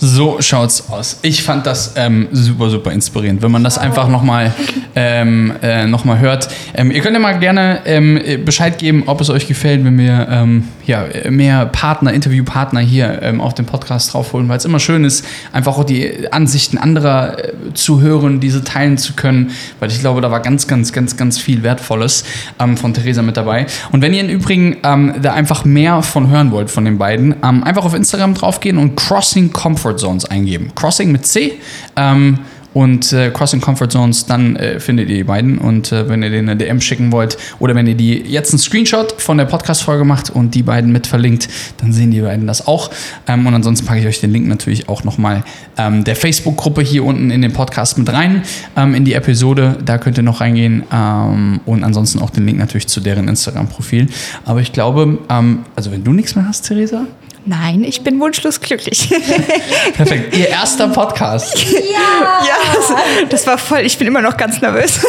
So 0.00 0.40
schaut's 0.40 0.88
aus. 0.90 1.18
Ich 1.22 1.42
fand 1.42 1.66
das 1.66 1.94
ähm, 1.96 2.28
super, 2.30 2.70
super 2.70 2.92
inspirierend, 2.92 3.42
wenn 3.42 3.50
man 3.50 3.64
das 3.64 3.78
einfach 3.78 4.08
nochmal 4.08 4.54
ähm, 4.94 5.52
äh, 5.60 5.86
noch 5.86 6.04
hört. 6.04 6.48
Ähm, 6.74 6.92
ihr 6.92 7.00
könnt 7.00 7.14
ja 7.14 7.20
mal 7.20 7.40
gerne 7.40 7.80
ähm, 7.84 8.16
äh, 8.16 8.36
Bescheid 8.36 8.78
geben, 8.78 9.04
ob 9.06 9.20
es 9.20 9.28
euch 9.28 9.48
gefällt, 9.48 9.84
wenn 9.84 9.98
wir 9.98 10.28
ähm, 10.30 10.68
ja, 10.86 11.04
mehr 11.28 11.66
Partner, 11.66 12.12
Interviewpartner 12.12 12.78
hier 12.78 13.22
ähm, 13.22 13.40
auf 13.40 13.54
dem 13.54 13.66
Podcast 13.66 14.14
draufholen, 14.14 14.48
weil 14.48 14.58
es 14.58 14.64
immer 14.64 14.78
schön 14.78 15.04
ist, 15.04 15.26
einfach 15.52 15.76
auch 15.76 15.84
die 15.84 16.32
Ansichten 16.32 16.78
anderer 16.78 17.36
äh, 17.36 17.52
zu 17.74 18.00
hören, 18.00 18.38
diese 18.38 18.62
teilen 18.62 18.98
zu 18.98 19.14
können, 19.14 19.50
weil 19.80 19.90
ich 19.90 19.98
glaube, 19.98 20.20
da 20.20 20.30
war 20.30 20.40
ganz, 20.40 20.68
ganz, 20.68 20.92
ganz, 20.92 21.16
ganz 21.16 21.40
viel 21.40 21.64
Wertvolles 21.64 22.22
ähm, 22.60 22.76
von 22.76 22.94
Theresa 22.94 23.22
mit 23.22 23.36
dabei. 23.36 23.66
Und 23.90 24.00
wenn 24.02 24.14
ihr 24.14 24.20
im 24.20 24.28
Übrigen 24.28 24.76
da 24.82 25.32
einfach 25.32 25.64
mehr 25.64 26.02
von 26.02 26.28
hören 26.28 26.50
wollt 26.50 26.70
von 26.70 26.84
den 26.84 26.98
beiden, 26.98 27.42
einfach 27.42 27.84
auf 27.84 27.94
Instagram 27.94 28.34
draufgehen 28.34 28.78
und 28.78 28.96
Crossing 28.96 29.52
Comfort 29.52 29.87
Zones 29.96 30.24
eingeben. 30.24 30.72
Crossing 30.74 31.12
mit 31.12 31.26
C. 31.26 31.60
Ähm, 31.96 32.40
und 32.74 33.12
äh, 33.12 33.30
Crossing 33.30 33.60
Comfort 33.60 33.88
Zones, 33.88 34.26
dann 34.26 34.54
äh, 34.56 34.78
findet 34.78 35.08
ihr 35.08 35.16
die 35.16 35.24
beiden. 35.24 35.58
Und 35.58 35.90
äh, 35.90 36.08
wenn 36.08 36.22
ihr 36.22 36.30
denen 36.30 36.48
eine 36.50 36.58
DM 36.58 36.80
schicken 36.80 37.10
wollt 37.12 37.38
oder 37.58 37.74
wenn 37.74 37.86
ihr 37.86 37.94
die 37.94 38.20
jetzt 38.20 38.52
einen 38.52 38.58
Screenshot 38.58 39.20
von 39.20 39.38
der 39.38 39.46
Podcast-Folge 39.46 40.04
macht 40.04 40.30
und 40.30 40.54
die 40.54 40.62
beiden 40.62 40.92
mit 40.92 41.06
verlinkt, 41.06 41.48
dann 41.78 41.92
sehen 41.92 42.10
die 42.10 42.20
beiden 42.20 42.46
das 42.46 42.66
auch. 42.66 42.90
Ähm, 43.26 43.46
und 43.46 43.54
ansonsten 43.54 43.86
packe 43.86 44.00
ich 44.00 44.06
euch 44.06 44.20
den 44.20 44.32
Link 44.32 44.46
natürlich 44.46 44.88
auch 44.88 45.02
nochmal 45.02 45.44
ähm, 45.78 46.04
der 46.04 46.14
Facebook-Gruppe 46.14 46.82
hier 46.82 47.04
unten 47.04 47.30
in 47.30 47.40
den 47.40 47.52
Podcast 47.52 47.96
mit 47.96 48.12
rein, 48.12 48.42
ähm, 48.76 48.94
in 48.94 49.04
die 49.04 49.14
Episode. 49.14 49.78
Da 49.84 49.96
könnt 49.96 50.18
ihr 50.18 50.22
noch 50.22 50.40
reingehen. 50.40 50.84
Ähm, 50.92 51.60
und 51.64 51.84
ansonsten 51.84 52.20
auch 52.20 52.30
den 52.30 52.46
Link 52.46 52.58
natürlich 52.58 52.86
zu 52.86 53.00
deren 53.00 53.28
Instagram-Profil. 53.28 54.08
Aber 54.44 54.60
ich 54.60 54.72
glaube, 54.72 55.18
ähm, 55.30 55.64
also 55.74 55.90
wenn 55.90 56.04
du 56.04 56.12
nichts 56.12 56.36
mehr 56.36 56.46
hast, 56.46 56.68
Theresa, 56.68 57.06
Nein, 57.44 57.84
ich 57.84 58.02
bin 58.02 58.20
wunschlos 58.20 58.60
glücklich. 58.60 59.08
Perfekt. 59.94 60.36
Ihr 60.36 60.48
erster 60.48 60.88
Podcast. 60.88 61.56
ja, 61.64 62.56
das, 62.74 62.92
das 63.30 63.46
war 63.46 63.58
voll. 63.58 63.80
Ich 63.80 63.96
bin 63.96 64.06
immer 64.06 64.20
noch 64.20 64.36
ganz 64.36 64.60
nervös. 64.60 65.00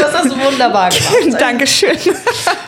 Das 0.00 0.14
hast 0.14 0.30
du 0.30 0.36
wunderbar 0.36 0.90
gemacht. 0.90 1.40
Dankeschön. 1.40 1.96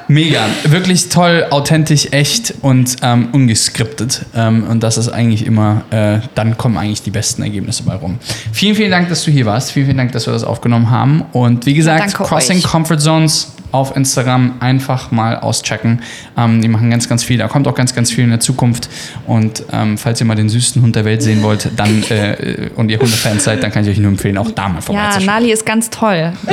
Mega. 0.08 0.46
Wirklich 0.64 1.08
toll, 1.08 1.46
authentisch, 1.50 2.08
echt 2.10 2.54
und 2.60 2.96
ähm, 3.02 3.28
ungeskriptet. 3.32 4.26
Ähm, 4.34 4.64
und 4.68 4.82
das 4.82 4.98
ist 4.98 5.08
eigentlich 5.08 5.46
immer, 5.46 5.82
äh, 5.90 6.18
dann 6.34 6.56
kommen 6.58 6.76
eigentlich 6.76 7.02
die 7.02 7.10
besten 7.10 7.42
Ergebnisse 7.42 7.84
bei 7.84 7.94
rum. 7.94 8.18
Vielen, 8.52 8.74
vielen 8.74 8.90
Dank, 8.90 9.08
dass 9.08 9.24
du 9.24 9.30
hier 9.30 9.46
warst. 9.46 9.72
Vielen, 9.72 9.86
vielen 9.86 9.98
Dank, 9.98 10.12
dass 10.12 10.26
wir 10.26 10.32
das 10.32 10.44
aufgenommen 10.44 10.90
haben. 10.90 11.24
Und 11.32 11.66
wie 11.66 11.74
gesagt, 11.74 12.00
danke 12.00 12.24
Crossing 12.24 12.58
euch. 12.58 12.64
Comfort 12.64 12.98
Zones 12.98 13.52
auf 13.74 13.96
Instagram 13.96 14.54
einfach 14.60 15.10
mal 15.10 15.40
auschecken. 15.40 16.00
Ähm, 16.38 16.62
die 16.62 16.68
machen 16.68 16.90
ganz, 16.90 17.08
ganz 17.08 17.24
viel. 17.24 17.38
Da 17.38 17.48
kommt 17.48 17.66
auch 17.66 17.74
ganz, 17.74 17.92
ganz 17.92 18.12
viel 18.12 18.22
in 18.22 18.30
der 18.30 18.38
Zukunft. 18.38 18.88
Und 19.26 19.64
ähm, 19.72 19.98
falls 19.98 20.20
ihr 20.20 20.26
mal 20.26 20.36
den 20.36 20.48
süßesten 20.48 20.80
Hund 20.80 20.94
der 20.94 21.04
Welt 21.04 21.22
sehen 21.22 21.42
wollt, 21.42 21.68
dann 21.76 22.02
äh, 22.08 22.70
und 22.76 22.88
ihr 22.88 23.00
Hundefans 23.00 23.42
seid, 23.42 23.64
dann 23.64 23.72
kann 23.72 23.82
ich 23.82 23.90
euch 23.90 23.98
nur 23.98 24.12
empfehlen, 24.12 24.38
auch 24.38 24.52
da 24.52 24.68
mal 24.68 24.76
Ja, 24.76 24.80
vorbeizuschauen. 24.80 25.26
Nali 25.26 25.52
ist 25.52 25.66
ganz 25.66 25.90
toll. 25.90 26.32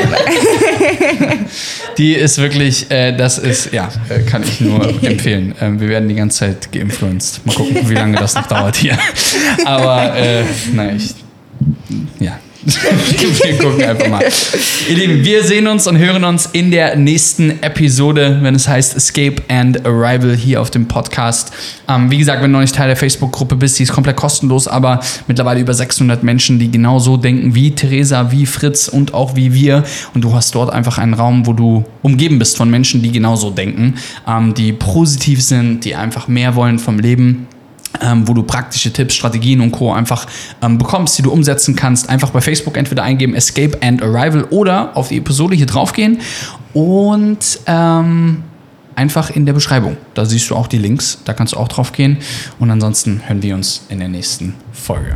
Die 1.99 2.13
ist 2.13 2.39
wirklich, 2.39 2.89
äh, 2.89 3.15
das 3.15 3.37
ist, 3.37 3.71
ja, 3.71 3.89
äh, 4.09 4.21
kann 4.21 4.41
ich 4.41 4.59
nur 4.59 4.83
empfehlen. 5.03 5.53
Ähm, 5.61 5.79
wir 5.79 5.89
werden 5.89 6.09
die 6.09 6.15
ganze 6.15 6.39
Zeit 6.39 6.71
geinfluenced. 6.71 7.45
Mal 7.45 7.53
gucken, 7.53 7.87
wie 7.87 7.93
lange 7.93 8.17
das 8.17 8.33
noch 8.33 8.47
dauert 8.47 8.77
hier. 8.77 8.97
Aber, 9.65 10.15
äh, 10.15 10.43
nein, 10.73 10.97
ich, 10.97 11.13
ja. 12.19 12.39
Wir 12.63 13.57
gucken 13.57 13.83
einfach 13.83 14.07
mal. 14.07 14.23
Ihr 14.87 14.95
Lieben, 14.95 15.25
wir 15.25 15.43
sehen 15.43 15.65
uns 15.65 15.87
und 15.87 15.97
hören 15.97 16.23
uns 16.23 16.47
in 16.53 16.69
der 16.69 16.95
nächsten 16.95 17.61
Episode, 17.63 18.37
wenn 18.41 18.53
es 18.53 18.67
heißt 18.67 18.95
Escape 18.95 19.41
and 19.47 19.83
Arrival 19.83 20.35
hier 20.35 20.61
auf 20.61 20.69
dem 20.69 20.87
Podcast. 20.87 21.51
Ähm, 21.89 22.11
wie 22.11 22.19
gesagt, 22.19 22.43
wenn 22.43 22.51
du 22.51 22.57
noch 22.57 22.61
nicht 22.61 22.75
Teil 22.75 22.87
der 22.87 22.97
Facebook-Gruppe 22.97 23.55
bist, 23.55 23.79
die 23.79 23.83
ist 23.83 23.91
komplett 23.91 24.15
kostenlos, 24.15 24.67
aber 24.67 24.99
mittlerweile 25.27 25.59
über 25.59 25.73
600 25.73 26.21
Menschen, 26.21 26.59
die 26.59 26.69
genauso 26.69 27.17
denken 27.17 27.55
wie 27.55 27.71
Theresa, 27.71 28.31
wie 28.31 28.45
Fritz 28.45 28.87
und 28.87 29.15
auch 29.15 29.35
wie 29.35 29.55
wir. 29.55 29.83
Und 30.13 30.23
du 30.23 30.35
hast 30.35 30.53
dort 30.53 30.71
einfach 30.71 30.99
einen 30.99 31.15
Raum, 31.15 31.47
wo 31.47 31.53
du 31.53 31.83
umgeben 32.03 32.37
bist 32.37 32.57
von 32.57 32.69
Menschen, 32.69 33.01
die 33.01 33.11
genauso 33.11 33.49
denken, 33.49 33.95
ähm, 34.27 34.53
die 34.53 34.71
positiv 34.71 35.41
sind, 35.41 35.83
die 35.83 35.95
einfach 35.95 36.27
mehr 36.27 36.55
wollen 36.55 36.77
vom 36.77 36.99
Leben 36.99 37.47
ähm, 38.01 38.27
wo 38.27 38.33
du 38.33 38.43
praktische 38.43 38.91
Tipps, 38.91 39.15
Strategien 39.15 39.61
und 39.61 39.71
Co. 39.71 39.91
einfach 39.93 40.27
ähm, 40.61 40.77
bekommst, 40.77 41.17
die 41.17 41.21
du 41.21 41.31
umsetzen 41.31 41.75
kannst. 41.75 42.09
Einfach 42.09 42.29
bei 42.29 42.41
Facebook 42.41 42.77
entweder 42.77 43.03
eingeben 43.03 43.35
Escape 43.35 43.77
and 43.81 44.01
Arrival 44.01 44.45
oder 44.45 44.95
auf 44.95 45.09
die 45.09 45.17
Episode 45.17 45.55
hier 45.55 45.65
draufgehen 45.65 46.19
und 46.73 47.59
ähm, 47.67 48.43
einfach 48.95 49.29
in 49.29 49.45
der 49.45 49.53
Beschreibung. 49.53 49.97
Da 50.13 50.25
siehst 50.25 50.49
du 50.49 50.55
auch 50.55 50.67
die 50.67 50.77
Links, 50.77 51.19
da 51.25 51.33
kannst 51.33 51.53
du 51.53 51.57
auch 51.57 51.67
drauf 51.67 51.91
gehen. 51.91 52.17
Und 52.59 52.71
ansonsten 52.71 53.21
hören 53.25 53.41
wir 53.41 53.55
uns 53.55 53.85
in 53.89 53.99
der 53.99 54.09
nächsten 54.09 54.55
Folge. 54.71 55.15